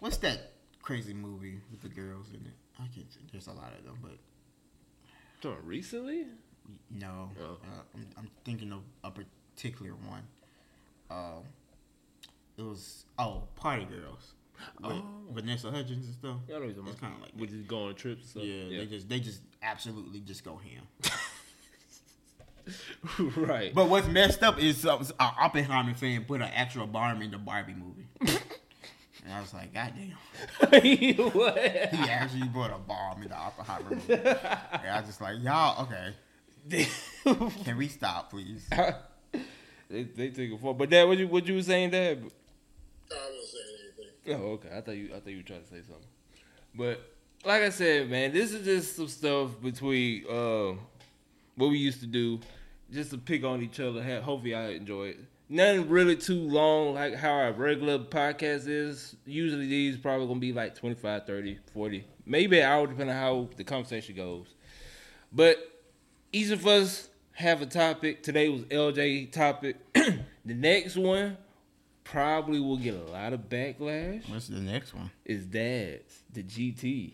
what's 0.00 0.16
that 0.18 0.52
crazy 0.82 1.14
movie 1.14 1.60
with 1.70 1.80
the 1.82 1.88
girls 1.88 2.28
in 2.30 2.44
it? 2.46 2.54
I 2.78 2.82
can't. 2.94 3.08
think. 3.10 3.30
There's 3.30 3.46
a 3.46 3.52
lot 3.52 3.72
of 3.78 3.84
them, 3.84 3.98
but 4.02 4.18
So 5.42 5.56
recently? 5.64 6.26
no. 6.90 7.30
Oh. 7.40 7.44
Uh, 7.62 7.82
I'm, 7.94 8.06
I'm 8.18 8.30
thinking 8.44 8.72
of 8.72 8.82
a 9.04 9.10
particular 9.10 9.92
one. 9.92 10.22
Um, 11.10 11.44
it 12.56 12.62
was 12.62 13.04
oh 13.18 13.42
Party 13.54 13.84
Girls. 13.84 14.32
With 14.80 14.92
Oh. 14.92 15.04
Vanessa 15.32 15.70
Hudgens 15.70 16.06
and 16.06 16.14
stuff. 16.14 16.36
Y'all 16.48 16.60
know 16.60 16.66
what 16.66 16.76
you're 16.76 16.86
It's 16.88 17.00
kind 17.00 17.14
of 17.14 17.20
like 17.22 17.30
We 17.36 17.46
just 17.46 17.66
go 17.66 17.84
on 17.88 17.94
trips. 17.94 18.20
and 18.22 18.30
stuff. 18.30 18.42
yeah, 18.44 18.78
they 18.78 18.86
just 18.86 19.08
they 19.08 19.20
just 19.20 19.40
absolutely 19.62 20.20
just 20.20 20.44
go 20.44 20.56
ham. 20.56 20.86
right. 23.36 23.74
But 23.74 23.88
what's 23.88 24.06
messed 24.06 24.42
up 24.42 24.58
is 24.60 24.86
uh, 24.86 24.98
an 24.98 25.06
Oppenheimer 25.18 25.94
fan 25.94 26.24
put 26.24 26.40
an 26.42 26.50
actual 26.54 26.86
bomb 26.86 27.20
in 27.22 27.30
the 27.32 27.38
Barbie 27.38 27.74
movie. 27.74 28.06
and 29.24 29.32
I 29.32 29.40
was 29.40 29.52
like, 29.52 29.74
God 29.74 29.92
damn. 29.96 30.10
what? 31.30 31.58
He 31.58 31.98
actually 32.08 32.48
put 32.48 32.70
a 32.70 32.78
bomb 32.78 33.22
in 33.22 33.28
the 33.30 33.36
Oppenheimer 33.36 33.90
movie. 33.90 34.12
and 34.14 34.28
I 34.90 34.98
was 35.00 35.06
just 35.08 35.20
like, 35.20 35.42
y'all, 35.42 35.82
okay. 35.88 36.14
Can 37.64 37.76
we 37.76 37.88
stop, 37.88 38.30
please? 38.30 38.64
they 39.90 40.04
they 40.04 40.28
took 40.28 40.38
it 40.50 40.60
for. 40.60 40.72
But 40.74 40.90
Dad, 40.90 41.04
what 41.08 41.18
you 41.18 41.26
what 41.26 41.44
you 41.48 41.54
was 41.54 41.66
saying, 41.66 41.90
Dad? 41.90 42.18
I 42.18 42.20
wasn't 42.20 42.30
saying 43.10 43.32
anything. 43.32 43.41
Oh, 44.28 44.32
okay. 44.32 44.68
I 44.76 44.80
thought 44.80 44.96
you 44.96 45.10
I 45.14 45.20
thought 45.20 45.30
you 45.30 45.38
were 45.38 45.42
trying 45.42 45.62
to 45.62 45.68
say 45.68 45.82
something. 45.82 46.06
But 46.74 47.00
like 47.44 47.62
I 47.62 47.70
said, 47.70 48.08
man, 48.08 48.32
this 48.32 48.52
is 48.52 48.64
just 48.64 48.96
some 48.96 49.08
stuff 49.08 49.50
between 49.60 50.24
uh, 50.28 50.72
what 51.56 51.70
we 51.70 51.78
used 51.78 52.00
to 52.00 52.06
do, 52.06 52.40
just 52.90 53.10
to 53.10 53.18
pick 53.18 53.44
on 53.44 53.62
each 53.62 53.80
other. 53.80 54.02
Hopefully, 54.20 54.54
I 54.54 54.70
enjoy 54.70 55.08
it. 55.08 55.18
Nothing 55.48 55.88
really 55.90 56.16
too 56.16 56.40
long 56.40 56.94
like 56.94 57.14
how 57.14 57.32
our 57.32 57.52
regular 57.52 57.98
podcast 57.98 58.68
is. 58.68 59.16
Usually 59.26 59.66
these 59.66 59.98
probably 59.98 60.26
gonna 60.26 60.40
be 60.40 60.52
like 60.52 60.74
25, 60.74 61.26
30, 61.26 61.58
40, 61.74 62.04
maybe 62.24 62.60
an 62.60 62.64
hour 62.64 62.86
depending 62.86 63.14
on 63.14 63.20
how 63.20 63.48
the 63.56 63.64
conversation 63.64 64.16
goes. 64.16 64.54
But 65.30 65.58
each 66.32 66.50
of 66.50 66.66
us 66.66 67.08
have 67.32 67.60
a 67.60 67.66
topic. 67.66 68.22
Today 68.22 68.48
was 68.48 68.62
LJ 68.62 69.32
topic. 69.32 69.76
the 69.94 70.54
next 70.54 70.96
one 70.96 71.36
probably 72.12 72.60
will 72.60 72.76
get 72.76 72.94
a 72.94 73.10
lot 73.10 73.32
of 73.32 73.48
backlash 73.48 74.28
What's 74.28 74.48
the 74.48 74.60
next 74.60 74.94
one? 74.94 75.10
is 75.24 75.46
dad's 75.46 76.22
the 76.32 76.42
GT. 76.42 77.12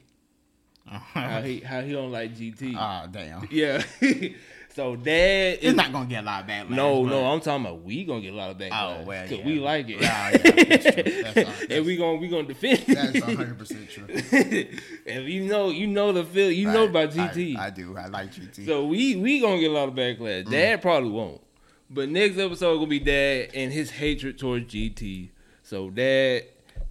How 0.86 1.02
Ah, 1.14 1.40
he 1.42 1.60
how 1.60 1.82
he 1.82 1.92
don't 1.92 2.10
like 2.10 2.34
GT. 2.34 2.74
Oh, 2.76 3.06
damn. 3.10 3.46
yeah. 3.50 3.82
so 4.74 4.96
dad 4.96 5.58
is 5.60 5.74
not 5.74 5.92
gonna 5.92 6.06
get 6.06 6.22
a 6.24 6.26
lot 6.26 6.42
of 6.44 6.48
backlash. 6.48 6.70
no 6.70 7.02
but- 7.04 7.10
no. 7.10 7.26
I'm 7.26 7.40
talking 7.40 7.64
about 7.66 7.82
we 7.82 8.04
gonna 8.04 8.22
get 8.22 8.32
a 8.32 8.36
lot 8.36 8.50
of 8.50 8.58
backlash. 8.58 9.00
Oh, 9.02 9.04
well, 9.04 9.26
yeah. 9.26 9.44
we 9.44 9.60
like 9.60 9.88
it. 9.88 10.00
Yeah, 10.00 10.30
yeah, 10.30 10.38
that's 10.38 10.94
true. 10.94 11.22
That's, 11.22 11.36
uh, 11.62 11.66
and 11.74 11.86
we 11.86 11.96
gonna 11.96 12.18
we 12.18 12.28
gonna 12.28 12.48
defend. 12.48 12.78
That's 12.88 13.20
100 13.20 13.58
percent 13.58 13.90
true. 13.90 14.06
and 15.06 15.24
you 15.28 15.44
know 15.44 15.68
you 15.70 15.86
know 15.86 16.12
the 16.12 16.24
feel 16.24 16.50
you 16.50 16.70
know 16.70 16.84
about 16.84 17.10
GT. 17.10 17.56
I, 17.56 17.66
I 17.66 17.70
do. 17.70 17.96
I 17.96 18.06
like 18.06 18.32
GT. 18.32 18.64
So 18.66 18.86
we 18.86 19.14
we 19.16 19.40
gonna 19.40 19.60
get 19.60 19.70
a 19.70 19.74
lot 19.74 19.88
of 19.88 19.94
backlash. 19.94 20.44
Mm. 20.44 20.50
Dad 20.50 20.82
probably 20.82 21.10
won't. 21.10 21.42
But 21.90 22.10
next 22.10 22.38
episode 22.38 22.76
gonna 22.76 22.86
be 22.86 22.98
Dad 22.98 23.50
and 23.54 23.72
his 23.72 23.90
hatred 23.90 24.38
towards 24.38 24.72
GT. 24.72 25.30
So 25.62 25.88
Dad, 25.90 26.44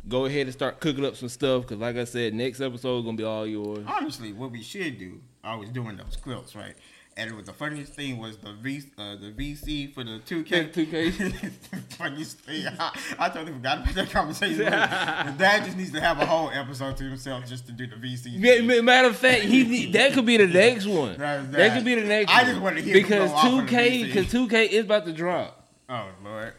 go 0.07 0.25
ahead 0.25 0.47
and 0.47 0.53
start 0.53 0.79
cooking 0.79 1.05
up 1.05 1.15
some 1.15 1.29
stuff 1.29 1.63
because, 1.63 1.77
like 1.77 1.97
I 1.97 2.03
said, 2.03 2.33
next 2.33 2.61
episode 2.61 3.03
gonna 3.03 3.17
be 3.17 3.23
all 3.23 3.45
yours. 3.45 3.85
Honestly, 3.87 4.33
what 4.33 4.51
we 4.51 4.63
should 4.63 4.97
do, 4.97 5.21
I 5.43 5.55
was 5.55 5.69
doing 5.69 5.97
those 5.97 6.15
quilts, 6.15 6.55
right? 6.55 6.75
And 7.19 7.31
it 7.31 7.35
was 7.35 7.45
the 7.47 7.53
funniest 7.53 7.93
thing 7.93 8.19
was 8.19 8.37
the 8.37 8.53
V, 8.53 8.83
uh, 8.95 9.15
the 9.15 9.31
VC 9.35 9.91
for 9.91 10.03
the 10.03 10.19
2K. 10.19 10.71
2K. 10.71 11.51
funniest 11.97 12.39
thing. 12.41 12.67
I, 12.79 12.95
I 13.17 13.29
totally 13.29 13.53
forgot 13.53 13.79
about 13.81 13.95
that 13.95 14.11
conversation. 14.11 14.59
The 14.59 14.65
dad 15.37 15.65
just 15.65 15.75
needs 15.77 15.91
to 15.93 15.99
have 15.99 16.19
a 16.19 16.27
whole 16.27 16.51
episode 16.51 16.95
to 16.97 17.03
himself 17.05 17.47
just 17.47 17.65
to 17.65 17.71
do 17.71 17.87
the 17.87 17.95
VC. 17.95 18.37
Ma- 18.67 18.81
Matter 18.83 19.07
of 19.07 19.15
fact, 19.17 19.41
he 19.41 19.91
that 19.93 20.13
could 20.13 20.27
be 20.27 20.37
the 20.37 20.45
next 20.47 20.85
one. 20.85 21.17
That- 21.17 21.51
That, 21.51 21.57
that- 21.57 21.73
could 21.75 21.85
be 21.85 21.95
the 21.95 22.01
next. 22.07 22.31
I 22.31 22.43
one. 22.43 22.45
just 22.51 22.61
wanna 22.61 22.81
hear 22.81 22.93
because 22.93 23.31
go 23.31 23.35
off 23.35 23.45
on 23.45 23.65
the 23.65 23.71
2K 23.71 24.05
because 24.13 24.25
2K 24.27 24.69
is 24.69 24.85
about 24.85 25.05
to 25.05 25.11
drop. 25.13 25.67
Oh 25.89 26.09
lord. 26.23 26.53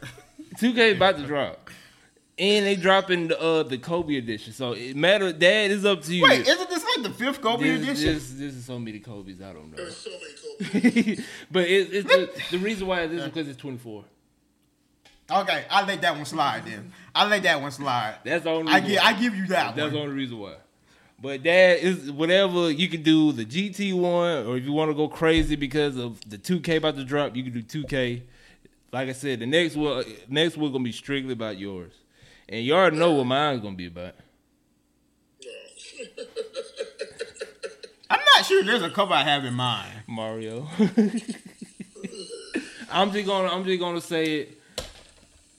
2K 0.57 0.77
is 0.79 0.97
about 0.97 1.19
to 1.19 1.25
drop, 1.27 1.71
and 2.39 2.67
they 2.67 2.77
dropping 2.77 3.29
the 3.29 3.41
uh, 3.41 3.63
the 3.63 3.79
Kobe 3.79 4.17
edition. 4.17 4.53
So 4.53 4.73
it 4.73 4.97
matter. 4.97 5.33
Dad 5.33 5.71
is 5.71 5.85
up 5.85 6.03
to 6.03 6.15
you. 6.15 6.23
Wait, 6.23 6.47
isn't 6.47 6.71
this 6.71 6.85
like 6.85 7.05
the 7.05 7.11
fifth 7.11 7.41
Kobe 7.41 7.65
this, 7.65 7.83
edition? 7.83 8.15
this, 8.15 8.31
this 8.31 8.55
is 8.55 8.65
so 8.65 8.79
many 8.79 9.01
Kobe's. 9.01 9.41
I 9.41 9.53
don't 9.53 9.71
know. 9.71 9.77
There's 9.77 9.97
so 9.97 10.11
many 10.11 11.15
Kobe. 11.17 11.23
but 11.51 11.65
it, 11.65 11.93
it's 11.93 12.09
the, 12.09 12.31
the 12.51 12.59
reason 12.59 12.87
why 12.87 13.07
this 13.07 13.21
is 13.23 13.27
because 13.27 13.49
it's 13.49 13.59
24. 13.59 14.05
Okay, 15.31 15.65
I 15.71 15.85
let 15.85 16.01
that 16.01 16.17
one 16.17 16.25
slide 16.25 16.65
then. 16.65 16.93
I 17.15 17.29
let 17.29 17.43
that 17.43 17.61
one 17.61 17.71
slide. 17.71 18.17
That's 18.25 18.45
the 18.45 18.51
only. 18.51 18.73
I 18.73 18.77
reason 18.77 18.91
give 18.91 19.03
why. 19.03 19.09
I 19.09 19.13
give 19.13 19.35
you 19.35 19.47
that 19.49 19.77
That's 19.77 19.93
the 19.93 20.01
only 20.01 20.15
reason 20.15 20.39
why. 20.39 20.55
But 21.21 21.43
that 21.43 21.81
is 21.81 22.13
whatever 22.13 22.71
you 22.71 22.89
can 22.89 23.03
do 23.03 23.33
the 23.33 23.45
GT 23.45 23.93
one, 23.93 24.47
or 24.47 24.57
if 24.57 24.65
you 24.65 24.73
want 24.73 24.91
to 24.91 24.95
go 24.95 25.09
crazy 25.09 25.57
because 25.57 25.97
of 25.97 26.21
the 26.29 26.39
2K 26.39 26.77
about 26.77 26.95
to 26.95 27.05
drop, 27.05 27.35
you 27.35 27.43
can 27.43 27.61
do 27.61 27.63
2K. 27.63 28.23
Like 28.93 29.09
I 29.09 29.13
said, 29.13 29.41
the 29.41 29.47
next 29.47 29.75
one, 29.75 30.05
next 30.29 30.57
one 30.57 30.71
gonna 30.71 30.85
be 30.85 30.93
strictly 30.93 31.33
about 31.33 31.59
yours, 31.59 31.93
and 32.49 32.65
you 32.65 32.75
already 32.75 32.97
know 32.97 33.13
what 33.13 33.27
mine's 33.27 33.61
gonna 33.61 33.77
be 33.77 33.87
about. 33.87 34.15
I'm 38.11 38.21
not 38.37 38.47
sure 38.47 38.65
there's 38.65 38.83
a 38.83 38.91
cover 38.91 39.13
I 39.15 39.23
have 39.23 39.45
in 39.45 39.55
mind. 39.55 39.93
Mario. 40.07 40.67
I'm 42.91 43.13
just 43.13 43.27
gonna, 43.27 43.49
I'm 43.49 43.65
just 43.65 43.81
gonna 43.81 44.01
say 44.01 44.25
it. 44.37 44.61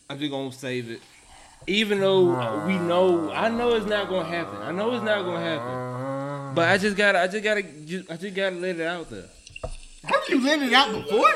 I'm 0.09 0.17
just 0.17 0.31
gonna 0.31 0.51
save 0.51 0.89
it, 0.89 1.01
even 1.67 1.99
though 1.99 2.65
we 2.65 2.79
know, 2.79 3.31
I 3.31 3.49
know 3.49 3.75
it's 3.75 3.85
not 3.85 4.09
gonna 4.09 4.27
happen. 4.27 4.57
I 4.61 4.71
know 4.71 4.91
it's 4.95 5.03
not 5.03 5.23
gonna 5.23 5.39
happen. 5.39 6.55
But 6.55 6.69
I 6.69 6.79
just 6.79 6.97
gotta, 6.97 7.19
I 7.19 7.27
just 7.27 7.43
gotta, 7.43 7.59
I 7.59 8.17
just 8.17 8.33
gotta 8.35 8.55
let 8.55 8.79
it 8.79 8.87
out 8.87 9.07
there. 9.11 9.25
Have 10.05 10.23
you 10.29 10.43
let 10.43 10.63
it 10.63 10.73
out 10.73 10.91
before? 10.91 11.29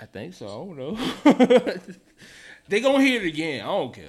I 0.00 0.04
think 0.04 0.34
so. 0.34 0.46
I 0.46 0.50
don't 0.50 0.76
know. 0.76 0.96
they 2.68 2.80
gonna 2.80 3.02
hear 3.02 3.22
it 3.22 3.28
again. 3.28 3.62
I 3.62 3.68
don't 3.68 3.94
care. 3.94 4.04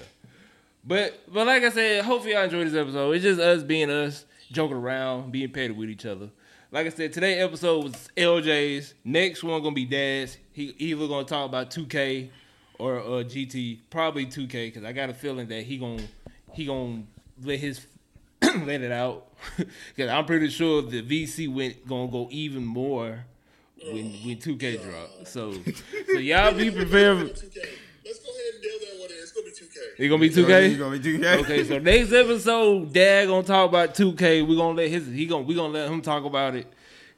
But 0.88 1.20
but 1.32 1.46
like 1.46 1.64
I 1.64 1.70
said, 1.70 2.06
hopefully 2.06 2.34
y'all 2.34 2.44
enjoyed 2.44 2.66
this 2.68 2.74
episode. 2.74 3.12
It's 3.12 3.24
just 3.24 3.42
us 3.42 3.62
being 3.62 3.90
us, 3.90 4.26
joking 4.52 4.78
around, 4.78 5.34
being 5.34 5.52
petty 5.52 5.74
with 5.74 5.90
each 5.90 6.06
other. 6.06 6.30
Like 6.72 6.86
I 6.86 6.90
said, 6.90 7.12
today's 7.12 7.44
episode 7.44 7.84
was 7.84 8.08
LJ's. 8.16 8.94
Next 9.04 9.44
one 9.44 9.62
gonna 9.62 9.76
be 9.76 9.84
Dad's. 9.84 10.38
He 10.54 10.74
either 10.78 11.08
gonna 11.08 11.26
talk 11.26 11.46
about 11.46 11.72
2K 11.72 12.30
or 12.80 13.00
uh, 13.00 13.04
GT. 13.24 13.80
Probably 13.90 14.26
2K 14.26 14.68
because 14.68 14.86
I 14.86 14.94
got 14.94 15.10
a 15.10 15.14
feeling 15.14 15.50
that 15.50 15.64
he 15.64 15.78
gonna 15.78 16.04
he 16.54 16.66
gonna 16.66 17.04
let 17.44 17.60
his 17.60 17.86
let 18.42 18.82
it 18.82 18.92
out. 18.92 19.28
Because 19.96 20.10
I'm 20.10 20.26
pretty 20.26 20.50
sure 20.50 20.82
the 20.82 21.04
VC 21.04 21.54
went 21.54 21.86
gonna 21.86 22.10
go 22.10 22.28
even 22.32 22.66
more 22.66 23.26
when 23.84 24.06
when 24.24 24.38
2K 24.38 24.82
drop. 24.82 25.28
So 25.28 25.54
so 26.14 26.20
y'all 26.20 26.54
be 26.54 26.72
prepared. 26.82 27.38
2K. 29.98 30.00
It 30.00 30.08
gonna 30.10 30.22
be 30.22 30.28
You 30.28 30.46
2K. 30.46 30.78
gonna 30.78 30.98
be 31.00 31.18
2K? 31.18 31.38
Okay, 31.42 31.64
so 31.64 31.80
next 31.80 32.12
episode, 32.12 32.94
Dad 32.94 33.28
gonna 33.28 33.44
talk 33.46 33.70
about 33.70 33.96
2K. 33.96 34.48
We 34.48 34.56
gonna 34.56 34.78
let 34.78 34.90
his 34.90 35.08
he 35.08 35.26
gonna 35.26 35.44
we 35.44 35.56
gonna 35.56 35.74
let 35.74 35.90
him 35.90 36.02
talk 36.02 36.24
about 36.26 36.56
it. 36.56 36.72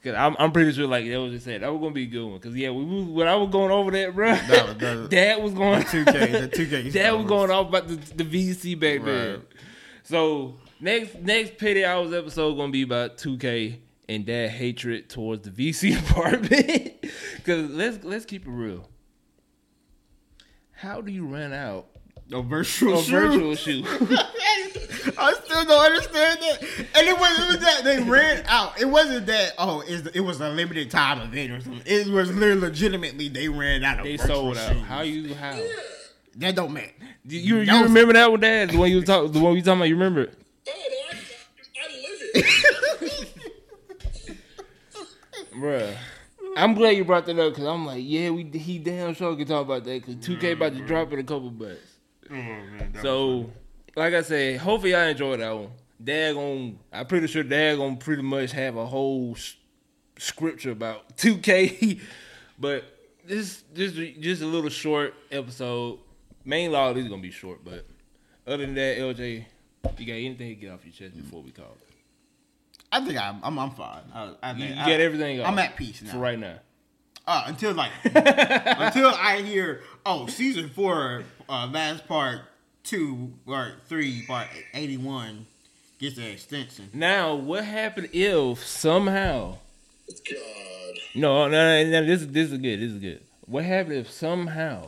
Cause 0.04 0.16
I'm 0.16 0.36
I'm 0.40 0.52
pretty 0.54 0.72
sure 0.72 0.88
like 0.88 1.06
that 1.10 1.18
was 1.20 1.34
just 1.34 1.44
said 1.46 1.62
that 1.62 1.72
was 1.74 1.82
gonna 1.82 1.94
be 1.94 2.04
a 2.04 2.08
good 2.08 2.26
one. 2.26 2.40
Cause 2.40 2.56
yeah, 2.56 2.70
we, 2.70 2.86
we- 2.86 3.04
when 3.12 3.28
I 3.28 3.36
was 3.36 3.50
going 3.50 3.70
over 3.72 3.92
that, 3.92 4.16
bro, 4.16 4.34
that 4.34 4.80
was- 4.80 5.10
Dad 5.10 5.44
was 5.44 5.54
going 5.54 5.82
2K, 5.84 6.06
the 6.06 6.48
2K 6.66 6.94
Dad 6.94 7.12
was 7.12 7.26
going 7.28 7.52
off 7.52 7.68
about 7.68 7.88
the, 7.90 7.96
the 7.96 8.24
VC 8.24 8.80
back 8.80 9.04
then. 9.04 9.32
Right. 9.32 9.42
So 10.04 10.56
next 10.80 11.16
next 11.20 11.58
petty 11.58 11.84
hours 11.84 12.14
episode 12.14 12.56
gonna 12.56 12.72
be 12.72 12.82
about 12.84 13.18
2K 13.18 13.80
and 14.08 14.26
that 14.26 14.52
hatred 14.52 15.10
towards 15.10 15.50
the 15.50 15.52
VC 15.72 15.96
department. 16.08 16.94
Because 17.38 17.70
let's 17.72 18.04
let's 18.04 18.26
keep 18.26 18.46
it 18.46 18.50
real. 18.52 18.88
How 20.72 21.02
do 21.02 21.12
you 21.12 21.26
run 21.26 21.52
out 21.54 21.88
A 22.32 22.42
virtual 22.44 23.00
a 23.00 23.04
shoe. 23.04 23.12
virtual 23.12 23.56
shoe? 23.56 23.84
I 25.18 25.34
still 25.44 25.66
don't 25.66 25.86
understand 25.86 26.40
that. 26.42 26.62
And 26.96 27.08
it 27.08 27.18
was, 27.18 27.40
it 27.40 27.48
was 27.48 27.60
that 27.60 27.82
they 27.84 28.04
ran 28.04 28.44
out. 28.48 28.80
It 28.80 28.86
wasn't 28.86 29.26
that 29.26 29.54
oh, 29.58 29.82
it's, 29.88 30.08
it 30.16 30.20
was 30.20 30.40
a 30.40 30.50
limited 30.50 30.92
time 30.92 31.20
event 31.22 31.52
or 31.52 31.62
something. 31.62 31.82
It 31.86 32.08
was 32.08 32.32
literally 32.32 32.62
legitimately 32.62 33.30
they 33.30 33.50
ran 33.50 33.84
out 33.84 34.00
of 34.00 34.06
they 34.06 34.18
virtual 34.18 34.54
sold 34.54 34.58
out. 34.58 34.74
shoes. 34.74 34.84
How 34.84 35.02
you 35.02 35.34
how? 35.34 35.60
That 36.36 36.56
don't 36.56 36.72
matter. 36.72 36.92
You 37.26 37.40
you 37.60 37.66
That 37.66 37.82
was- 37.82 37.90
remember 37.90 38.14
that 38.14 38.30
one, 38.30 38.40
Dad? 38.42 38.70
The 38.70 38.78
one 38.78 38.90
you 38.92 38.98
was 38.98 39.06
talking, 39.06 39.32
the 39.32 39.40
one 39.40 39.56
you 39.56 39.62
talking 39.64 39.80
about? 39.80 39.90
You 39.90 39.96
remember 39.96 40.22
it? 40.22 40.34
Oh, 40.68 40.72
no, 40.72 40.98
I, 41.82 41.84
I 41.84 42.38
live 43.08 43.26
it. 43.26 43.40
Bruh. 45.56 45.96
I'm 46.58 46.74
glad 46.74 46.92
you 46.92 47.06
brought 47.06 47.26
that 47.26 47.40
up 47.40 47.54
because 47.54 47.66
I'm 47.66 47.86
like, 47.86 48.04
yeah, 48.06 48.30
we 48.30 48.44
he 48.44 48.78
damn 48.80 49.14
sure 49.14 49.36
can 49.36 49.48
talk 49.48 49.64
about 49.66 49.84
that 49.86 50.06
because 50.06 50.16
2K 50.16 50.54
about 50.54 50.74
to 50.74 50.82
drop 50.86 51.12
in 51.14 51.20
a 51.20 51.24
couple 51.24 51.50
bucks. 51.50 51.78
So, 53.02 53.52
like 53.96 54.14
I 54.14 54.22
said, 54.22 54.60
hopefully 54.60 54.96
I 54.96 55.08
enjoyed 55.10 55.40
that 55.40 55.52
one. 55.52 55.72
Dad 56.04 56.34
gon' 56.36 56.80
I'm 56.94 57.06
pretty 57.08 57.28
sure 57.28 57.44
Dad 57.44 57.78
gonna 57.78 57.98
pretty 57.98 58.22
much 58.22 58.52
have 58.54 58.78
a 58.78 58.86
whole 58.86 59.34
s- 59.36 59.56
scripture 60.18 60.72
about 60.72 61.18
2K, 61.18 62.00
but 62.60 62.84
this 63.26 63.64
just 63.74 63.96
just 64.20 64.42
a 64.42 64.46
little 64.46 64.70
short 64.70 65.14
episode. 65.32 66.00
Main 66.46 66.74
all 66.74 66.96
is 66.96 67.08
gonna 67.10 67.22
be 67.22 67.32
short, 67.32 67.66
but 67.66 67.86
other 68.48 68.66
than 68.66 68.76
that, 68.76 68.98
LJ, 68.98 69.46
you 69.98 70.06
got 70.06 70.14
anything 70.14 70.50
to 70.50 70.56
get 70.56 70.72
off 70.72 70.86
your 70.86 70.94
chest 70.94 71.18
before 71.18 71.42
we 71.42 71.52
call 71.52 71.66
it? 71.82 71.96
I 72.92 73.04
think 73.06 73.20
I'm 73.20 73.40
I'm, 73.44 73.60
I'm 73.60 73.72
fine. 73.72 74.02
I, 74.14 74.34
I 74.42 74.52
You, 74.54 74.60
think 74.60 74.76
you 74.76 74.82
I, 74.82 74.86
got 74.88 75.00
everything. 75.02 75.42
I'm 75.42 75.54
off 75.54 75.60
at 75.60 75.76
peace 75.76 76.02
now. 76.02 76.12
for 76.14 76.18
right 76.20 76.40
now. 76.40 76.60
Uh, 77.30 77.44
until 77.46 77.74
like 77.74 77.92
until 78.06 79.10
I 79.14 79.44
hear 79.46 79.84
oh 80.04 80.26
season 80.26 80.68
four 80.68 81.24
uh, 81.48 81.70
last 81.72 82.08
part 82.08 82.40
two 82.84 83.34
or 83.46 83.74
three 83.88 84.24
part 84.26 84.48
eighty 84.74 84.98
one 84.98 85.46
gets 86.00 86.18
an 86.18 86.24
extension. 86.24 86.90
Now, 86.92 87.36
what 87.36 87.66
happened 87.66 88.10
if 88.14 88.66
somehow? 88.66 89.58
God. 90.08 90.96
No, 91.14 91.48
no, 91.48 91.84
no, 91.84 92.02
no 92.02 92.04
this 92.04 92.26
this 92.26 92.52
is 92.52 92.58
good. 92.58 92.80
This 92.80 92.94
is 92.94 92.98
good. 92.98 93.22
What 93.46 93.64
happened 93.64 93.98
if 93.98 94.10
somehow 94.10 94.88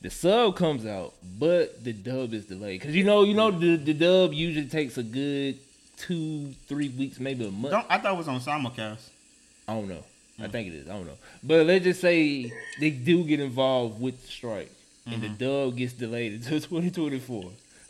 the 0.00 0.10
sub 0.10 0.56
comes 0.56 0.84
out, 0.84 1.14
but 1.38 1.84
the 1.84 1.92
dub 1.92 2.34
is 2.34 2.46
delayed? 2.46 2.80
Because 2.80 2.96
you 2.96 3.04
know, 3.04 3.22
you 3.22 3.34
know, 3.34 3.52
the, 3.52 3.76
the 3.76 3.94
dub 3.94 4.32
usually 4.32 4.66
takes 4.66 4.98
a 4.98 5.04
good 5.04 5.58
two, 5.96 6.54
three 6.66 6.88
weeks, 6.88 7.20
maybe 7.20 7.46
a 7.46 7.52
month. 7.52 7.70
Don't 7.70 7.86
I 7.88 7.98
thought 7.98 8.14
it 8.14 8.18
was 8.18 8.26
on 8.26 8.40
simulcast. 8.40 9.10
I 9.68 9.74
don't 9.74 9.86
know. 9.86 10.02
I 10.40 10.48
think 10.48 10.68
it 10.68 10.74
is. 10.74 10.88
I 10.88 10.92
don't 10.92 11.06
know. 11.06 11.18
But 11.42 11.66
let's 11.66 11.84
just 11.84 12.00
say 12.00 12.52
they 12.80 12.90
do 12.90 13.24
get 13.24 13.40
involved 13.40 14.00
with 14.00 14.20
the 14.20 14.28
strike, 14.28 14.70
and 15.06 15.22
the 15.22 15.28
mm-hmm. 15.28 15.36
dub 15.36 15.76
gets 15.76 15.92
delayed 15.92 16.32
until 16.32 16.60
2024. 16.60 17.44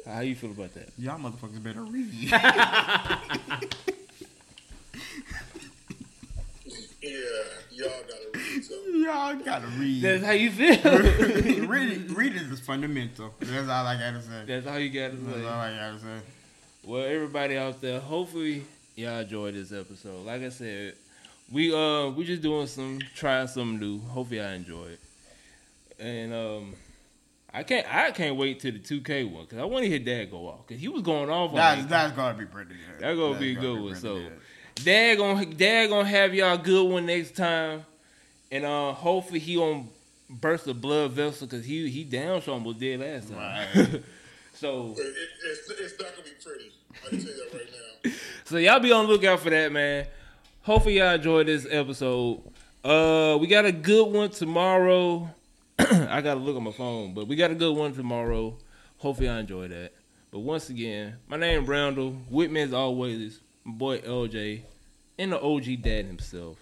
How 0.06 0.20
you 0.20 0.34
feel 0.34 0.50
about 0.50 0.74
that? 0.74 0.88
Y'all 0.98 1.18
motherfuckers 1.18 1.62
better 1.62 1.82
read. 1.82 2.32
Yeah, 7.02 7.10
y'all 7.72 7.90
gotta 8.06 8.28
read 8.32 8.64
something. 8.64 9.02
Y'all 9.02 9.34
gotta 9.34 9.66
read. 9.66 10.02
That's 10.02 10.24
how 10.24 10.30
you 10.30 10.52
feel. 10.52 10.78
reading, 11.66 12.14
reading 12.14 12.42
is 12.44 12.60
fundamental. 12.60 13.34
That's 13.40 13.68
all 13.68 13.86
I 13.86 13.98
gotta 13.98 14.22
say. 14.22 14.44
That's 14.46 14.66
all 14.68 14.78
you 14.78 14.88
gotta 14.88 15.16
That's 15.16 15.36
say. 15.36 15.44
all 15.44 15.60
I 15.60 15.74
gotta 15.74 15.98
say. 15.98 16.20
Well, 16.84 17.02
everybody 17.02 17.58
out 17.58 17.80
there, 17.80 17.98
hopefully 17.98 18.62
y'all 18.94 19.18
enjoyed 19.18 19.54
this 19.54 19.72
episode. 19.72 20.24
Like 20.24 20.42
I 20.42 20.50
said, 20.50 20.94
we 21.52 21.74
uh 21.74 22.08
we 22.10 22.24
just 22.24 22.42
doing 22.42 22.66
some 22.66 23.00
trying 23.14 23.46
something 23.48 23.78
new. 23.78 24.00
Hopefully 24.00 24.40
I 24.40 24.54
enjoy 24.54 24.86
it. 24.86 25.00
And 25.98 26.32
um 26.32 26.74
I 27.52 27.62
can't 27.62 27.86
I 27.92 28.10
can't 28.12 28.36
wait 28.36 28.60
till 28.60 28.72
the 28.72 28.78
2K 28.78 29.30
one 29.30 29.46
cuz 29.46 29.58
I 29.58 29.64
want 29.64 29.84
to 29.84 29.88
hear 29.90 29.98
dad 29.98 30.30
go 30.30 30.48
off 30.48 30.66
cuz 30.66 30.80
he 30.80 30.88
was 30.88 31.02
going 31.02 31.30
off 31.30 31.50
on 31.50 31.56
That's 31.56 31.82
it. 31.82 31.88
that's 31.88 32.12
gonna 32.16 32.38
be 32.38 32.46
pretty 32.46 32.70
good. 32.74 33.00
That 33.00 33.14
gonna 33.14 33.32
That's 33.34 33.40
be 33.40 33.52
a 33.52 33.54
good 33.54 33.74
one. 33.74 33.84
pretty 33.92 34.00
So 34.00 34.14
good. 34.16 34.84
dad 34.84 35.14
gonna 35.18 35.46
dad 35.46 35.86
gonna 35.88 36.08
have 36.08 36.34
y'all 36.34 36.56
good 36.58 36.90
one 36.90 37.06
next 37.06 37.36
time. 37.36 37.84
And 38.50 38.64
uh 38.64 38.92
hopefully 38.92 39.38
he 39.40 39.56
gonna 39.56 39.84
burst 40.30 40.66
a 40.66 40.74
blood 40.74 41.12
vessel 41.12 41.46
cuz 41.46 41.64
he 41.64 41.88
he 41.90 42.04
down 42.04 42.40
sure 42.40 42.58
was 42.58 42.76
dead 42.76 43.00
last 43.00 43.28
time. 43.30 44.02
so 44.54 44.94
It, 44.96 45.00
it, 45.00 45.16
it's, 45.44 45.70
it's 45.70 46.00
not 46.00 46.10
gonna 46.16 46.22
be 46.24 46.30
pretty. 46.42 46.72
I 47.04 47.08
can 47.08 47.18
tell 47.18 47.28
you 47.28 47.50
that 47.50 47.54
right 47.58 47.66
now. 47.72 48.10
So 48.44 48.56
y'all 48.58 48.80
be 48.80 48.92
on 48.92 49.06
the 49.06 49.12
lookout 49.12 49.40
for 49.40 49.48
that, 49.50 49.70
man. 49.72 50.06
Hopefully 50.64 50.98
y'all 50.98 51.14
enjoyed 51.16 51.48
this 51.48 51.66
episode. 51.68 52.40
Uh, 52.84 53.36
we 53.40 53.48
got 53.48 53.64
a 53.64 53.72
good 53.72 54.04
one 54.12 54.30
tomorrow. 54.30 55.28
I 55.78 56.20
gotta 56.20 56.38
look 56.38 56.56
on 56.56 56.62
my 56.62 56.70
phone, 56.70 57.14
but 57.14 57.26
we 57.26 57.34
got 57.34 57.50
a 57.50 57.54
good 57.56 57.76
one 57.76 57.92
tomorrow. 57.92 58.56
Hopefully 58.98 59.28
I 59.28 59.40
enjoy 59.40 59.66
that. 59.66 59.92
But 60.30 60.38
once 60.38 60.70
again, 60.70 61.16
my 61.26 61.36
name 61.36 61.66
Brandel. 61.66 62.16
With 62.30 62.52
me 62.52 62.60
as 62.60 62.72
always, 62.72 63.40
my 63.64 63.72
boy 63.72 63.98
LJ, 64.02 64.62
and 65.18 65.32
the 65.32 65.42
OG 65.42 65.82
dad 65.82 66.06
himself. 66.06 66.58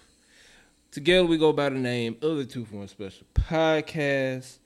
Together 0.89 1.27
we 1.27 1.37
go 1.37 1.53
by 1.53 1.69
the 1.69 1.77
name 1.77 2.17
of 2.23 2.37
the 2.37 2.45
Two 2.45 2.65
for 2.65 2.77
One 2.77 2.87
Special 2.87 3.27
Podcast. 3.35 4.57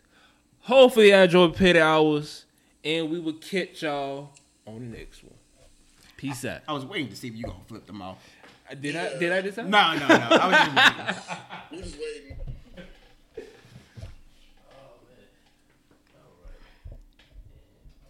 Hopefully 0.61 1.13
I 1.13 1.23
enjoyed 1.23 1.57
Petty 1.57 1.81
Hours, 1.81 2.45
and 2.85 3.09
we 3.11 3.19
will 3.19 3.33
catch 3.33 3.81
y'all 3.83 4.31
on 4.65 4.79
the 4.79 4.97
next 4.97 5.25
one. 5.25 5.33
Peace 6.17 6.45
out. 6.45 6.61
I 6.67 6.73
was 6.73 6.85
waiting 6.85 7.09
to 7.09 7.15
see 7.15 7.27
if 7.27 7.35
you 7.35 7.43
gonna 7.43 7.59
flip 7.67 7.85
them 7.85 8.01
off. 8.01 8.17
Did 8.73 8.95
I 8.95 9.17
did 9.19 9.31
I 9.31 9.41
decide? 9.41 9.69
No, 9.69 9.93
no, 9.93 10.07
no. 10.07 10.15
I 10.31 10.47
was 10.49 10.57
just 10.57 10.75
waiting. 10.75 11.17
We 11.71 11.77
just 11.83 11.97
waiting. 11.99 12.37